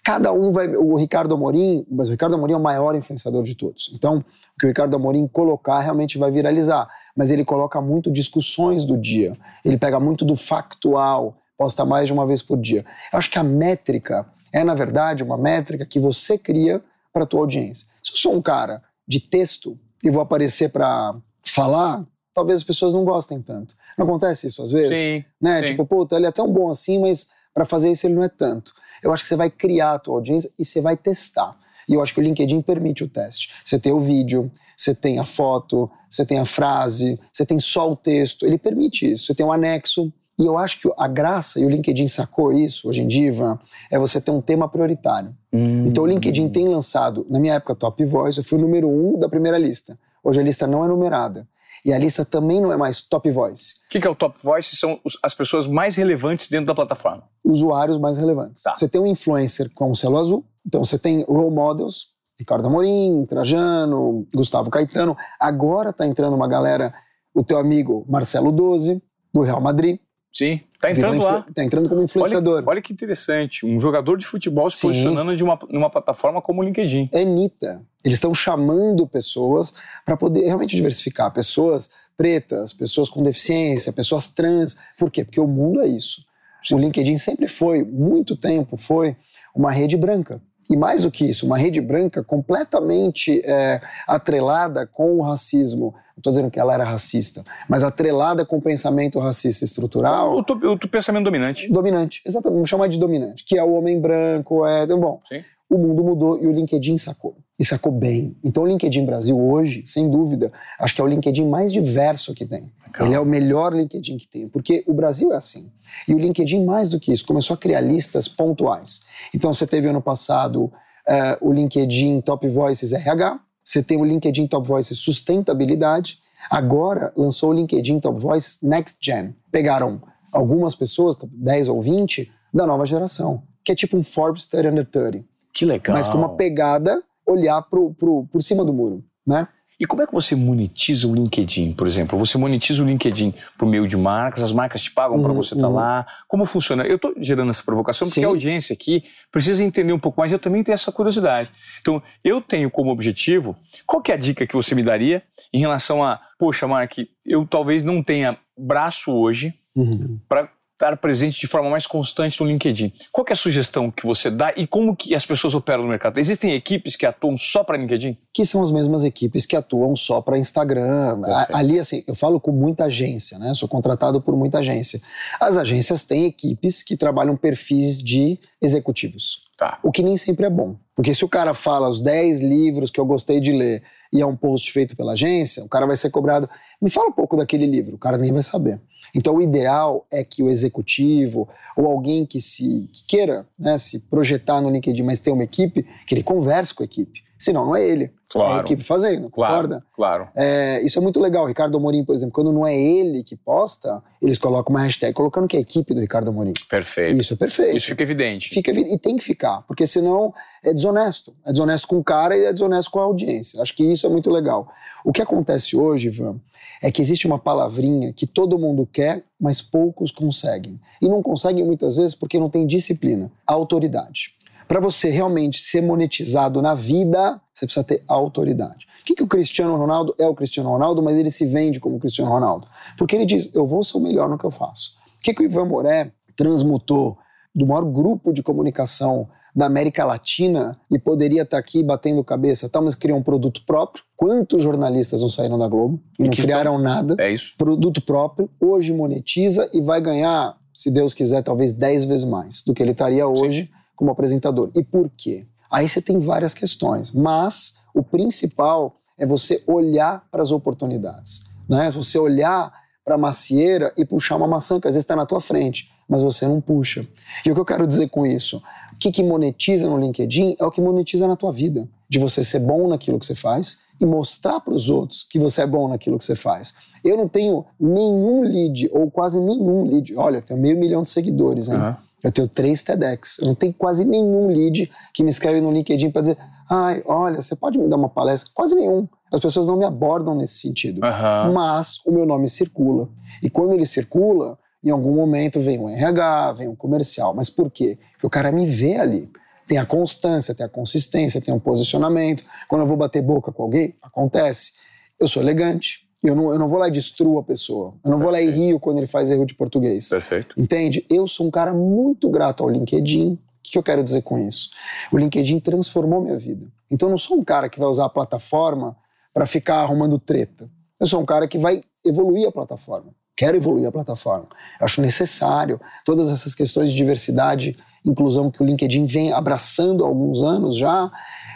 Cada 0.04 0.32
um 0.32 0.52
vai. 0.52 0.68
O 0.76 0.96
Ricardo 0.96 1.34
Amorim, 1.34 1.86
mas 1.90 2.08
o 2.08 2.10
Ricardo 2.10 2.34
Amorim 2.34 2.54
é 2.54 2.56
o 2.56 2.62
maior 2.62 2.96
influenciador 2.96 3.44
de 3.44 3.54
todos. 3.54 3.92
Então, 3.94 4.18
o 4.18 4.24
que 4.58 4.66
o 4.66 4.68
Ricardo 4.68 4.96
Amorim 4.96 5.28
colocar 5.28 5.80
realmente 5.80 6.18
vai 6.18 6.30
viralizar. 6.30 6.88
Mas 7.16 7.30
ele 7.30 7.44
coloca 7.44 7.80
muito 7.80 8.10
discussões 8.10 8.84
do 8.84 8.96
dia. 8.96 9.36
Ele 9.64 9.78
pega 9.78 10.00
muito 10.00 10.24
do 10.24 10.36
factual, 10.36 11.36
posta 11.56 11.84
mais 11.84 12.06
de 12.06 12.12
uma 12.12 12.26
vez 12.26 12.42
por 12.42 12.58
dia. 12.58 12.84
Eu 13.12 13.18
acho 13.18 13.30
que 13.30 13.38
a 13.38 13.44
métrica 13.44 14.26
é, 14.52 14.64
na 14.64 14.74
verdade, 14.74 15.22
uma 15.22 15.36
métrica 15.36 15.84
que 15.84 16.00
você 16.00 16.38
cria 16.38 16.82
para 17.12 17.24
a 17.24 17.26
tua 17.26 17.40
audiência. 17.40 17.86
Se 18.02 18.12
eu 18.12 18.16
sou 18.16 18.34
um 18.34 18.40
cara 18.40 18.82
de 19.06 19.20
texto 19.20 19.78
e 20.02 20.10
vou 20.10 20.20
aparecer 20.20 20.70
para 20.70 21.14
falar, 21.44 22.04
talvez 22.34 22.58
as 22.58 22.64
pessoas 22.64 22.92
não 22.92 23.04
gostem 23.04 23.40
tanto. 23.40 23.74
Não 23.96 24.06
acontece 24.06 24.46
isso 24.46 24.62
às 24.62 24.72
vezes? 24.72 24.96
Sim. 24.96 25.24
né? 25.40 25.60
sim. 25.60 25.66
Tipo, 25.68 25.86
puta, 25.86 26.16
ele 26.16 26.26
é 26.26 26.32
tão 26.32 26.52
bom 26.52 26.70
assim, 26.70 26.98
mas 27.00 27.28
para 27.54 27.64
fazer 27.64 27.90
isso 27.90 28.06
ele 28.06 28.14
não 28.14 28.22
é 28.22 28.28
tanto. 28.28 28.72
Eu 29.02 29.12
acho 29.12 29.22
que 29.22 29.28
você 29.28 29.36
vai 29.36 29.50
criar 29.50 29.94
a 29.94 29.98
tua 29.98 30.16
audiência 30.16 30.50
e 30.58 30.64
você 30.64 30.80
vai 30.80 30.96
testar. 30.96 31.56
E 31.88 31.94
eu 31.94 32.02
acho 32.02 32.12
que 32.12 32.20
o 32.20 32.22
LinkedIn 32.22 32.60
permite 32.62 33.04
o 33.04 33.08
teste. 33.08 33.50
Você 33.64 33.78
tem 33.78 33.92
o 33.92 34.00
vídeo, 34.00 34.50
você 34.76 34.94
tem 34.94 35.18
a 35.18 35.24
foto, 35.24 35.90
você 36.10 36.26
tem 36.26 36.38
a 36.38 36.44
frase, 36.44 37.18
você 37.32 37.46
tem 37.46 37.58
só 37.58 37.90
o 37.90 37.96
texto. 37.96 38.44
Ele 38.44 38.58
permite 38.58 39.10
isso. 39.10 39.26
Você 39.26 39.34
tem 39.34 39.46
um 39.46 39.52
anexo. 39.52 40.12
E 40.38 40.44
eu 40.44 40.58
acho 40.58 40.80
que 40.80 40.90
a 40.98 41.08
graça, 41.08 41.58
e 41.58 41.64
o 41.64 41.68
LinkedIn 41.68 42.08
sacou 42.08 42.52
isso 42.52 42.88
hoje 42.88 43.00
em 43.00 43.08
dia, 43.08 43.28
Ivan, 43.28 43.58
é 43.90 43.98
você 43.98 44.20
ter 44.20 44.30
um 44.30 44.40
tema 44.40 44.68
prioritário. 44.68 45.34
Hum. 45.52 45.86
Então 45.86 46.04
o 46.04 46.06
LinkedIn 46.06 46.50
tem 46.50 46.68
lançado, 46.68 47.26
na 47.30 47.40
minha 47.40 47.54
época, 47.54 47.74
Top 47.74 48.04
Voice, 48.04 48.38
eu 48.38 48.44
fui 48.44 48.58
o 48.58 48.60
número 48.60 48.88
um 48.88 49.18
da 49.18 49.28
primeira 49.28 49.56
lista. 49.56 49.98
Hoje 50.22 50.40
a 50.40 50.42
lista 50.42 50.66
não 50.66 50.84
é 50.84 50.88
numerada. 50.88 51.48
E 51.84 51.92
a 51.92 51.98
lista 51.98 52.24
também 52.24 52.60
não 52.60 52.72
é 52.72 52.76
mais 52.76 53.00
Top 53.00 53.30
Voice. 53.30 53.76
O 53.86 53.90
que, 53.90 54.00
que 54.00 54.06
é 54.06 54.10
o 54.10 54.14
Top 54.14 54.36
Voice? 54.42 54.76
São 54.76 55.00
as 55.22 55.34
pessoas 55.34 55.66
mais 55.66 55.96
relevantes 55.96 56.50
dentro 56.50 56.66
da 56.66 56.74
plataforma. 56.74 57.22
Usuários 57.44 57.96
mais 57.96 58.18
relevantes. 58.18 58.62
Tá. 58.62 58.74
Você 58.74 58.88
tem 58.88 59.00
um 59.00 59.06
influencer 59.06 59.70
com 59.72 59.90
o 59.90 59.94
selo 59.94 60.18
azul, 60.18 60.44
então 60.66 60.82
você 60.84 60.98
tem 60.98 61.24
role 61.24 61.54
models, 61.54 62.08
Ricardo 62.38 62.66
Amorim, 62.66 63.24
Trajano, 63.24 64.26
Gustavo 64.34 64.68
Caetano. 64.68 65.16
Agora 65.40 65.92
tá 65.92 66.06
entrando 66.06 66.34
uma 66.34 66.48
galera, 66.48 66.92
o 67.32 67.42
teu 67.42 67.58
amigo 67.58 68.04
Marcelo 68.08 68.52
Doze, 68.52 69.00
do 69.32 69.42
Real 69.42 69.60
Madrid. 69.60 69.98
Sim. 70.36 70.60
Tá 70.78 70.90
entrando 70.90 71.24
lá. 71.24 71.46
Tá 71.54 71.64
entrando 71.64 71.88
como 71.88 72.02
influenciador. 72.02 72.62
Olha 72.66 72.82
que 72.82 72.92
interessante. 72.92 73.64
Um 73.64 73.80
jogador 73.80 74.18
de 74.18 74.26
futebol 74.26 74.70
se 74.70 74.76
Sim. 74.76 74.88
posicionando 74.88 75.34
de 75.34 75.42
uma, 75.42 75.58
numa 75.70 75.88
plataforma 75.88 76.42
como 76.42 76.60
o 76.60 76.64
LinkedIn. 76.64 77.08
é 77.10 77.24
nita. 77.24 77.82
Eles 78.04 78.16
estão 78.16 78.34
chamando 78.34 79.06
pessoas 79.06 79.72
para 80.04 80.14
poder 80.14 80.44
realmente 80.44 80.76
diversificar. 80.76 81.32
Pessoas 81.32 81.90
pretas, 82.18 82.74
pessoas 82.74 83.08
com 83.08 83.22
deficiência, 83.22 83.94
pessoas 83.94 84.28
trans. 84.28 84.76
Por 84.98 85.10
quê? 85.10 85.24
Porque 85.24 85.40
o 85.40 85.48
mundo 85.48 85.80
é 85.80 85.86
isso. 85.86 86.22
O 86.70 86.78
LinkedIn 86.78 87.16
sempre 87.16 87.48
foi, 87.48 87.82
muito 87.82 88.36
tempo, 88.36 88.76
foi 88.76 89.16
uma 89.54 89.72
rede 89.72 89.96
branca. 89.96 90.42
E 90.68 90.76
mais 90.76 91.02
do 91.02 91.10
que 91.10 91.24
isso, 91.24 91.46
uma 91.46 91.56
rede 91.56 91.80
branca 91.80 92.24
completamente 92.24 93.40
é, 93.44 93.80
atrelada 94.06 94.86
com 94.86 95.16
o 95.16 95.22
racismo. 95.22 95.94
Não 96.16 96.18
estou 96.20 96.32
dizendo 96.32 96.50
que 96.50 96.58
ela 96.58 96.72
era 96.74 96.82
racista, 96.84 97.44
mas 97.68 97.84
atrelada 97.84 98.44
com 98.44 98.56
o 98.56 98.62
pensamento 98.62 99.18
racista 99.18 99.64
estrutural 99.64 100.34
O, 100.36 100.42
tu- 100.42 100.54
o 100.54 100.78
tu 100.78 100.88
pensamento 100.88 101.24
dominante. 101.24 101.68
dominante. 101.70 102.22
Exatamente, 102.26 102.54
vamos 102.56 102.68
chamar 102.70 102.88
de 102.88 102.98
dominante, 102.98 103.44
que 103.44 103.58
é 103.58 103.62
o 103.62 103.72
homem 103.74 104.00
branco, 104.00 104.64
é. 104.66 104.86
Bom, 104.86 105.20
Sim. 105.28 105.44
O 105.68 105.78
mundo 105.78 106.04
mudou 106.04 106.42
e 106.42 106.46
o 106.46 106.52
LinkedIn 106.52 106.98
sacou. 106.98 107.36
E 107.58 107.64
sacou 107.64 107.90
bem. 107.90 108.36
Então 108.44 108.62
o 108.62 108.66
LinkedIn 108.66 109.04
Brasil 109.04 109.38
hoje, 109.38 109.82
sem 109.86 110.10
dúvida, 110.10 110.52
acho 110.78 110.94
que 110.94 111.00
é 111.00 111.04
o 111.04 111.06
LinkedIn 111.06 111.48
mais 111.48 111.72
diverso 111.72 112.34
que 112.34 112.44
tem. 112.44 112.72
Legal. 112.86 113.06
Ele 113.06 113.14
é 113.14 113.20
o 113.20 113.24
melhor 113.24 113.72
LinkedIn 113.72 114.16
que 114.18 114.28
tem, 114.28 114.48
porque 114.48 114.84
o 114.86 114.94
Brasil 114.94 115.32
é 115.32 115.36
assim. 115.36 115.70
E 116.06 116.14
o 116.14 116.18
LinkedIn, 116.18 116.64
mais 116.64 116.88
do 116.88 117.00
que 117.00 117.12
isso, 117.12 117.26
começou 117.26 117.54
a 117.54 117.56
criar 117.56 117.80
listas 117.80 118.28
pontuais. 118.28 119.00
Então 119.34 119.52
você 119.52 119.66
teve 119.66 119.88
ano 119.88 120.02
passado 120.02 120.70
eh, 121.06 121.38
o 121.40 121.52
LinkedIn 121.52 122.20
Top 122.20 122.46
Voices 122.48 122.92
RH, 122.92 123.40
você 123.64 123.82
tem 123.82 124.00
o 124.00 124.04
LinkedIn 124.04 124.46
Top 124.46 124.66
Voices 124.66 124.98
Sustentabilidade, 124.98 126.18
agora 126.50 127.12
lançou 127.16 127.50
o 127.50 127.52
LinkedIn 127.52 128.00
Top 128.00 128.20
Voices 128.20 128.58
Next 128.62 128.98
Gen. 129.00 129.34
Pegaram 129.50 130.00
algumas 130.30 130.74
pessoas, 130.74 131.16
10 131.22 131.68
ou 131.68 131.80
20, 131.80 132.30
da 132.52 132.66
nova 132.66 132.86
geração, 132.86 133.42
que 133.64 133.72
é 133.72 133.74
tipo 133.74 133.96
um 133.96 134.02
Forbes 134.02 134.46
30 134.46 134.68
Under 134.70 134.86
30, 134.86 135.24
Que 135.56 135.64
legal. 135.64 135.96
mas 135.96 136.06
com 136.06 136.18
uma 136.18 136.36
pegada 136.36 137.02
olhar 137.26 137.62
pro, 137.62 137.94
pro, 137.94 138.28
por 138.30 138.42
cima 138.42 138.64
do 138.64 138.72
muro, 138.74 139.02
né? 139.26 139.48
E 139.78 139.84
como 139.86 140.02
é 140.02 140.06
que 140.06 140.12
você 140.12 140.34
monetiza 140.34 141.06
o 141.06 141.14
LinkedIn, 141.14 141.74
por 141.74 141.86
exemplo? 141.86 142.18
Você 142.18 142.38
monetiza 142.38 142.82
o 142.82 142.86
LinkedIn 142.86 143.34
por 143.58 143.66
meio 143.68 143.86
de 143.86 143.94
marcas, 143.94 144.42
as 144.42 144.50
marcas 144.52 144.80
te 144.80 144.90
pagam 144.90 145.20
para 145.20 145.30
Uhum, 145.30 145.36
você 145.36 145.54
estar 145.54 145.68
uhum. 145.68 145.74
lá. 145.74 146.06
Como 146.26 146.46
funciona? 146.46 146.82
Eu 146.84 146.96
estou 146.96 147.12
gerando 147.18 147.50
essa 147.50 147.62
provocação 147.62 148.06
porque 148.08 148.20
Sim. 148.20 148.24
a 148.24 148.28
audiência 148.28 148.72
aqui 148.72 149.04
precisa 149.30 149.62
entender 149.62 149.92
um 149.92 149.98
pouco 149.98 150.18
mais. 150.18 150.32
Eu 150.32 150.38
também 150.38 150.62
tenho 150.64 150.72
essa 150.74 150.90
curiosidade. 150.90 151.50
Então, 151.82 152.02
eu 152.24 152.40
tenho 152.40 152.70
como 152.70 152.90
objetivo, 152.90 153.54
qual 153.86 154.00
que 154.00 154.10
é 154.10 154.14
a 154.14 154.18
dica 154.18 154.46
que 154.46 154.54
você 154.56 154.74
me 154.74 154.82
daria 154.82 155.22
em 155.52 155.58
relação 155.58 156.02
a, 156.02 156.20
poxa, 156.38 156.66
Mark, 156.66 156.92
eu 157.26 157.46
talvez 157.46 157.84
não 157.84 158.02
tenha 158.02 158.38
braço 158.56 159.12
hoje 159.12 159.52
Uhum. 159.74 160.18
para 160.26 160.48
estar 160.76 160.94
presente 160.98 161.40
de 161.40 161.46
forma 161.46 161.70
mais 161.70 161.86
constante 161.86 162.40
no 162.40 162.46
LinkedIn. 162.46 162.92
Qual 163.10 163.26
é 163.28 163.32
a 163.32 163.36
sugestão 163.36 163.90
que 163.90 164.06
você 164.06 164.30
dá 164.30 164.52
e 164.54 164.66
como 164.66 164.94
que 164.94 165.14
as 165.14 165.24
pessoas 165.24 165.54
operam 165.54 165.82
no 165.82 165.88
mercado? 165.88 166.18
Existem 166.18 166.52
equipes 166.52 166.94
que 166.94 167.06
atuam 167.06 167.36
só 167.36 167.64
para 167.64 167.78
LinkedIn? 167.78 168.16
que 168.36 168.44
são 168.44 168.62
as 168.62 168.70
mesmas 168.70 169.02
equipes 169.02 169.46
que 169.46 169.56
atuam 169.56 169.96
só 169.96 170.20
para 170.20 170.36
Instagram. 170.36 171.22
Perfeito. 171.22 171.56
Ali, 171.56 171.78
assim, 171.78 172.04
eu 172.06 172.14
falo 172.14 172.38
com 172.38 172.52
muita 172.52 172.84
agência, 172.84 173.38
né? 173.38 173.54
Sou 173.54 173.66
contratado 173.66 174.20
por 174.20 174.36
muita 174.36 174.58
agência. 174.58 175.00
As 175.40 175.56
agências 175.56 176.04
têm 176.04 176.26
equipes 176.26 176.82
que 176.82 176.98
trabalham 176.98 177.34
perfis 177.34 177.98
de 177.98 178.38
executivos, 178.60 179.46
Tá. 179.56 179.78
o 179.82 179.90
que 179.90 180.02
nem 180.02 180.18
sempre 180.18 180.44
é 180.44 180.50
bom. 180.50 180.76
Porque 180.94 181.14
se 181.14 181.24
o 181.24 181.28
cara 181.30 181.54
fala 181.54 181.88
os 181.88 182.02
10 182.02 182.40
livros 182.40 182.90
que 182.90 183.00
eu 183.00 183.06
gostei 183.06 183.40
de 183.40 183.52
ler 183.52 183.82
e 184.12 184.20
é 184.20 184.26
um 184.26 184.36
post 184.36 184.70
feito 184.70 184.94
pela 184.94 185.12
agência, 185.12 185.64
o 185.64 185.68
cara 185.68 185.86
vai 185.86 185.96
ser 185.96 186.10
cobrado. 186.10 186.46
Me 186.80 186.90
fala 186.90 187.08
um 187.08 187.12
pouco 187.12 187.38
daquele 187.38 187.64
livro, 187.64 187.96
o 187.96 187.98
cara 187.98 188.18
nem 188.18 188.32
vai 188.34 188.42
saber. 188.42 188.78
Então, 189.14 189.36
o 189.36 189.42
ideal 189.42 190.06
é 190.10 190.22
que 190.24 190.42
o 190.42 190.48
executivo 190.48 191.48
ou 191.76 191.86
alguém 191.86 192.26
que 192.26 192.40
se 192.40 192.88
que 192.92 193.04
queira 193.06 193.46
né, 193.58 193.78
se 193.78 193.98
projetar 193.98 194.60
no 194.60 194.70
LinkedIn, 194.70 195.02
mas 195.02 195.20
ter 195.20 195.30
uma 195.30 195.44
equipe, 195.44 195.84
que 196.06 196.14
ele 196.14 196.22
converse 196.22 196.74
com 196.74 196.82
a 196.82 196.86
equipe. 196.86 197.26
Senão, 197.38 197.66
não 197.66 197.76
é 197.76 197.86
ele. 197.86 198.12
É 198.34 198.38
a 198.40 198.58
equipe 198.58 198.82
fazendo, 198.82 199.30
concorda? 199.30 199.84
claro. 199.94 200.28
É, 200.34 200.82
isso 200.82 200.98
é 200.98 201.02
muito 201.02 201.20
legal. 201.20 201.44
O 201.44 201.46
Ricardo 201.46 201.76
Amorim, 201.78 202.04
por 202.04 202.14
exemplo, 202.14 202.32
quando 202.32 202.52
não 202.52 202.66
é 202.66 202.76
ele 202.76 203.22
que 203.22 203.36
posta, 203.36 204.02
eles 204.20 204.36
colocam 204.36 204.74
uma 204.74 204.82
hashtag 204.82 205.14
colocando 205.14 205.46
que 205.46 205.56
é 205.56 205.60
a 205.60 205.62
equipe 205.62 205.94
do 205.94 206.00
Ricardo 206.00 206.28
Amorim. 206.28 206.52
Perfeito. 206.68 207.18
Isso 207.20 207.34
é 207.34 207.36
perfeito. 207.36 207.76
Isso 207.76 207.86
fica 207.86 208.02
evidente. 208.02 208.48
Fica, 208.48 208.72
e 208.72 208.98
tem 208.98 209.16
que 209.16 209.24
ficar, 209.24 209.62
porque 209.62 209.86
senão 209.86 210.34
é 210.62 210.74
desonesto. 210.74 211.34
É 211.46 211.52
desonesto 211.52 211.86
com 211.86 211.98
o 211.98 212.04
cara 212.04 212.36
e 212.36 212.44
é 212.44 212.52
desonesto 212.52 212.90
com 212.90 212.98
a 212.98 213.04
audiência. 213.04 213.62
Acho 213.62 213.74
que 213.74 213.84
isso 213.84 214.06
é 214.06 214.10
muito 214.10 214.30
legal. 214.30 214.68
O 215.04 215.12
que 215.12 215.22
acontece 215.22 215.76
hoje, 215.76 216.08
Ivan, 216.08 216.40
é 216.82 216.90
que 216.90 217.00
existe 217.00 217.26
uma 217.26 217.38
palavrinha 217.38 218.12
que 218.12 218.26
todo 218.26 218.58
mundo 218.58 218.86
quer, 218.90 219.24
mas 219.40 219.60
poucos 219.60 220.10
conseguem. 220.10 220.80
E 221.00 221.08
não 221.08 221.22
conseguem 221.22 221.64
muitas 221.64 221.96
vezes 221.96 222.14
porque 222.14 222.38
não 222.38 222.50
tem 222.50 222.66
disciplina. 222.66 223.30
Autoridade. 223.46 224.34
Para 224.68 224.80
você 224.80 225.10
realmente 225.10 225.60
ser 225.60 225.80
monetizado 225.80 226.60
na 226.60 226.74
vida, 226.74 227.40
você 227.54 227.66
precisa 227.66 227.84
ter 227.84 228.02
autoridade. 228.08 228.86
O 229.02 229.04
que, 229.04 229.14
que 229.14 229.22
o 229.22 229.28
Cristiano 229.28 229.76
Ronaldo 229.76 230.14
é 230.18 230.26
o 230.26 230.34
Cristiano 230.34 230.70
Ronaldo, 230.70 231.02
mas 231.02 231.16
ele 231.16 231.30
se 231.30 231.46
vende 231.46 231.78
como 231.78 232.00
Cristiano 232.00 232.30
Ronaldo? 232.30 232.66
Porque 232.98 233.14
ele 233.14 233.24
diz: 233.24 233.48
eu 233.54 233.66
vou 233.66 233.84
ser 233.84 233.96
o 233.96 234.00
melhor 234.00 234.28
no 234.28 234.36
que 234.36 234.44
eu 234.44 234.50
faço. 234.50 234.92
O 235.18 235.20
que, 235.22 235.32
que 235.32 235.42
o 235.42 235.44
Ivan 235.44 235.66
Moré 235.66 236.10
transmutou 236.36 237.16
do 237.56 237.66
maior 237.66 237.86
grupo 237.86 238.34
de 238.34 238.42
comunicação 238.42 239.26
da 239.54 239.64
América 239.64 240.04
Latina 240.04 240.78
e 240.90 240.98
poderia 240.98 241.40
estar 241.40 241.56
aqui 241.56 241.82
batendo 241.82 242.22
cabeça, 242.22 242.68
tá, 242.68 242.78
mas 242.82 242.94
criou 242.94 243.18
um 243.18 243.22
produto 243.22 243.62
próprio. 243.66 244.04
Quantos 244.14 244.62
jornalistas 244.62 245.22
não 245.22 245.28
saíram 245.28 245.58
da 245.58 245.66
Globo 245.66 245.98
e, 246.18 246.24
E 246.24 246.26
não 246.26 246.34
criaram 246.34 246.78
nada? 246.78 247.16
É 247.18 247.32
isso? 247.32 247.54
Produto 247.56 248.02
próprio, 248.02 248.50
hoje 248.60 248.92
monetiza 248.92 249.70
e 249.72 249.80
vai 249.80 250.02
ganhar, 250.02 250.58
se 250.74 250.90
Deus 250.90 251.14
quiser, 251.14 251.42
talvez 251.42 251.72
10 251.72 252.04
vezes 252.04 252.24
mais 252.24 252.62
do 252.62 252.74
que 252.74 252.82
ele 252.82 252.90
estaria 252.90 253.26
hoje 253.26 253.70
como 253.96 254.10
apresentador. 254.10 254.70
E 254.76 254.84
por 254.84 255.10
quê? 255.16 255.46
Aí 255.70 255.88
você 255.88 256.02
tem 256.02 256.20
várias 256.20 256.52
questões, 256.52 257.10
mas 257.10 257.72
o 257.94 258.02
principal 258.02 258.96
é 259.18 259.24
você 259.24 259.64
olhar 259.66 260.22
para 260.30 260.42
as 260.42 260.50
oportunidades. 260.50 261.44
Né? 261.66 261.90
Você 261.92 262.18
olhar 262.18 262.70
para 263.02 263.14
a 263.14 263.18
macieira 263.18 263.90
e 263.96 264.04
puxar 264.04 264.36
uma 264.36 264.46
maçã 264.46 264.78
que 264.78 264.86
às 264.86 264.92
vezes 264.94 265.04
está 265.04 265.16
na 265.16 265.24
tua 265.24 265.40
frente, 265.40 265.88
mas 266.08 266.22
você 266.22 266.46
não 266.46 266.60
puxa. 266.60 267.06
E 267.44 267.50
o 267.50 267.54
que 267.54 267.60
eu 267.60 267.64
quero 267.64 267.86
dizer 267.86 268.08
com 268.08 268.26
isso? 268.26 268.62
O 268.92 268.96
que, 268.98 269.10
que 269.10 269.22
monetiza 269.22 269.88
no 269.88 269.98
LinkedIn 269.98 270.56
é 270.58 270.64
o 270.64 270.70
que 270.70 270.80
monetiza 270.80 271.26
na 271.26 271.36
tua 271.36 271.52
vida. 271.52 271.88
De 272.08 272.18
você 272.18 272.44
ser 272.44 272.60
bom 272.60 272.86
naquilo 272.88 273.18
que 273.18 273.26
você 273.26 273.34
faz 273.34 273.78
e 274.00 274.06
mostrar 274.06 274.60
para 274.60 274.72
os 274.72 274.88
outros 274.88 275.26
que 275.28 275.38
você 275.38 275.62
é 275.62 275.66
bom 275.66 275.88
naquilo 275.88 276.18
que 276.18 276.24
você 276.24 276.36
faz. 276.36 276.72
Eu 277.04 277.16
não 277.16 277.26
tenho 277.26 277.64
nenhum 277.80 278.42
lead, 278.42 278.88
ou 278.92 279.10
quase 279.10 279.40
nenhum 279.40 279.84
lead. 279.84 280.14
Olha, 280.16 280.36
eu 280.36 280.42
tenho 280.42 280.60
meio 280.60 280.78
milhão 280.78 281.02
de 281.02 281.10
seguidores, 281.10 281.68
hein? 281.68 281.76
Aham. 281.76 281.96
Eu 282.22 282.32
tenho 282.32 282.48
três 282.48 282.82
TEDx. 282.82 283.38
Eu 283.38 283.46
não 283.46 283.54
tenho 283.54 283.72
quase 283.72 284.04
nenhum 284.04 284.48
lead 284.48 284.90
que 285.12 285.22
me 285.22 285.30
escreve 285.30 285.60
no 285.60 285.70
LinkedIn 285.70 286.10
para 286.10 286.22
dizer: 286.22 286.38
ai, 286.68 287.02
olha, 287.06 287.40
você 287.40 287.54
pode 287.54 287.78
me 287.78 287.88
dar 287.88 287.96
uma 287.96 288.08
palestra? 288.08 288.50
Quase 288.54 288.74
nenhum. 288.74 289.06
As 289.32 289.40
pessoas 289.40 289.66
não 289.66 289.76
me 289.76 289.84
abordam 289.84 290.34
nesse 290.34 290.58
sentido. 290.58 291.04
Aham. 291.04 291.52
Mas 291.52 292.00
o 292.04 292.10
meu 292.10 292.26
nome 292.26 292.48
circula. 292.48 293.08
E 293.42 293.50
quando 293.50 293.72
ele 293.72 293.86
circula, 293.86 294.58
em 294.86 294.90
algum 294.90 295.12
momento 295.14 295.60
vem 295.60 295.80
um 295.80 295.88
RH, 295.88 296.52
vem 296.52 296.68
um 296.68 296.76
comercial. 296.76 297.34
Mas 297.34 297.50
por 297.50 297.70
quê? 297.70 297.98
Porque 298.12 298.26
o 298.26 298.30
cara 298.30 298.52
me 298.52 298.66
vê 298.66 298.96
ali. 298.96 299.28
Tem 299.66 299.78
a 299.78 299.84
constância, 299.84 300.54
tem 300.54 300.64
a 300.64 300.68
consistência, 300.68 301.40
tem 301.40 301.52
um 301.52 301.58
posicionamento. 301.58 302.44
Quando 302.68 302.82
eu 302.82 302.86
vou 302.86 302.96
bater 302.96 303.20
boca 303.20 303.50
com 303.50 303.64
alguém, 303.64 303.96
acontece. 304.00 304.72
Eu 305.18 305.26
sou 305.26 305.42
elegante. 305.42 306.06
Eu 306.22 306.36
não, 306.36 306.52
eu 306.52 306.58
não 306.58 306.68
vou 306.68 306.78
lá 306.78 306.86
e 306.86 306.92
destruo 306.92 307.38
a 307.38 307.42
pessoa. 307.42 307.94
Eu 308.04 308.12
não 308.12 308.18
vou 308.20 308.30
lá 308.30 308.40
e 308.40 308.46
Perfeito. 308.46 308.64
rio 308.64 308.80
quando 308.80 308.98
ele 308.98 309.08
faz 309.08 309.28
erro 309.28 309.44
de 309.44 309.54
português. 309.54 310.08
Perfeito. 310.08 310.54
Entende? 310.56 311.04
Eu 311.10 311.26
sou 311.26 311.46
um 311.46 311.50
cara 311.50 311.74
muito 311.74 312.30
grato 312.30 312.62
ao 312.62 312.70
LinkedIn. 312.70 313.32
O 313.32 313.38
que 313.64 313.72
que 313.72 313.78
eu 313.78 313.82
quero 313.82 314.04
dizer 314.04 314.22
com 314.22 314.38
isso? 314.38 314.70
O 315.12 315.18
LinkedIn 315.18 315.58
transformou 315.58 316.20
minha 316.20 316.38
vida. 316.38 316.68
Então 316.88 317.08
eu 317.08 317.10
não 317.10 317.18
sou 317.18 317.36
um 317.36 317.44
cara 317.44 317.68
que 317.68 317.80
vai 317.80 317.88
usar 317.88 318.04
a 318.04 318.08
plataforma 318.08 318.96
para 319.34 319.46
ficar 319.46 319.80
arrumando 319.80 320.16
treta. 320.18 320.70
Eu 321.00 321.08
sou 321.08 321.20
um 321.20 321.24
cara 321.26 321.48
que 321.48 321.58
vai 321.58 321.82
evoluir 322.04 322.46
a 322.46 322.52
plataforma. 322.52 323.12
Quero 323.36 323.56
evoluir 323.56 323.86
a 323.86 323.92
plataforma. 323.92 324.48
Eu 324.80 324.86
acho 324.86 325.02
necessário 325.02 325.78
todas 326.04 326.30
essas 326.30 326.54
questões 326.54 326.90
de 326.90 326.96
diversidade, 326.96 327.76
inclusão 328.04 328.50
que 328.50 328.62
o 328.62 328.66
LinkedIn 328.66 329.04
vem 329.06 329.30
abraçando 329.30 330.04
há 330.04 330.08
alguns 330.08 330.42
anos 330.42 330.76
já, 330.76 331.10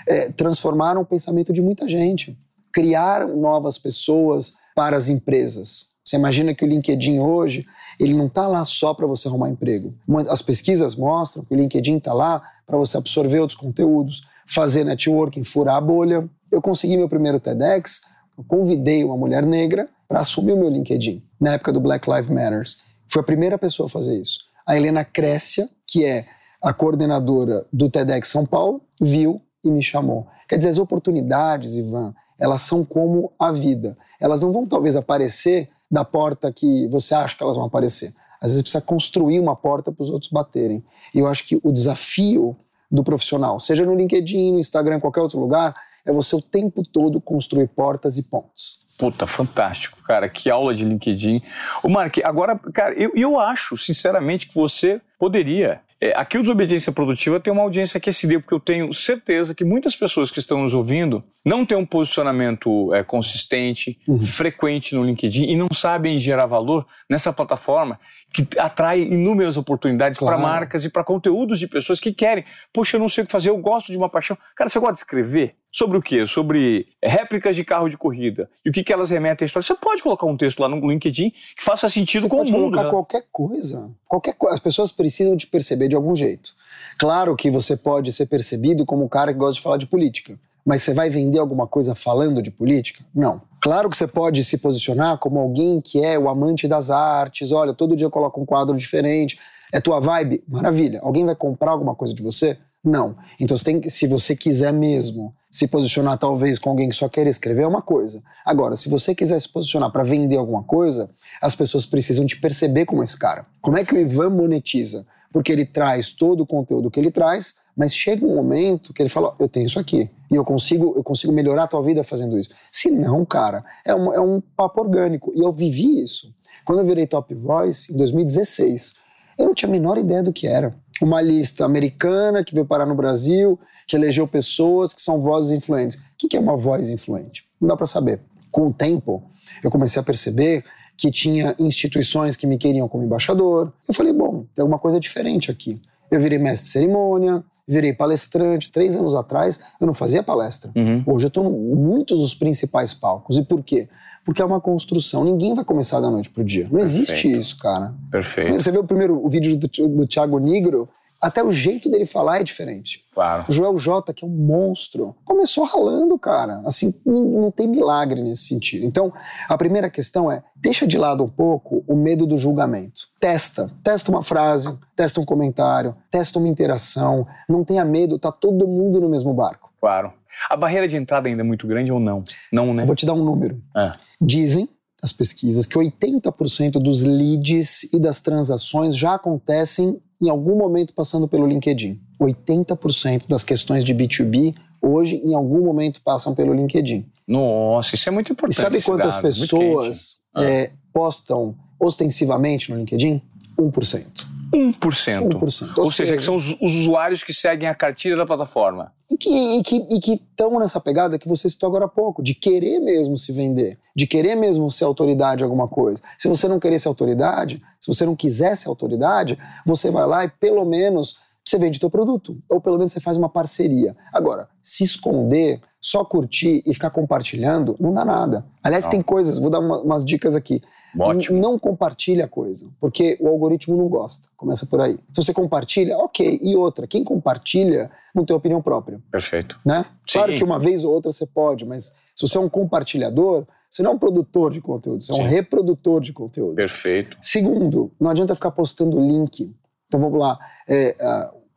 eh, 0.06 0.30
transformaram 0.30 1.00
o 1.00 1.06
pensamento 1.06 1.52
de 1.52 1.62
muita 1.62 1.88
gente. 1.88 2.36
Criaram 2.72 3.34
novas 3.36 3.78
pessoas 3.78 4.54
para 4.74 4.96
as 4.96 5.08
empresas. 5.08 5.88
Você 6.04 6.16
imagina 6.16 6.54
que 6.54 6.64
o 6.64 6.68
LinkedIn 6.68 7.18
hoje, 7.18 7.64
ele 7.98 8.14
não 8.14 8.26
está 8.26 8.46
lá 8.46 8.64
só 8.64 8.92
para 8.92 9.06
você 9.06 9.28
arrumar 9.28 9.48
emprego. 9.48 9.94
As 10.28 10.42
pesquisas 10.42 10.94
mostram 10.94 11.44
que 11.44 11.54
o 11.54 11.56
LinkedIn 11.56 11.96
está 11.96 12.12
lá 12.12 12.42
para 12.66 12.76
você 12.76 12.96
absorver 12.96 13.38
outros 13.38 13.58
conteúdos, 13.58 14.22
fazer 14.46 14.84
networking, 14.84 15.44
furar 15.44 15.76
a 15.76 15.80
bolha. 15.80 16.28
Eu 16.50 16.60
consegui 16.60 16.96
meu 16.96 17.08
primeiro 17.08 17.40
TEDx, 17.40 18.00
eu 18.36 18.44
convidei 18.44 19.02
uma 19.04 19.16
mulher 19.16 19.46
negra 19.46 19.88
para 20.10 20.22
assumir 20.22 20.54
o 20.54 20.56
meu 20.56 20.68
LinkedIn, 20.68 21.22
na 21.40 21.52
época 21.52 21.72
do 21.72 21.78
Black 21.78 22.10
Lives 22.10 22.28
Matters. 22.28 22.78
Foi 23.06 23.22
a 23.22 23.24
primeira 23.24 23.56
pessoa 23.56 23.86
a 23.86 23.88
fazer 23.88 24.20
isso. 24.20 24.40
A 24.66 24.76
Helena 24.76 25.04
Crécia, 25.04 25.70
que 25.86 26.04
é 26.04 26.26
a 26.60 26.74
coordenadora 26.74 27.64
do 27.72 27.88
TEDx 27.88 28.26
São 28.26 28.44
Paulo, 28.44 28.82
viu 29.00 29.40
e 29.62 29.70
me 29.70 29.80
chamou. 29.80 30.26
Quer 30.48 30.56
dizer, 30.56 30.70
as 30.70 30.78
oportunidades, 30.78 31.76
Ivan, 31.76 32.12
elas 32.40 32.62
são 32.62 32.84
como 32.84 33.32
a 33.38 33.52
vida. 33.52 33.96
Elas 34.18 34.40
não 34.40 34.50
vão 34.50 34.66
talvez 34.66 34.96
aparecer 34.96 35.68
da 35.88 36.04
porta 36.04 36.52
que 36.52 36.88
você 36.88 37.14
acha 37.14 37.36
que 37.36 37.42
elas 37.44 37.54
vão 37.54 37.66
aparecer. 37.66 38.12
Às 38.40 38.48
vezes 38.48 38.62
precisa 38.62 38.80
construir 38.80 39.38
uma 39.38 39.54
porta 39.54 39.92
para 39.92 40.02
os 40.02 40.10
outros 40.10 40.32
baterem. 40.32 40.84
E 41.14 41.20
eu 41.20 41.28
acho 41.28 41.46
que 41.46 41.60
o 41.62 41.70
desafio 41.70 42.56
do 42.90 43.04
profissional, 43.04 43.60
seja 43.60 43.86
no 43.86 43.94
LinkedIn, 43.94 44.54
no 44.54 44.58
Instagram, 44.58 44.96
em 44.96 45.00
qualquer 45.00 45.20
outro 45.20 45.38
lugar, 45.38 45.72
é 46.04 46.12
você 46.12 46.34
o 46.34 46.42
tempo 46.42 46.82
todo 46.82 47.20
construir 47.20 47.68
portas 47.68 48.18
e 48.18 48.24
pontes. 48.24 48.89
Puta, 49.00 49.26
fantástico, 49.26 49.98
cara. 50.04 50.28
Que 50.28 50.50
aula 50.50 50.74
de 50.74 50.84
LinkedIn. 50.84 51.42
O 51.82 51.88
Mark, 51.88 52.18
agora, 52.22 52.56
cara, 52.72 52.94
eu, 52.94 53.10
eu 53.16 53.40
acho, 53.40 53.76
sinceramente, 53.76 54.46
que 54.46 54.54
você 54.54 55.00
poderia. 55.18 55.80
é, 56.00 56.12
aqui 56.16 56.38
o 56.38 56.42
Desobediência 56.42 56.92
Produtiva 56.92 57.40
tem 57.40 57.52
uma 57.52 57.62
audiência 57.62 57.98
aquecida, 57.98 58.38
porque 58.40 58.54
eu 58.54 58.60
tenho 58.60 58.92
certeza 58.94 59.54
que 59.54 59.64
muitas 59.64 59.96
pessoas 59.96 60.30
que 60.30 60.38
estão 60.38 60.62
nos 60.62 60.72
ouvindo 60.74 61.22
não 61.44 61.64
têm 61.66 61.76
um 61.76 61.84
posicionamento 61.86 62.94
é, 62.94 63.02
consistente, 63.02 63.98
Uhum. 64.06 64.20
frequente 64.22 64.94
no 64.94 65.02
LinkedIn 65.04 65.44
e 65.44 65.56
não 65.56 65.68
sabem 65.72 66.18
gerar 66.18 66.46
valor 66.46 66.86
nessa 67.08 67.32
plataforma 67.32 67.98
que 68.32 68.46
atrai 68.58 69.00
inúmeras 69.02 69.56
oportunidades 69.56 70.18
para 70.18 70.28
Claro. 70.36 70.42
marcas 70.42 70.84
e 70.84 70.90
para 70.90 71.02
conteúdos 71.02 71.58
de 71.58 71.66
pessoas 71.66 71.98
que 72.00 72.12
querem. 72.12 72.44
Poxa, 72.72 72.96
eu 72.96 73.00
não 73.00 73.08
sei 73.08 73.24
o 73.24 73.26
que 73.26 73.32
fazer, 73.32 73.50
eu 73.50 73.58
gosto 73.58 73.90
de 73.90 73.98
uma 73.98 74.08
paixão. 74.08 74.36
Cara, 74.54 74.70
você 74.70 74.78
gosta 74.78 74.92
de 74.94 74.98
escrever? 75.00 75.56
Sobre 75.72 75.96
o 75.98 76.02
quê? 76.02 76.26
Sobre 76.26 76.88
réplicas 77.02 77.54
de 77.54 77.64
carro 77.64 77.88
de 77.88 77.96
corrida. 77.96 78.50
E 78.64 78.70
o 78.70 78.72
que, 78.72 78.82
que 78.82 78.92
elas 78.92 79.10
remetem 79.10 79.44
à 79.44 79.46
história. 79.46 79.64
Você 79.64 79.74
pode 79.76 80.02
colocar 80.02 80.26
um 80.26 80.36
texto 80.36 80.58
lá 80.60 80.68
no 80.68 80.88
LinkedIn 80.90 81.30
que 81.30 81.62
faça 81.62 81.88
sentido 81.88 82.22
Você 82.22 82.28
com 82.28 82.36
pode 82.38 82.52
o 82.52 82.54
mundo. 82.56 82.70
colocar 82.72 82.84
né? 82.84 82.90
qualquer 82.90 83.24
coisa. 83.30 83.90
Qualquer 84.08 84.34
co- 84.34 84.48
As 84.48 84.58
pessoas 84.58 84.90
precisam 84.90 85.36
te 85.36 85.46
perceber 85.46 85.86
de 85.88 85.94
algum 85.94 86.14
jeito. 86.14 86.52
Claro 86.98 87.36
que 87.36 87.50
você 87.50 87.76
pode 87.76 88.10
ser 88.12 88.26
percebido 88.26 88.84
como 88.84 89.04
o 89.04 89.08
cara 89.08 89.32
que 89.32 89.38
gosta 89.38 89.54
de 89.54 89.60
falar 89.60 89.76
de 89.76 89.86
política. 89.86 90.38
Mas 90.64 90.82
você 90.82 90.92
vai 90.92 91.10
vender 91.10 91.38
alguma 91.38 91.66
coisa 91.66 91.94
falando 91.94 92.42
de 92.42 92.50
política? 92.50 93.04
Não. 93.14 93.42
Claro 93.62 93.90
que 93.90 93.96
você 93.96 94.06
pode 94.06 94.42
se 94.44 94.56
posicionar 94.56 95.18
como 95.18 95.38
alguém 95.38 95.80
que 95.80 96.02
é 96.02 96.18
o 96.18 96.28
amante 96.28 96.66
das 96.66 96.90
artes. 96.90 97.52
Olha, 97.52 97.74
todo 97.74 97.96
dia 97.96 98.06
eu 98.06 98.10
coloco 98.10 98.40
um 98.40 98.46
quadro 98.46 98.76
diferente. 98.76 99.38
É 99.72 99.80
tua 99.80 100.00
vibe? 100.00 100.42
Maravilha. 100.48 101.00
Alguém 101.02 101.24
vai 101.24 101.34
comprar 101.34 101.72
alguma 101.72 101.94
coisa 101.94 102.14
de 102.14 102.22
você? 102.22 102.56
Não. 102.82 103.14
Então, 103.38 103.56
você 103.56 103.64
tem 103.64 103.80
que, 103.80 103.90
se 103.90 104.06
você 104.06 104.34
quiser 104.34 104.72
mesmo 104.72 105.34
se 105.50 105.66
posicionar, 105.66 106.18
talvez, 106.18 106.58
com 106.58 106.70
alguém 106.70 106.88
que 106.88 106.94
só 106.94 107.08
quer 107.08 107.26
escrever, 107.26 107.62
é 107.62 107.66
uma 107.66 107.82
coisa. 107.82 108.22
Agora, 108.44 108.74
se 108.74 108.88
você 108.88 109.14
quiser 109.14 109.38
se 109.38 109.48
posicionar 109.48 109.90
para 109.90 110.02
vender 110.02 110.36
alguma 110.36 110.62
coisa, 110.62 111.10
as 111.42 111.54
pessoas 111.54 111.84
precisam 111.84 112.24
te 112.24 112.40
perceber 112.40 112.86
como 112.86 113.02
esse 113.02 113.18
cara. 113.18 113.44
Como 113.60 113.76
é 113.76 113.84
que 113.84 113.94
o 113.94 113.98
Ivan 113.98 114.30
monetiza? 114.30 115.06
Porque 115.30 115.52
ele 115.52 115.66
traz 115.66 116.08
todo 116.08 116.40
o 116.42 116.46
conteúdo 116.46 116.90
que 116.90 116.98
ele 116.98 117.10
traz, 117.10 117.54
mas 117.80 117.94
chega 117.94 118.26
um 118.26 118.34
momento 118.34 118.92
que 118.92 119.00
ele 119.00 119.08
fala: 119.08 119.28
"Ó, 119.28 119.34
eu 119.38 119.48
tenho 119.48 119.64
isso 119.64 119.78
aqui 119.78 120.10
e 120.30 120.34
eu 120.34 120.44
consigo, 120.44 120.92
eu 120.94 121.02
consigo 121.02 121.32
melhorar 121.32 121.62
a 121.62 121.66
tua 121.66 121.82
vida 121.82 122.04
fazendo 122.04 122.38
isso. 122.38 122.50
Se 122.70 122.90
não, 122.90 123.24
cara, 123.24 123.64
é 123.86 123.94
um, 123.94 124.12
é 124.12 124.20
um 124.20 124.38
papo 124.54 124.82
orgânico. 124.82 125.32
E 125.34 125.40
eu 125.40 125.50
vivi 125.50 126.02
isso. 126.02 126.30
Quando 126.62 126.80
eu 126.80 126.84
virei 126.84 127.06
Top 127.06 127.34
Voice, 127.34 127.90
em 127.90 127.96
2016, 127.96 128.92
eu 129.38 129.46
não 129.46 129.54
tinha 129.54 129.66
a 129.66 129.72
menor 129.72 129.96
ideia 129.96 130.22
do 130.22 130.30
que 130.30 130.46
era. 130.46 130.76
Uma 131.00 131.22
lista 131.22 131.64
americana 131.64 132.44
que 132.44 132.52
veio 132.52 132.66
parar 132.66 132.84
no 132.84 132.94
Brasil, 132.94 133.58
que 133.86 133.96
elegeu 133.96 134.28
pessoas 134.28 134.92
que 134.92 135.00
são 135.00 135.22
vozes 135.22 135.50
influentes. 135.50 135.96
O 135.96 136.00
que 136.18 136.28
que 136.28 136.36
é 136.36 136.40
uma 136.40 136.58
voz 136.58 136.90
influente? 136.90 137.46
Não 137.58 137.66
dá 137.66 137.78
para 137.78 137.86
saber. 137.86 138.20
Com 138.50 138.66
o 138.66 138.74
tempo, 138.74 139.22
eu 139.64 139.70
comecei 139.70 139.98
a 139.98 140.04
perceber 140.04 140.64
que 140.98 141.10
tinha 141.10 141.56
instituições 141.58 142.36
que 142.36 142.46
me 142.46 142.58
queriam 142.58 142.86
como 142.86 143.04
embaixador. 143.04 143.72
Eu 143.88 143.94
falei, 143.94 144.12
bom, 144.12 144.44
tem 144.54 144.60
alguma 144.60 144.78
coisa 144.78 145.00
diferente 145.00 145.50
aqui. 145.50 145.80
Eu 146.10 146.20
virei 146.20 146.38
mestre 146.38 146.66
de 146.66 146.72
cerimônia, 146.72 147.42
virei 147.70 147.92
palestrante. 147.92 148.70
Três 148.70 148.96
anos 148.96 149.14
atrás, 149.14 149.60
eu 149.80 149.86
não 149.86 149.94
fazia 149.94 150.22
palestra. 150.22 150.70
Uhum. 150.74 151.02
Hoje 151.06 151.26
eu 151.26 151.28
estou 151.28 151.46
em 151.46 151.76
muitos 151.76 152.18
dos 152.18 152.34
principais 152.34 152.92
palcos. 152.92 153.38
E 153.38 153.44
por 153.44 153.62
quê? 153.62 153.88
Porque 154.24 154.42
é 154.42 154.44
uma 154.44 154.60
construção. 154.60 155.24
Ninguém 155.24 155.54
vai 155.54 155.64
começar 155.64 156.00
da 156.00 156.10
noite 156.10 156.28
pro 156.28 156.44
dia. 156.44 156.68
Não 156.70 156.80
existe 156.80 157.12
Perfeito. 157.12 157.38
isso, 157.38 157.58
cara. 157.58 157.94
Perfeito. 158.10 158.52
Você 158.52 158.70
vê 158.70 158.78
o 158.78 158.84
primeiro 158.84 159.24
o 159.24 159.28
vídeo 159.30 159.56
do, 159.56 159.68
do 159.68 160.06
Thiago 160.06 160.38
Negro, 160.38 160.88
até 161.20 161.44
o 161.44 161.52
jeito 161.52 161.90
dele 161.90 162.06
falar 162.06 162.40
é 162.40 162.42
diferente. 162.42 163.04
Claro. 163.12 163.44
O 163.48 163.52
Joel 163.52 163.76
J, 163.78 164.12
que 164.14 164.24
é 164.24 164.28
um 164.28 164.30
monstro, 164.30 165.14
começou 165.24 165.64
ralando, 165.64 166.18
cara. 166.18 166.62
Assim, 166.64 166.94
não, 167.04 167.50
tem 167.50 167.66
milagre 167.68 168.22
nesse 168.22 168.44
sentido. 168.44 168.86
Então, 168.86 169.12
a 169.48 169.58
primeira 169.58 169.90
questão 169.90 170.32
é: 170.32 170.42
deixa 170.56 170.86
de 170.86 170.96
lado 170.96 171.22
um 171.22 171.28
pouco 171.28 171.84
o 171.86 171.94
medo 171.94 172.26
do 172.26 172.38
julgamento. 172.38 173.02
Testa. 173.20 173.70
Testa 173.82 174.10
uma 174.10 174.22
frase, 174.22 174.76
testa 174.96 175.20
um 175.20 175.24
comentário, 175.24 175.94
testa 176.10 176.38
uma 176.38 176.48
interação. 176.48 177.26
Não 177.48 177.64
tenha 177.64 177.84
medo, 177.84 178.18
tá 178.18 178.32
todo 178.32 178.66
mundo 178.66 179.00
no 179.00 179.08
mesmo 179.08 179.34
barco. 179.34 179.70
Claro. 179.80 180.12
A 180.48 180.56
barreira 180.56 180.88
de 180.88 180.96
entrada 180.96 181.28
ainda 181.28 181.42
é 181.42 181.44
muito 181.44 181.66
grande 181.66 181.92
ou 181.92 182.00
não? 182.00 182.24
Não, 182.52 182.72
né? 182.72 182.82
Eu 182.82 182.86
vou 182.86 182.96
te 182.96 183.04
dar 183.04 183.14
um 183.14 183.24
número. 183.24 183.60
É. 183.76 183.92
Dizem 184.20 184.68
as 185.02 185.12
pesquisas 185.12 185.66
que 185.66 185.78
80% 185.78 186.72
dos 186.72 187.02
leads 187.02 187.84
e 187.92 187.98
das 187.98 188.20
transações 188.20 188.96
já 188.96 189.14
acontecem 189.14 190.00
em 190.20 190.28
algum 190.28 190.56
momento 190.56 190.92
passando 190.94 191.26
pelo 191.26 191.46
LinkedIn. 191.46 191.98
80% 192.20 193.26
das 193.26 193.42
questões 193.42 193.82
de 193.84 193.94
B2B 193.94 194.54
hoje 194.82 195.16
em 195.16 195.34
algum 195.34 195.64
momento 195.64 196.00
passam 196.02 196.34
pelo 196.34 196.52
LinkedIn. 196.52 197.06
Nossa, 197.26 197.94
isso 197.94 198.08
é 198.08 198.12
muito 198.12 198.30
E 198.30 198.32
importante. 198.32 198.56
sabe 198.60 198.76
esse 198.78 198.86
quantas 198.86 199.14
dado, 199.14 199.22
pessoas 199.22 200.20
quente. 200.34 200.46
é, 200.46 200.72
postam 200.92 201.54
ostensivamente 201.78 202.70
no 202.70 202.76
LinkedIn? 202.78 203.22
1%. 203.60 204.26
1%. 204.52 205.28
1%. 205.28 205.78
Ou, 205.78 205.92
seja, 205.92 206.16
que 206.16 206.24
são 206.24 206.34
os, 206.34 206.56
os 206.60 206.74
usuários 206.74 207.22
que 207.22 207.32
seguem 207.32 207.68
a 207.68 207.74
cartilha 207.74 208.16
da 208.16 208.26
plataforma. 208.26 208.92
E 209.10 209.16
que 209.16 209.76
e 209.76 210.14
estão 210.14 210.58
nessa 210.58 210.80
pegada 210.80 211.18
que 211.18 211.28
você 211.28 211.48
citou 211.48 211.68
agora 211.68 211.84
há 211.84 211.88
pouco, 211.88 212.22
de 212.22 212.34
querer 212.34 212.80
mesmo 212.80 213.16
se 213.16 213.32
vender, 213.32 213.78
de 213.94 214.06
querer 214.06 214.34
mesmo 214.34 214.70
ser 214.70 214.84
autoridade 214.84 215.42
em 215.42 215.44
alguma 215.44 215.68
coisa. 215.68 216.00
Se 216.18 216.28
você 216.28 216.48
não 216.48 216.58
querer 216.58 216.78
ser 216.78 216.88
autoridade, 216.88 217.62
se 217.80 217.92
você 217.92 218.04
não 218.04 218.16
quiser 218.16 218.56
ser 218.56 218.68
autoridade, 218.68 219.38
você 219.64 219.90
vai 219.90 220.06
lá 220.06 220.24
e 220.24 220.28
pelo 220.28 220.64
menos 220.64 221.16
você 221.44 221.58
vende 221.58 221.80
teu 221.80 221.90
produto, 221.90 222.38
ou 222.48 222.60
pelo 222.60 222.78
menos 222.78 222.92
você 222.92 223.00
faz 223.00 223.16
uma 223.16 223.28
parceria. 223.28 223.96
Agora, 224.12 224.48
se 224.62 224.84
esconder, 224.84 225.60
só 225.80 226.04
curtir 226.04 226.62
e 226.66 226.74
ficar 226.74 226.90
compartilhando, 226.90 227.74
não 227.80 227.92
dá 227.92 228.04
nada. 228.04 228.44
Aliás, 228.62 228.84
Não. 228.84 228.90
tem 228.90 229.00
coisas, 229.02 229.38
vou 229.38 229.48
dar 229.50 229.60
uma- 229.60 229.80
umas 229.80 230.04
dicas 230.04 230.36
aqui. 230.36 230.60
Ótimo. 230.98 231.40
Não 231.40 231.56
compartilha 231.58 232.24
a 232.24 232.28
coisa, 232.28 232.68
porque 232.80 233.16
o 233.20 233.28
algoritmo 233.28 233.76
não 233.76 233.88
gosta. 233.88 234.28
Começa 234.36 234.66
por 234.66 234.80
aí. 234.80 234.98
Se 235.12 235.22
você 235.22 235.32
compartilha, 235.32 235.96
ok. 235.96 236.38
E 236.42 236.56
outra, 236.56 236.86
quem 236.86 237.04
compartilha 237.04 237.90
não 238.14 238.24
tem 238.24 238.34
opinião 238.36 238.60
própria, 238.60 239.00
Perfeito. 239.10 239.56
né? 239.64 239.84
Sim. 240.08 240.18
Claro 240.18 240.34
que 240.36 240.42
uma 240.44 240.58
vez 240.58 240.82
ou 240.82 240.92
outra 240.92 241.12
você 241.12 241.24
pode, 241.26 241.64
mas 241.64 241.92
se 242.14 242.26
você 242.28 242.36
é 242.36 242.40
um 242.40 242.48
compartilhador, 242.48 243.46
você 243.70 243.84
não 243.84 243.92
é 243.92 243.94
um 243.94 243.98
produtor 243.98 244.52
de 244.52 244.60
conteúdo, 244.60 245.00
você 245.00 245.12
é 245.12 245.14
um 245.14 245.18
Sim. 245.18 245.28
reprodutor 245.28 246.00
de 246.00 246.12
conteúdo. 246.12 246.56
Perfeito. 246.56 247.16
Segundo, 247.22 247.92
não 248.00 248.10
adianta 248.10 248.34
ficar 248.34 248.50
postando 248.50 249.00
link. 249.00 249.54
Então 249.86 250.00
vamos 250.00 250.18
lá, 250.18 250.38
é, 250.68 250.96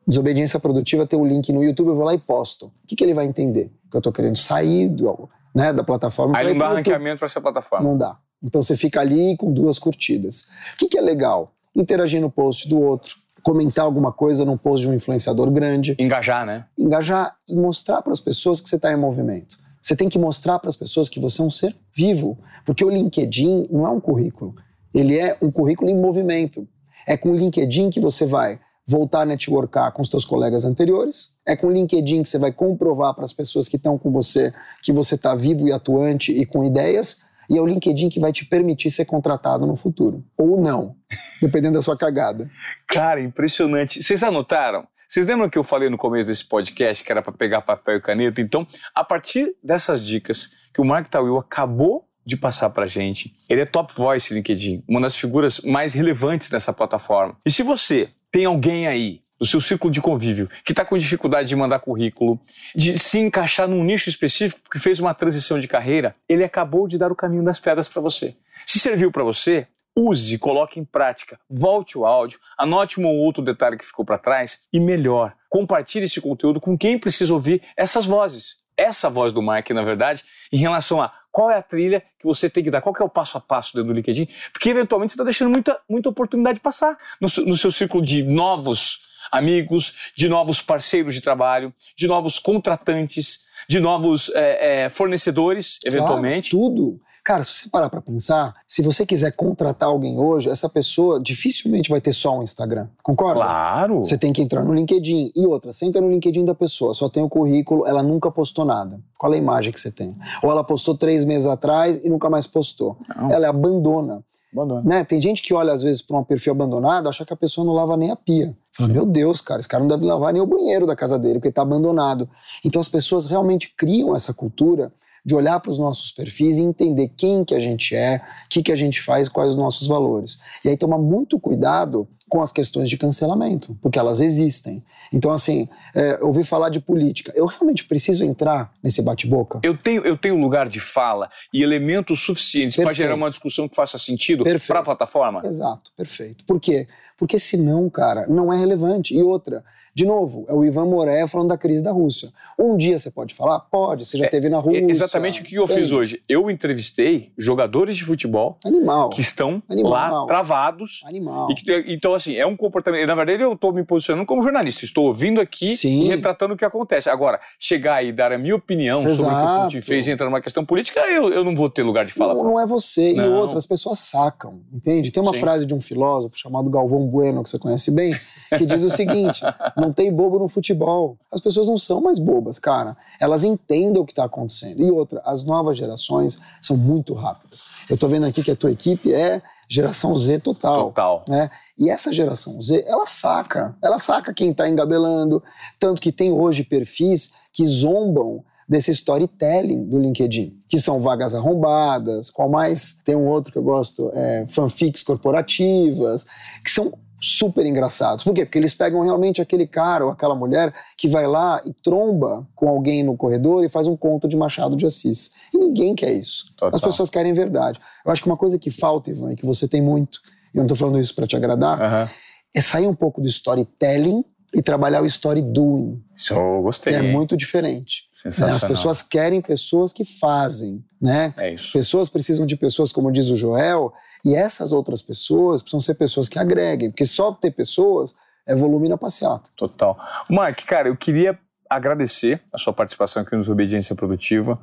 desobediência 0.07 0.59
produtiva 0.59 1.07
tem 1.07 1.17
um 1.17 1.25
link 1.25 1.51
no 1.51 1.63
YouTube, 1.63 1.87
eu 1.87 1.95
vou 1.95 2.05
lá 2.05 2.13
e 2.13 2.19
posto. 2.19 2.67
O 2.67 2.71
que, 2.87 2.95
que 2.95 3.03
ele 3.03 3.13
vai 3.15 3.25
entender? 3.25 3.71
Que 3.93 3.97
eu 3.97 3.99
estou 3.99 4.11
querendo 4.11 4.37
sair 4.37 4.89
do 4.89 5.29
né, 5.53 5.71
da 5.71 5.83
plataforma. 5.83 6.35
Aí 6.35 6.47
não 6.47 6.57
dá 6.57 6.69
ranqueamento 6.69 7.19
para 7.19 7.27
essa 7.27 7.39
plataforma. 7.39 7.87
Não 7.87 7.95
dá. 7.95 8.17
Então 8.41 8.59
você 8.59 8.75
fica 8.75 8.99
ali 8.99 9.37
com 9.37 9.53
duas 9.53 9.77
curtidas. 9.77 10.47
O 10.73 10.77
que, 10.79 10.87
que 10.87 10.97
é 10.97 11.01
legal? 11.01 11.53
Interagir 11.75 12.19
no 12.19 12.31
post 12.31 12.67
do 12.67 12.81
outro, 12.81 13.17
comentar 13.43 13.85
alguma 13.85 14.11
coisa 14.11 14.43
num 14.43 14.57
post 14.57 14.83
de 14.83 14.91
um 14.91 14.95
influenciador 14.95 15.51
grande. 15.51 15.95
Engajar, 15.99 16.43
né? 16.43 16.65
Engajar 16.75 17.35
e 17.47 17.55
mostrar 17.55 18.01
para 18.01 18.11
as 18.11 18.19
pessoas 18.19 18.59
que 18.59 18.67
você 18.67 18.77
está 18.77 18.91
em 18.91 18.97
movimento. 18.97 19.55
Você 19.79 19.95
tem 19.95 20.09
que 20.09 20.17
mostrar 20.17 20.57
para 20.57 20.69
as 20.69 20.75
pessoas 20.75 21.07
que 21.07 21.19
você 21.19 21.39
é 21.39 21.45
um 21.45 21.51
ser 21.51 21.75
vivo, 21.95 22.39
porque 22.65 22.83
o 22.83 22.89
LinkedIn 22.89 23.67
não 23.69 23.85
é 23.85 23.89
um 23.91 23.99
currículo, 23.99 24.55
ele 24.91 25.19
é 25.19 25.37
um 25.39 25.51
currículo 25.51 25.87
em 25.87 25.95
movimento. 25.95 26.67
É 27.05 27.15
com 27.15 27.29
o 27.29 27.35
LinkedIn 27.35 27.91
que 27.91 27.99
você 27.99 28.25
vai 28.25 28.59
voltar 28.87 29.21
a 29.21 29.25
networkar 29.25 29.91
com 29.93 30.01
os 30.01 30.09
seus 30.09 30.25
colegas 30.25 30.65
anteriores. 30.65 31.33
É 31.45 31.55
com 31.55 31.67
o 31.67 31.71
LinkedIn 31.71 32.23
que 32.23 32.29
você 32.29 32.37
vai 32.37 32.51
comprovar 32.51 33.13
para 33.13 33.23
as 33.23 33.33
pessoas 33.33 33.67
que 33.67 33.77
estão 33.77 33.97
com 33.97 34.11
você 34.11 34.53
que 34.81 34.91
você 34.91 35.15
está 35.15 35.35
vivo 35.35 35.67
e 35.67 35.71
atuante 35.71 36.31
e 36.31 36.45
com 36.45 36.63
ideias. 36.63 37.17
E 37.49 37.57
é 37.57 37.61
o 37.61 37.65
LinkedIn 37.65 38.09
que 38.09 38.19
vai 38.19 38.31
te 38.31 38.45
permitir 38.45 38.89
ser 38.91 39.05
contratado 39.05 39.65
no 39.67 39.75
futuro. 39.75 40.23
Ou 40.37 40.59
não, 40.61 40.95
dependendo 41.41 41.75
da 41.75 41.81
sua 41.81 41.97
cagada. 41.97 42.49
Cara, 42.87 43.21
impressionante. 43.21 44.01
Vocês 44.01 44.23
anotaram? 44.23 44.87
Vocês 45.07 45.27
lembram 45.27 45.49
que 45.49 45.57
eu 45.57 45.63
falei 45.63 45.89
no 45.89 45.97
começo 45.97 46.27
desse 46.27 46.43
podcast 46.43 47.03
que 47.03 47.11
era 47.11 47.21
para 47.21 47.33
pegar 47.33 47.61
papel 47.61 47.97
e 47.97 48.01
caneta? 48.01 48.41
Então, 48.41 48.65
a 48.95 49.03
partir 49.03 49.55
dessas 49.63 50.03
dicas 50.03 50.49
que 50.73 50.81
o 50.81 50.85
Mark 50.85 51.07
Tawil 51.07 51.37
acabou 51.37 52.07
de 52.25 52.35
passar 52.35 52.69
para 52.71 52.87
gente, 52.87 53.35
ele 53.47 53.61
é 53.61 53.65
top 53.65 53.93
voice 53.95 54.33
LinkedIn, 54.33 54.83
uma 54.87 55.01
das 55.01 55.15
figuras 55.15 55.59
mais 55.59 55.93
relevantes 55.93 56.49
dessa 56.49 56.73
plataforma. 56.73 57.37
E 57.45 57.51
se 57.51 57.61
você 57.61 58.09
tem 58.33 58.45
alguém 58.45 58.87
aí 58.87 59.21
do 59.39 59.45
seu 59.45 59.61
círculo 59.61 59.93
de 59.93 60.01
convívio 60.01 60.49
que 60.65 60.71
está 60.71 60.83
com 60.83 60.97
dificuldade 60.97 61.47
de 61.47 61.55
mandar 61.55 61.79
currículo, 61.79 62.39
de 62.75 62.97
se 62.97 63.19
encaixar 63.19 63.67
num 63.67 63.83
nicho 63.83 64.09
específico, 64.09 64.59
que 64.71 64.79
fez 64.79 64.99
uma 64.99 65.13
transição 65.13 65.59
de 65.59 65.67
carreira, 65.67 66.15
ele 66.27 66.43
acabou 66.43 66.87
de 66.87 66.97
dar 66.97 67.11
o 67.11 67.15
caminho 67.15 67.43
das 67.43 67.59
pedras 67.59 67.87
para 67.87 68.01
você. 68.01 68.35
Se 68.65 68.79
serviu 68.79 69.11
para 69.11 69.23
você, 69.23 69.67
use, 69.95 70.39
coloque 70.39 70.79
em 70.79 70.83
prática, 70.83 71.39
volte 71.47 71.95
o 71.95 72.05
áudio, 72.05 72.39
anote 72.57 72.99
um 72.99 73.05
ou 73.05 73.17
outro 73.17 73.43
detalhe 73.43 73.77
que 73.77 73.85
ficou 73.85 74.03
para 74.03 74.17
trás 74.17 74.63
e 74.73 74.79
melhor, 74.79 75.35
compartilhe 75.47 76.05
esse 76.05 76.19
conteúdo 76.19 76.59
com 76.59 76.75
quem 76.75 76.97
precisa 76.97 77.33
ouvir 77.33 77.61
essas 77.77 78.07
vozes. 78.07 78.63
Essa 78.75 79.11
voz 79.11 79.31
do 79.31 79.43
Mike, 79.43 79.71
na 79.73 79.83
verdade, 79.83 80.23
em 80.51 80.57
relação 80.57 80.99
a 80.99 81.13
qual 81.33 81.49
é 81.49 81.57
a 81.57 81.63
trilha 81.63 82.01
que 82.19 82.25
você 82.25 82.47
tem 82.47 82.63
que 82.63 82.69
dar, 82.69 82.79
qual 82.79 82.93
é 82.97 83.03
o 83.03 83.09
passo 83.09 83.39
a 83.39 83.41
passo 83.41 83.73
dentro 83.73 83.91
do 83.91 83.95
LinkedIn, 83.95 84.27
porque 84.53 84.69
eventualmente 84.69 85.11
você 85.11 85.15
está 85.15 85.23
deixando 85.23 85.49
muita, 85.49 85.79
muita 85.89 86.07
oportunidade 86.07 86.59
passar 86.59 86.95
no, 87.19 87.27
no 87.45 87.57
seu 87.57 87.71
círculo 87.71 88.05
de 88.05 88.21
novos 88.21 88.99
amigos, 89.31 89.95
de 90.15 90.29
novos 90.29 90.61
parceiros 90.61 91.15
de 91.15 91.21
trabalho, 91.21 91.73
de 91.97 92.07
novos 92.07 92.37
contratantes, 92.37 93.47
de 93.67 93.79
novos 93.79 94.29
é, 94.35 94.83
é, 94.83 94.89
fornecedores, 94.89 95.79
eventualmente. 95.83 96.51
Claro, 96.51 96.65
tudo. 96.65 97.01
Cara, 97.23 97.41
se 97.45 97.53
você 97.53 97.69
parar 97.69 97.89
para 97.89 98.01
pensar, 98.01 98.53
se 98.67 98.81
você 98.81 99.05
quiser 99.05 99.31
contratar 99.31 99.87
alguém 99.87 100.19
hoje, 100.19 100.49
essa 100.49 100.67
pessoa 100.67 101.21
dificilmente 101.21 101.89
vai 101.89 102.01
ter 102.01 102.11
só 102.11 102.37
um 102.37 102.43
Instagram. 102.43 102.87
Concorda? 103.01 103.35
Claro. 103.35 103.97
Você 103.99 104.17
tem 104.17 104.33
que 104.33 104.41
entrar 104.41 104.61
no 104.61 104.73
LinkedIn. 104.73 105.31
E 105.33 105.47
outra, 105.47 105.71
você 105.71 105.85
entra 105.85 106.01
no 106.01 106.09
LinkedIn 106.09 106.43
da 106.43 106.53
pessoa, 106.53 106.93
só 106.93 107.07
tem 107.07 107.23
o 107.23 107.29
currículo, 107.29 107.87
ela 107.87 108.03
nunca 108.03 108.29
postou 108.29 108.65
nada. 108.65 108.99
Qual 109.17 109.31
é 109.31 109.37
a 109.37 109.39
imagem 109.39 109.71
que 109.71 109.79
você 109.79 109.89
tem? 109.89 110.17
Ou 110.43 110.51
ela 110.51 110.65
postou 110.65 110.97
três 110.97 111.23
meses 111.23 111.47
atrás 111.47 112.03
e 112.03 112.09
nunca 112.09 112.29
mais 112.29 112.45
postou. 112.45 112.97
Não. 113.15 113.31
Ela 113.31 113.47
abandona. 113.47 114.21
Abandona. 114.51 114.81
Né? 114.83 115.03
Tem 115.05 115.21
gente 115.21 115.41
que 115.41 115.53
olha, 115.53 115.71
às 115.71 115.81
vezes, 115.81 116.01
para 116.01 116.17
um 116.17 116.23
perfil 116.25 116.51
abandonado, 116.51 117.07
acha 117.07 117.25
que 117.25 117.33
a 117.33 117.37
pessoa 117.37 117.63
não 117.63 117.73
lava 117.73 117.95
nem 117.95 118.11
a 118.11 118.17
pia. 118.17 118.53
Fala, 118.75 118.89
meu 118.89 119.05
Deus, 119.05 119.39
cara, 119.39 119.61
esse 119.61 119.69
cara 119.69 119.81
não 119.81 119.87
deve 119.87 120.03
lavar 120.03 120.33
nem 120.33 120.41
o 120.41 120.45
banheiro 120.45 120.85
da 120.85 120.95
casa 120.95 121.17
dele, 121.17 121.35
porque 121.35 121.47
está 121.47 121.61
abandonado. 121.61 122.27
Então 122.65 122.81
as 122.81 122.89
pessoas 122.89 123.27
realmente 123.27 123.73
criam 123.77 124.13
essa 124.13 124.33
cultura 124.33 124.91
de 125.25 125.35
olhar 125.35 125.59
para 125.59 125.71
os 125.71 125.79
nossos 125.79 126.11
perfis 126.11 126.57
e 126.57 126.61
entender 126.61 127.09
quem 127.15 127.45
que 127.45 127.55
a 127.55 127.59
gente 127.59 127.95
é, 127.95 128.17
o 128.17 128.49
que, 128.49 128.63
que 128.63 128.71
a 128.71 128.75
gente 128.75 129.01
faz, 129.01 129.29
quais 129.29 129.51
os 129.51 129.55
nossos 129.55 129.87
valores. 129.87 130.37
E 130.63 130.69
aí 130.69 130.77
tomar 130.77 130.97
muito 130.97 131.39
cuidado 131.39 132.07
com 132.33 132.41
as 132.41 132.51
questões 132.51 132.89
de 132.89 132.97
cancelamento, 132.97 133.77
porque 133.79 133.99
elas 133.99 134.19
existem. 134.19 134.83
Então, 135.13 135.31
assim, 135.31 135.69
é, 135.93 136.17
ouvi 136.19 136.43
falar 136.43 136.69
de 136.69 136.79
política. 136.79 137.31
Eu 137.35 137.45
realmente 137.45 137.85
preciso 137.85 138.25
entrar 138.25 138.73
nesse 138.81 139.03
bate-boca? 139.03 139.59
Eu 139.61 139.77
tenho, 139.77 140.01
eu 140.01 140.17
tenho 140.17 140.35
lugar 140.41 140.67
de 140.67 140.79
fala 140.79 141.29
e 141.53 141.61
elementos 141.61 142.21
suficientes 142.21 142.75
para 142.75 142.91
gerar 142.91 143.13
uma 143.13 143.29
discussão 143.29 143.69
que 143.69 143.75
faça 143.75 143.99
sentido 143.99 144.43
para 144.65 144.79
a 144.79 144.83
plataforma? 144.83 145.43
Exato, 145.45 145.91
perfeito. 145.95 146.43
Por 146.45 146.59
quê? 146.59 146.87
Porque 147.19 147.37
senão, 147.37 147.87
cara, 147.87 148.25
não 148.27 148.51
é 148.51 148.57
relevante. 148.57 149.13
E 149.13 149.21
outra, 149.21 149.63
de 149.93 150.03
novo, 150.03 150.45
é 150.49 150.53
o 150.53 150.65
Ivan 150.65 150.87
Moré 150.87 151.27
falando 151.27 151.49
da 151.49 151.57
crise 151.57 151.83
da 151.83 151.91
Rússia. 151.91 152.31
Um 152.59 152.75
dia 152.75 152.97
você 152.97 153.11
pode 153.11 153.35
falar? 153.35 153.59
Pode, 153.59 154.05
você 154.05 154.17
já 154.17 154.25
é, 154.25 154.29
teve 154.29 154.49
na 154.49 154.57
Rússia. 154.57 154.89
exatamente 154.89 155.41
o 155.41 155.43
que 155.43 155.55
eu 155.55 155.67
fiz 155.67 155.91
hoje. 155.91 156.23
Eu 156.27 156.49
entrevistei 156.49 157.31
jogadores 157.37 157.95
de 157.95 158.03
futebol 158.03 158.57
Animal. 158.65 159.11
que 159.11 159.21
estão 159.21 159.61
Animal. 159.69 159.91
lá 159.91 160.25
travados. 160.25 161.01
Animal. 161.05 161.47
Que, 161.55 161.85
então, 161.87 162.15
assim, 162.23 162.35
é 162.35 162.45
um 162.45 162.55
comportamento. 162.55 163.05
Na 163.05 163.15
verdade, 163.15 163.43
eu 163.43 163.53
estou 163.53 163.73
me 163.73 163.83
posicionando 163.83 164.25
como 164.25 164.41
jornalista. 164.41 164.85
Estou 164.85 165.05
ouvindo 165.05 165.41
aqui 165.41 165.75
Sim. 165.77 166.03
e 166.03 166.07
retratando 166.07 166.53
o 166.53 166.57
que 166.57 166.65
acontece. 166.65 167.09
Agora, 167.09 167.39
chegar 167.59 168.03
e 168.03 168.11
dar 168.11 168.31
a 168.31 168.37
minha 168.37 168.55
opinião 168.55 169.03
Exato. 169.03 169.15
sobre 169.17 169.33
o 169.33 169.37
que 169.37 169.43
o 169.43 169.63
Putin 169.63 169.81
fez 169.81 170.07
e 170.07 170.11
entrar 170.11 170.25
numa 170.27 170.41
questão 170.41 170.65
política, 170.65 171.01
eu, 171.01 171.29
eu 171.29 171.43
não 171.43 171.55
vou 171.55 171.69
ter 171.69 171.83
lugar 171.83 172.05
de 172.05 172.13
fala. 172.13 172.33
Não, 172.33 172.43
não 172.43 172.59
é 172.59 172.65
você. 172.65 173.13
Não. 173.13 173.25
E 173.25 173.27
outras 173.29 173.65
pessoas 173.65 173.99
sacam, 173.99 174.61
entende? 174.71 175.11
Tem 175.11 175.21
uma 175.21 175.33
Sim. 175.33 175.39
frase 175.39 175.65
de 175.65 175.73
um 175.73 175.81
filósofo 175.81 176.37
chamado 176.37 176.69
Galvão 176.69 177.05
Bueno, 177.05 177.43
que 177.43 177.49
você 177.49 177.59
conhece 177.59 177.91
bem, 177.91 178.13
que 178.57 178.65
diz 178.65 178.81
o 178.83 178.89
seguinte: 178.89 179.41
não 179.75 179.91
tem 179.91 180.11
bobo 180.11 180.39
no 180.39 180.47
futebol. 180.47 181.17
As 181.31 181.39
pessoas 181.39 181.67
não 181.67 181.77
são 181.77 182.01
mais 182.01 182.19
bobas, 182.19 182.59
cara. 182.59 182.95
Elas 183.19 183.43
entendem 183.43 184.01
o 184.01 184.05
que 184.05 184.11
está 184.11 184.25
acontecendo. 184.25 184.81
E 184.81 184.89
outra, 184.91 185.21
as 185.25 185.43
novas 185.43 185.77
gerações 185.77 186.39
são 186.61 186.77
muito 186.77 187.13
rápidas. 187.13 187.65
Eu 187.89 187.95
estou 187.95 188.09
vendo 188.09 188.25
aqui 188.25 188.43
que 188.43 188.51
a 188.51 188.55
tua 188.55 188.71
equipe 188.71 189.13
é 189.13 189.41
geração 189.73 190.15
Z 190.15 190.39
total. 190.39 190.85
Total. 190.85 191.25
Né? 191.27 191.49
E 191.77 191.89
essa 191.89 192.13
geração 192.13 192.61
Z, 192.61 192.83
ela 192.85 193.07
saca. 193.07 193.75
Ela 193.81 193.97
saca 193.97 194.33
quem 194.33 194.51
está 194.51 194.69
engabelando. 194.69 195.41
Tanto 195.79 195.99
que 196.01 196.11
tem 196.11 196.31
hoje 196.31 196.63
perfis 196.63 197.31
que 197.51 197.65
zombam 197.65 198.43
desse 198.69 198.91
storytelling 198.91 199.85
do 199.85 199.99
LinkedIn, 199.99 200.59
que 200.69 200.79
são 200.79 201.01
vagas 201.01 201.35
arrombadas, 201.35 202.29
qual 202.29 202.49
mais 202.49 202.95
tem 203.03 203.15
um 203.15 203.27
outro 203.27 203.51
que 203.51 203.57
eu 203.57 203.63
gosto, 203.63 204.09
é, 204.13 204.45
fanfics 204.47 205.03
corporativas, 205.03 206.25
que 206.63 206.71
são 206.71 206.93
super 207.23 207.65
engraçados. 207.65 208.21
Por 208.21 208.33
quê? 208.33 208.43
Porque 208.43 208.57
eles 208.57 208.73
pegam 208.73 209.01
realmente 209.01 209.41
aquele 209.41 209.65
cara 209.65 210.05
ou 210.05 210.11
aquela 210.11 210.35
mulher 210.35 210.73
que 210.97 211.07
vai 211.07 211.25
lá 211.25 211.61
e 211.65 211.71
tromba 211.71 212.45
com 212.53 212.67
alguém 212.67 213.01
no 213.01 213.15
corredor 213.15 213.63
e 213.63 213.69
faz 213.69 213.87
um 213.87 213.95
conto 213.95 214.27
de 214.27 214.35
Machado 214.35 214.75
de 214.75 214.85
Assis. 214.85 215.31
E 215.53 215.57
ninguém 215.57 215.95
quer 215.95 216.11
isso. 216.11 216.53
Total. 216.57 216.75
As 216.75 216.81
pessoas 216.81 217.09
querem 217.09 217.33
verdade. 217.33 217.79
Eu 218.05 218.11
acho 218.11 218.21
que 218.21 218.27
uma 218.27 218.35
coisa 218.35 218.59
que 218.59 218.69
falta, 218.69 219.09
Ivan, 219.09 219.31
e 219.31 219.35
que 219.37 219.45
você 219.45 219.69
tem 219.69 219.81
muito, 219.81 220.19
e 220.53 220.57
eu 220.57 220.59
não 220.59 220.65
estou 220.65 220.75
falando 220.75 220.99
isso 220.99 221.15
para 221.15 221.25
te 221.25 221.37
agradar, 221.37 221.79
uhum. 221.79 222.13
é 222.53 222.61
sair 222.61 222.87
um 222.87 222.95
pouco 222.95 223.21
do 223.21 223.27
storytelling 223.27 224.25
e 224.53 224.61
trabalhar 224.61 225.01
o 225.01 225.05
story 225.05 225.41
doing. 225.41 226.03
Isso 226.15 226.33
eu 226.33 226.61
gostei. 226.61 226.91
Que 226.91 226.99
é 226.99 227.01
muito 227.01 227.37
diferente. 227.37 228.03
Sensacional. 228.11 228.55
As 228.57 228.63
pessoas 228.63 229.01
querem 229.01 229.41
pessoas 229.41 229.93
que 229.93 230.03
fazem, 230.03 230.83
né? 231.01 231.33
É 231.37 231.53
isso. 231.53 231.71
Pessoas 231.71 232.09
precisam 232.09 232.45
de 232.45 232.57
pessoas, 232.57 232.91
como 232.91 233.11
diz 233.11 233.29
o 233.29 233.35
Joel, 233.37 233.93
e 234.23 234.35
essas 234.35 234.71
outras 234.71 235.01
pessoas 235.01 235.61
precisam 235.61 235.81
ser 235.81 235.95
pessoas 235.95 236.29
que 236.29 236.39
agreguem, 236.39 236.89
porque 236.89 237.05
só 237.05 237.31
ter 237.33 237.51
pessoas 237.51 238.15
é 238.47 238.55
volume 238.55 238.89
na 238.89 238.97
passeata. 238.97 239.49
Total. 239.55 239.97
Mark, 240.29 240.63
cara, 240.65 240.87
eu 240.87 240.95
queria 240.95 241.37
agradecer 241.69 242.41
a 242.53 242.57
sua 242.57 242.73
participação 242.73 243.23
aqui 243.23 243.35
nos 243.35 243.49
Obediência 243.49 243.95
Produtiva. 243.95 244.59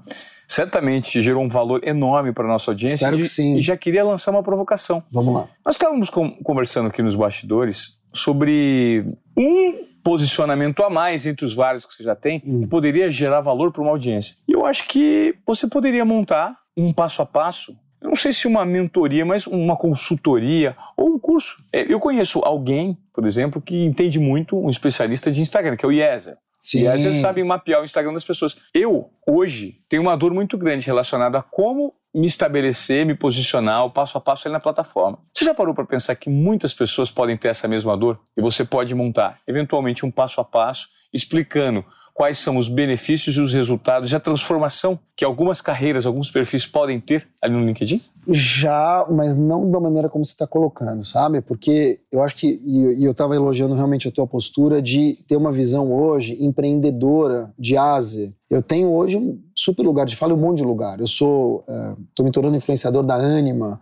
Certamente 0.47 1.21
gerou 1.21 1.43
um 1.43 1.49
valor 1.49 1.81
enorme 1.85 2.33
para 2.33 2.45
a 2.45 2.49
nossa 2.49 2.71
audiência. 2.71 2.95
Espero 2.95 3.19
e, 3.19 3.23
que 3.23 3.29
sim. 3.29 3.57
E 3.57 3.63
já 3.63 3.77
queria 3.77 4.05
lançar 4.05 4.31
uma 4.31 4.43
provocação. 4.43 5.03
Vamos 5.11 5.35
lá. 5.35 5.49
Nós 5.65 5.75
estávamos 5.75 6.11
conversando 6.11 6.89
aqui 6.89 7.03
nos 7.03 7.15
bastidores 7.15 7.99
sobre 8.13 9.05
um 9.37 9.91
posicionamento 10.03 10.83
a 10.83 10.91
mais 10.91 11.27
entre 11.27 11.45
os 11.45 11.55
vários 11.55 11.85
que 11.85 11.95
você 11.95 12.03
já 12.03 12.17
tem 12.17 12.43
hum. 12.45 12.61
que 12.61 12.67
poderia 12.67 13.11
gerar 13.11 13.41
valor 13.41 13.73
para 13.73 13.83
uma 13.83 13.91
audiência. 13.91 14.37
E 14.49 14.53
eu 14.53 14.65
acho 14.65 14.87
que 14.89 15.35
você 15.47 15.67
poderia 15.67 16.05
montar 16.05 16.57
um 16.77 16.93
passo 16.93 17.23
a 17.23 17.27
passo 17.27 17.77
eu 18.01 18.09
não 18.09 18.17
sei 18.17 18.33
se 18.33 18.47
uma 18.47 18.65
mentoria, 18.65 19.25
mas 19.25 19.47
uma 19.47 19.77
consultoria 19.77 20.77
ou 20.97 21.09
um 21.09 21.19
curso. 21.19 21.63
É, 21.73 21.93
eu 21.93 22.01
conheço 22.01 22.41
alguém, 22.41 22.97
por 23.13 23.27
exemplo, 23.27 23.61
que 23.61 23.85
entende 23.85 24.19
muito, 24.19 24.59
um 24.59 24.71
especialista 24.71 25.31
de 25.31 25.41
Instagram, 25.41 25.77
que 25.77 25.85
é 25.85 25.89
o 25.89 25.93
Ieser. 25.93 26.37
Sim. 26.61 26.83
E 26.83 26.89
às 26.89 27.03
vezes 27.03 27.21
sabem 27.21 27.43
mapear 27.43 27.81
o 27.81 27.85
Instagram 27.85 28.13
das 28.13 28.25
pessoas. 28.25 28.57
Eu, 28.75 29.11
hoje, 29.27 29.79
tenho 29.89 30.03
uma 30.03 30.17
dor 30.17 30.33
muito 30.33 30.59
grande 30.59 30.87
relacionada 30.87 31.39
a 31.39 31.43
como 31.43 31.95
me 32.15 32.27
estabelecer, 32.27 33.07
me 33.07 33.15
posicionar, 33.15 33.85
o 33.85 33.91
passo 33.91 34.19
a 34.19 34.21
passo 34.21 34.47
ali 34.47 34.53
na 34.53 34.61
plataforma. 34.61 35.19
Você 35.33 35.45
já 35.45 35.55
parou 35.55 35.75
para 35.75 35.85
pensar 35.87 36.15
que 36.17 36.29
muitas 36.29 36.75
pessoas 36.75 37.11
podem 37.11 37.37
ter 37.37 37.49
essa 37.49 37.69
mesma 37.69 37.97
dor? 37.97 38.19
E 38.37 38.43
você 38.43 38.65
pode 38.65 38.95
montar, 38.95 39.39
eventualmente, 39.47 40.05
um 40.05 40.11
passo 40.11 40.41
a 40.41 40.45
passo 40.45 40.89
explicando 41.13 41.85
quais 42.13 42.39
são 42.39 42.57
os 42.57 42.69
benefícios 42.69 43.37
e 43.37 43.41
os 43.41 43.53
resultados 43.53 44.13
e 44.13 44.17
a 44.17 44.21
transformação 44.21 44.99
que 45.21 45.25
algumas 45.27 45.61
carreiras, 45.61 46.07
alguns 46.07 46.31
perfis 46.31 46.65
podem 46.65 46.99
ter 46.99 47.29
ali 47.43 47.53
no 47.53 47.63
LinkedIn? 47.67 48.01
Já, 48.27 49.05
mas 49.11 49.37
não 49.37 49.71
da 49.71 49.79
maneira 49.79 50.09
como 50.09 50.25
você 50.25 50.33
está 50.33 50.47
colocando, 50.47 51.05
sabe? 51.05 51.43
Porque 51.43 52.01
eu 52.11 52.23
acho 52.23 52.35
que, 52.37 52.59
e 52.65 53.05
eu 53.05 53.11
estava 53.11 53.37
elogiando 53.37 53.75
realmente 53.75 54.09
a 54.09 54.11
tua 54.11 54.27
postura 54.27 54.81
de 54.81 55.23
ter 55.29 55.37
uma 55.37 55.53
visão 55.53 55.93
hoje 55.93 56.43
empreendedora 56.43 57.53
de 57.59 57.77
Ásia. 57.77 58.33
Eu 58.49 58.63
tenho 58.63 58.91
hoje 58.91 59.19
um 59.19 59.39
super 59.55 59.83
lugar 59.83 60.07
de 60.07 60.17
fala, 60.17 60.33
um 60.33 60.39
monte 60.39 60.57
de 60.57 60.65
lugar. 60.65 60.99
Eu 60.99 61.07
sou, 61.07 61.65
estou 61.69 62.25
uh, 62.25 62.25
me 62.25 62.33
tornando 62.33 62.57
influenciador 62.57 63.05
da 63.05 63.15
Anima, 63.15 63.79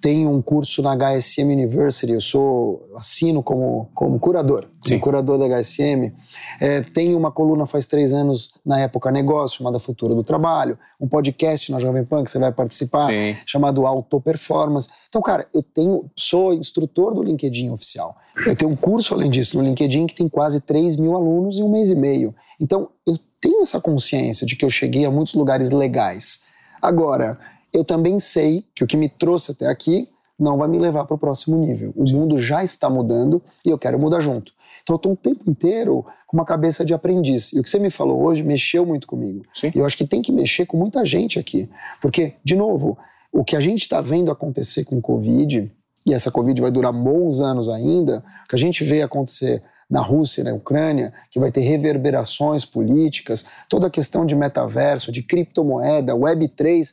tenho 0.00 0.30
um 0.30 0.42
curso 0.42 0.82
na 0.82 0.94
HSM 0.94 1.52
University, 1.52 2.12
eu 2.12 2.20
sou 2.20 2.88
assino 2.96 3.42
como, 3.42 3.90
como 3.94 4.20
curador, 4.20 4.66
como 4.80 5.00
curador 5.00 5.38
da 5.38 5.58
HSM. 5.58 6.12
É, 6.60 6.82
tenho 6.82 7.16
uma 7.16 7.32
coluna 7.32 7.66
faz 7.66 7.86
três 7.86 8.12
anos 8.12 8.50
na 8.64 8.78
época 8.78 9.10
negócio, 9.10 9.58
chamada 9.58 9.78
Futuro 9.80 10.14
do 10.14 10.22
Trabalho, 10.22 10.78
um 11.00 11.08
podcast 11.08 11.70
na 11.70 11.78
Jovem 11.78 12.04
Pan 12.04 12.24
que 12.24 12.30
você 12.30 12.38
vai 12.38 12.52
participar, 12.52 13.08
Sim. 13.08 13.36
chamado 13.46 13.86
Auto 13.86 14.20
Performance. 14.20 14.88
Então, 15.08 15.20
cara, 15.20 15.46
eu 15.52 15.62
tenho, 15.62 16.10
sou 16.16 16.54
instrutor 16.54 17.14
do 17.14 17.22
LinkedIn 17.22 17.70
oficial. 17.70 18.16
Eu 18.46 18.54
tenho 18.54 18.70
um 18.70 18.76
curso, 18.76 19.14
além 19.14 19.30
disso, 19.30 19.56
no 19.56 19.64
LinkedIn 19.64 20.06
que 20.06 20.14
tem 20.14 20.28
quase 20.28 20.60
3 20.60 20.96
mil 20.96 21.14
alunos 21.14 21.58
em 21.58 21.62
um 21.62 21.70
mês 21.70 21.90
e 21.90 21.96
meio. 21.96 22.34
Então, 22.60 22.88
eu 23.06 23.18
tenho 23.40 23.62
essa 23.62 23.80
consciência 23.80 24.46
de 24.46 24.54
que 24.54 24.64
eu 24.64 24.70
cheguei 24.70 25.04
a 25.04 25.10
muitos 25.10 25.34
lugares 25.34 25.70
legais. 25.70 26.40
Agora, 26.80 27.38
eu 27.74 27.84
também 27.84 28.20
sei 28.20 28.64
que 28.74 28.84
o 28.84 28.86
que 28.86 28.96
me 28.96 29.08
trouxe 29.08 29.52
até 29.52 29.66
aqui 29.66 30.08
não 30.38 30.56
vai 30.56 30.68
me 30.68 30.78
levar 30.78 31.04
para 31.04 31.14
o 31.14 31.18
próximo 31.18 31.56
nível. 31.56 31.92
O 31.94 32.08
mundo 32.10 32.40
já 32.40 32.64
está 32.64 32.88
mudando 32.90 33.42
e 33.64 33.70
eu 33.70 33.78
quero 33.78 33.98
mudar 33.98 34.20
junto. 34.20 34.52
Então 34.82 34.94
eu 34.94 34.96
estou 34.96 35.12
um 35.12 35.16
tempo 35.16 35.48
inteiro 35.48 36.04
com 36.26 36.36
uma 36.36 36.44
cabeça 36.44 36.84
de 36.84 36.92
aprendiz. 36.92 37.52
E 37.52 37.60
o 37.60 37.62
que 37.62 37.70
você 37.70 37.78
me 37.78 37.90
falou 37.90 38.22
hoje 38.22 38.42
mexeu 38.42 38.84
muito 38.84 39.06
comigo. 39.06 39.44
Sim. 39.54 39.70
E 39.74 39.78
eu 39.78 39.86
acho 39.86 39.96
que 39.96 40.06
tem 40.06 40.22
que 40.22 40.32
mexer 40.32 40.66
com 40.66 40.76
muita 40.76 41.04
gente 41.04 41.38
aqui. 41.38 41.70
Porque, 42.00 42.34
de 42.44 42.56
novo, 42.56 42.98
o 43.30 43.44
que 43.44 43.56
a 43.56 43.60
gente 43.60 43.82
está 43.82 44.00
vendo 44.00 44.30
acontecer 44.30 44.84
com 44.84 44.96
o 44.96 45.02
Covid, 45.02 45.70
e 46.04 46.14
essa 46.14 46.30
Covid 46.30 46.60
vai 46.60 46.70
durar 46.70 46.92
bons 46.92 47.40
anos 47.40 47.68
ainda, 47.68 48.24
o 48.44 48.48
que 48.48 48.56
a 48.56 48.58
gente 48.58 48.82
vê 48.82 49.02
acontecer 49.02 49.62
na 49.88 50.00
Rússia 50.00 50.40
e 50.40 50.44
na 50.44 50.54
Ucrânia, 50.54 51.12
que 51.30 51.38
vai 51.38 51.52
ter 51.52 51.60
reverberações 51.60 52.64
políticas, 52.64 53.44
toda 53.68 53.86
a 53.86 53.90
questão 53.90 54.24
de 54.24 54.34
metaverso, 54.34 55.12
de 55.12 55.22
criptomoeda, 55.22 56.14
Web3 56.14 56.92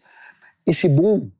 esse 0.67 0.87
boom, 0.87 1.31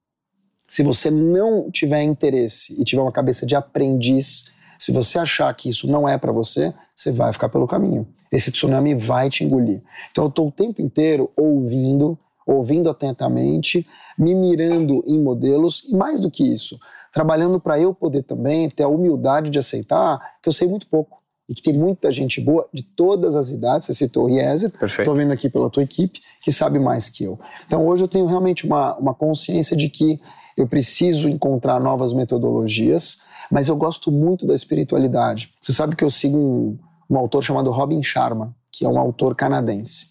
se 0.70 0.84
você 0.84 1.09
não 1.09 1.72
tiver 1.72 2.03
interesse 2.03 2.80
e 2.80 2.84
tiver 2.86 3.01
uma 3.01 3.11
cabeça 3.11 3.43
de 3.43 3.55
aprendiz, 3.55 4.45
se 4.78 4.91
você 4.91 5.17
achar 5.17 5.51
que 5.55 5.67
isso 5.67 5.88
não 5.88 6.07
é 6.07 6.15
para 6.17 6.32
você, 6.32 6.72
você 6.95 7.11
vai 7.11 7.34
ficar 7.34 7.49
pelo 7.49 7.67
caminho. 7.67 8.07
Esse 8.32 8.51
tsunami 8.51 8.93
vai 8.93 9.32
te 9.32 9.43
engolir. 9.43 9.82
Então 10.11 10.26
eu 10.26 10.30
estou 10.30 10.47
o 10.47 10.51
tempo 10.51 10.80
inteiro 10.80 11.32
ouvindo, 11.36 12.17
ouvindo 12.45 12.88
atentamente, 12.88 13.84
me 14.17 14.36
mirando 14.36 15.03
em 15.07 15.20
modelos 15.20 15.84
e 15.89 15.95
mais 15.95 16.22
do 16.22 16.30
que 16.30 16.43
isso, 16.43 16.80
trabalhando 17.11 17.59
para 17.59 17.80
eu 17.80 17.91
poder 17.91 18.22
também 18.22 18.70
ter 18.70 18.84
a 18.84 18.88
humildade 18.88 19.49
de 19.49 19.57
aceitar 19.57 20.20
que 20.41 20.47
eu 20.47 20.53
sei 20.53 20.67
muito 20.67 20.88
pouco 20.88 21.20
e 21.49 21.55
que 21.55 21.63
tem 21.63 21.74
muita 21.74 22.11
gente 22.11 22.39
boa 22.39 22.70
de 22.72 22.84
todas 22.84 23.36
as 23.36 23.49
idades. 23.49 23.88
Você 23.88 23.93
citou 23.95 24.26
o 24.26 24.30
Iezer, 24.30 24.72
estou 25.01 25.15
vendo 25.15 25.34
aqui 25.34 25.49
pela 25.49 25.67
tua 25.67 25.82
equipe, 25.82 26.22
que 26.43 26.51
sabe 26.51 26.78
mais 26.78 27.09
que 27.09 27.24
eu. 27.24 27.39
Então 27.65 27.88
hoje 27.88 28.03
eu 28.03 28.07
tenho 28.07 28.28
realmente 28.28 28.67
uma, 28.67 28.95
uma 28.97 29.15
consciência 29.15 29.76
de 29.76 29.89
que 29.89 30.22
eu 30.62 30.68
preciso 30.68 31.28
encontrar 31.28 31.80
novas 31.80 32.14
metodologias, 32.14 33.20
mas 33.51 33.68
eu 33.68 33.76
gosto 33.76 34.12
muito 34.12 34.45
da 34.45 34.53
espiritualidade. 34.53 35.51
Você 35.60 35.74
sabe 35.74 35.95
que 35.95 36.03
eu 36.03 36.10
sigo 36.10 36.38
um, 36.38 36.78
um 37.10 37.18
autor 37.18 37.43
chamado 37.43 37.72
Robin 37.72 38.01
Sharma, 38.03 38.55
que 38.72 38.86
é 38.86 38.89
um 38.89 38.99
autor 38.99 39.36
canadense. 39.36 40.10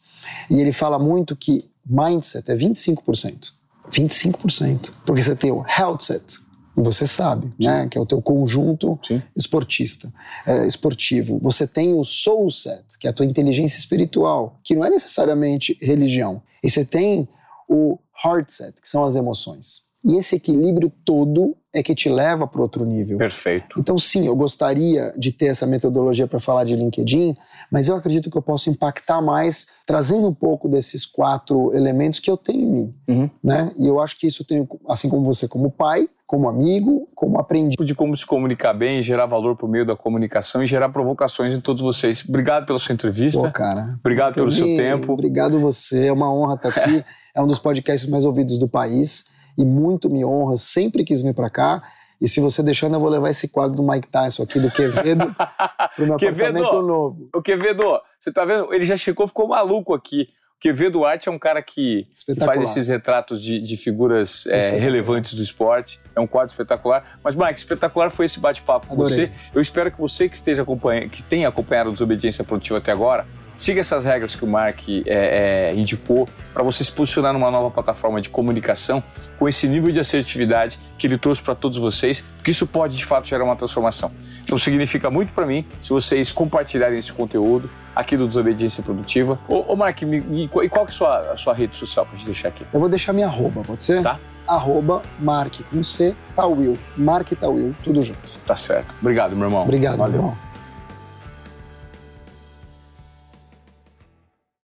E 0.50 0.60
ele 0.60 0.72
fala 0.72 0.98
muito 0.98 1.36
que 1.36 1.70
mindset 1.86 2.50
é 2.50 2.56
25%. 2.56 3.52
25%. 3.90 4.90
Porque 5.06 5.22
você 5.22 5.34
tem 5.34 5.50
o 5.50 5.64
health 5.66 6.00
set, 6.00 6.40
e 6.78 6.82
você 6.82 7.08
sabe, 7.08 7.52
né? 7.58 7.88
Que 7.88 7.98
é 7.98 8.00
o 8.00 8.06
teu 8.06 8.22
conjunto 8.22 8.98
Sim. 9.02 9.20
esportista, 9.36 10.12
é, 10.46 10.64
esportivo. 10.64 11.38
Você 11.42 11.66
tem 11.66 11.92
o 11.92 12.04
soul 12.04 12.50
set, 12.50 12.84
que 13.00 13.08
é 13.08 13.10
a 13.10 13.12
tua 13.12 13.26
inteligência 13.26 13.76
espiritual, 13.76 14.60
que 14.62 14.76
não 14.76 14.84
é 14.84 14.90
necessariamente 14.90 15.76
religião. 15.80 16.40
E 16.62 16.70
você 16.70 16.84
tem 16.84 17.28
o 17.68 17.98
heart 18.24 18.50
set, 18.50 18.80
que 18.80 18.88
são 18.88 19.04
as 19.04 19.16
emoções. 19.16 19.82
E 20.04 20.16
esse 20.16 20.36
equilíbrio 20.36 20.92
todo 21.04 21.56
é 21.74 21.82
que 21.82 21.94
te 21.94 22.08
leva 22.08 22.46
para 22.46 22.62
outro 22.62 22.84
nível. 22.84 23.18
Perfeito. 23.18 23.78
Então, 23.78 23.98
sim, 23.98 24.26
eu 24.26 24.34
gostaria 24.34 25.12
de 25.18 25.32
ter 25.32 25.46
essa 25.46 25.66
metodologia 25.66 26.26
para 26.26 26.40
falar 26.40 26.64
de 26.64 26.74
LinkedIn, 26.74 27.36
mas 27.70 27.88
eu 27.88 27.96
acredito 27.96 28.30
que 28.30 28.38
eu 28.38 28.42
posso 28.42 28.70
impactar 28.70 29.20
mais 29.20 29.66
trazendo 29.86 30.28
um 30.28 30.34
pouco 30.34 30.68
desses 30.68 31.04
quatro 31.04 31.74
elementos 31.74 32.20
que 32.20 32.30
eu 32.30 32.36
tenho 32.36 32.62
em 32.62 32.72
mim. 32.72 32.94
Uhum. 33.08 33.30
Né? 33.42 33.72
E 33.76 33.86
eu 33.86 34.00
acho 34.00 34.18
que 34.18 34.26
isso 34.26 34.44
tem, 34.44 34.66
assim 34.88 35.08
como 35.08 35.24
você, 35.24 35.48
como 35.48 35.70
pai, 35.70 36.08
como 36.26 36.48
amigo, 36.48 37.08
como 37.14 37.38
aprendiz. 37.38 37.74
De 37.84 37.94
como 37.94 38.16
se 38.16 38.24
comunicar 38.24 38.72
bem, 38.74 39.02
gerar 39.02 39.26
valor 39.26 39.56
por 39.56 39.68
meio 39.68 39.84
da 39.84 39.96
comunicação 39.96 40.62
e 40.62 40.66
gerar 40.66 40.90
provocações 40.90 41.52
em 41.52 41.60
todos 41.60 41.82
vocês. 41.82 42.24
Obrigado 42.28 42.66
pela 42.66 42.78
sua 42.78 42.92
entrevista. 42.92 43.40
Pô, 43.40 43.50
cara. 43.50 43.96
Obrigado 43.98 44.34
pelo 44.34 44.50
seu 44.52 44.64
tempo. 44.64 45.12
Obrigado 45.12 45.58
você, 45.58 46.06
é 46.06 46.12
uma 46.12 46.32
honra 46.32 46.54
estar 46.54 46.68
aqui. 46.68 47.02
é 47.34 47.42
um 47.42 47.46
dos 47.46 47.58
podcasts 47.58 48.08
mais 48.08 48.24
ouvidos 48.24 48.58
do 48.58 48.68
país 48.68 49.24
e 49.58 49.64
muito 49.64 50.08
me 50.08 50.24
honra, 50.24 50.56
sempre 50.56 51.04
quis 51.04 51.20
vir 51.20 51.34
para 51.34 51.50
cá. 51.50 51.82
E 52.20 52.28
se 52.28 52.40
você 52.40 52.62
deixando, 52.62 52.94
eu 52.94 53.00
vou 53.00 53.08
levar 53.08 53.30
esse 53.30 53.48
quadro 53.48 53.76
do 53.76 53.82
Mike 53.82 54.08
Tyson 54.08 54.42
aqui, 54.44 54.58
do 54.58 54.70
Quevedo, 54.70 55.34
pro 55.94 56.06
meu 56.06 56.16
Quevedo, 56.16 56.58
apartamento 56.58 56.82
novo. 56.82 57.28
O 57.34 57.42
Quevedo, 57.42 58.00
você 58.18 58.32
tá 58.32 58.44
vendo? 58.44 58.72
Ele 58.72 58.86
já 58.86 58.96
chegou, 58.96 59.26
ficou 59.26 59.48
maluco 59.48 59.94
aqui. 59.94 60.28
O 60.56 60.60
Quevedo 60.60 61.04
Arte 61.04 61.28
é 61.28 61.32
um 61.32 61.38
cara 61.38 61.62
que, 61.62 62.08
que 62.26 62.34
faz 62.34 62.60
esses 62.62 62.88
retratos 62.88 63.40
de, 63.40 63.60
de 63.60 63.76
figuras 63.76 64.44
é, 64.46 64.76
relevantes 64.76 65.34
do 65.34 65.42
esporte. 65.42 66.00
É 66.16 66.20
um 66.20 66.26
quadro 66.26 66.50
espetacular. 66.50 67.18
Mas, 67.22 67.36
Mike, 67.36 67.58
espetacular 67.58 68.10
foi 68.10 68.26
esse 68.26 68.40
bate-papo 68.40 68.88
com 68.88 68.96
você. 68.96 69.30
Eu 69.54 69.60
espero 69.60 69.88
que 69.92 70.00
você 70.00 70.28
que 70.28 70.34
esteja 70.34 70.62
acompanhando, 70.62 71.10
que 71.10 71.22
tenha 71.22 71.46
acompanhado 71.46 71.90
a 71.90 71.92
Desobediência 71.92 72.42
Produtiva 72.42 72.78
até 72.78 72.90
agora, 72.90 73.24
Siga 73.58 73.80
essas 73.80 74.04
regras 74.04 74.36
que 74.36 74.44
o 74.44 74.46
Mark 74.46 74.88
é, 74.88 75.02
é, 75.04 75.74
indicou 75.74 76.28
para 76.54 76.62
você 76.62 76.84
se 76.84 76.92
posicionar 76.92 77.32
numa 77.32 77.50
nova 77.50 77.68
plataforma 77.72 78.20
de 78.20 78.28
comunicação 78.28 79.02
com 79.36 79.48
esse 79.48 79.66
nível 79.66 79.90
de 79.90 79.98
assertividade 79.98 80.78
que 80.96 81.08
ele 81.08 81.18
trouxe 81.18 81.42
para 81.42 81.56
todos 81.56 81.76
vocês, 81.76 82.22
porque 82.36 82.52
isso 82.52 82.68
pode 82.68 82.96
de 82.96 83.04
fato 83.04 83.26
gerar 83.26 83.42
uma 83.42 83.56
transformação. 83.56 84.12
Então 84.44 84.56
significa 84.60 85.10
muito 85.10 85.32
para 85.32 85.44
mim 85.44 85.66
se 85.80 85.90
vocês 85.90 86.30
compartilharem 86.30 87.00
esse 87.00 87.12
conteúdo 87.12 87.68
aqui 87.96 88.16
do 88.16 88.28
Desobediência 88.28 88.80
Produtiva. 88.80 89.36
Ô, 89.48 89.72
ô 89.72 89.74
Mark, 89.74 90.00
me, 90.02 90.20
me, 90.20 90.44
e 90.44 90.68
qual 90.68 90.86
que 90.86 90.92
é 90.92 90.94
a 90.94 90.96
sua, 90.96 91.32
a 91.32 91.36
sua 91.36 91.52
rede 91.52 91.76
social 91.76 92.06
para 92.06 92.16
gente 92.16 92.26
deixar 92.26 92.48
aqui? 92.50 92.64
Eu 92.72 92.78
vou 92.78 92.88
deixar 92.88 93.12
minha 93.12 93.26
arroba, 93.26 93.62
pode 93.62 93.82
ser? 93.82 94.02
Tá. 94.02 94.20
Arroba 94.46 95.02
Mark 95.18 95.54
com 95.68 95.82
C, 95.82 96.14
Tawil. 96.36 96.78
Mark 96.96 97.28
Tawil, 97.32 97.74
tudo 97.82 98.04
junto. 98.04 98.20
Tá 98.46 98.54
certo. 98.54 98.94
Obrigado, 99.00 99.34
meu 99.34 99.48
irmão. 99.48 99.64
Obrigado, 99.64 99.98
Valeu. 99.98 100.12
meu 100.12 100.20
irmão. 100.20 100.47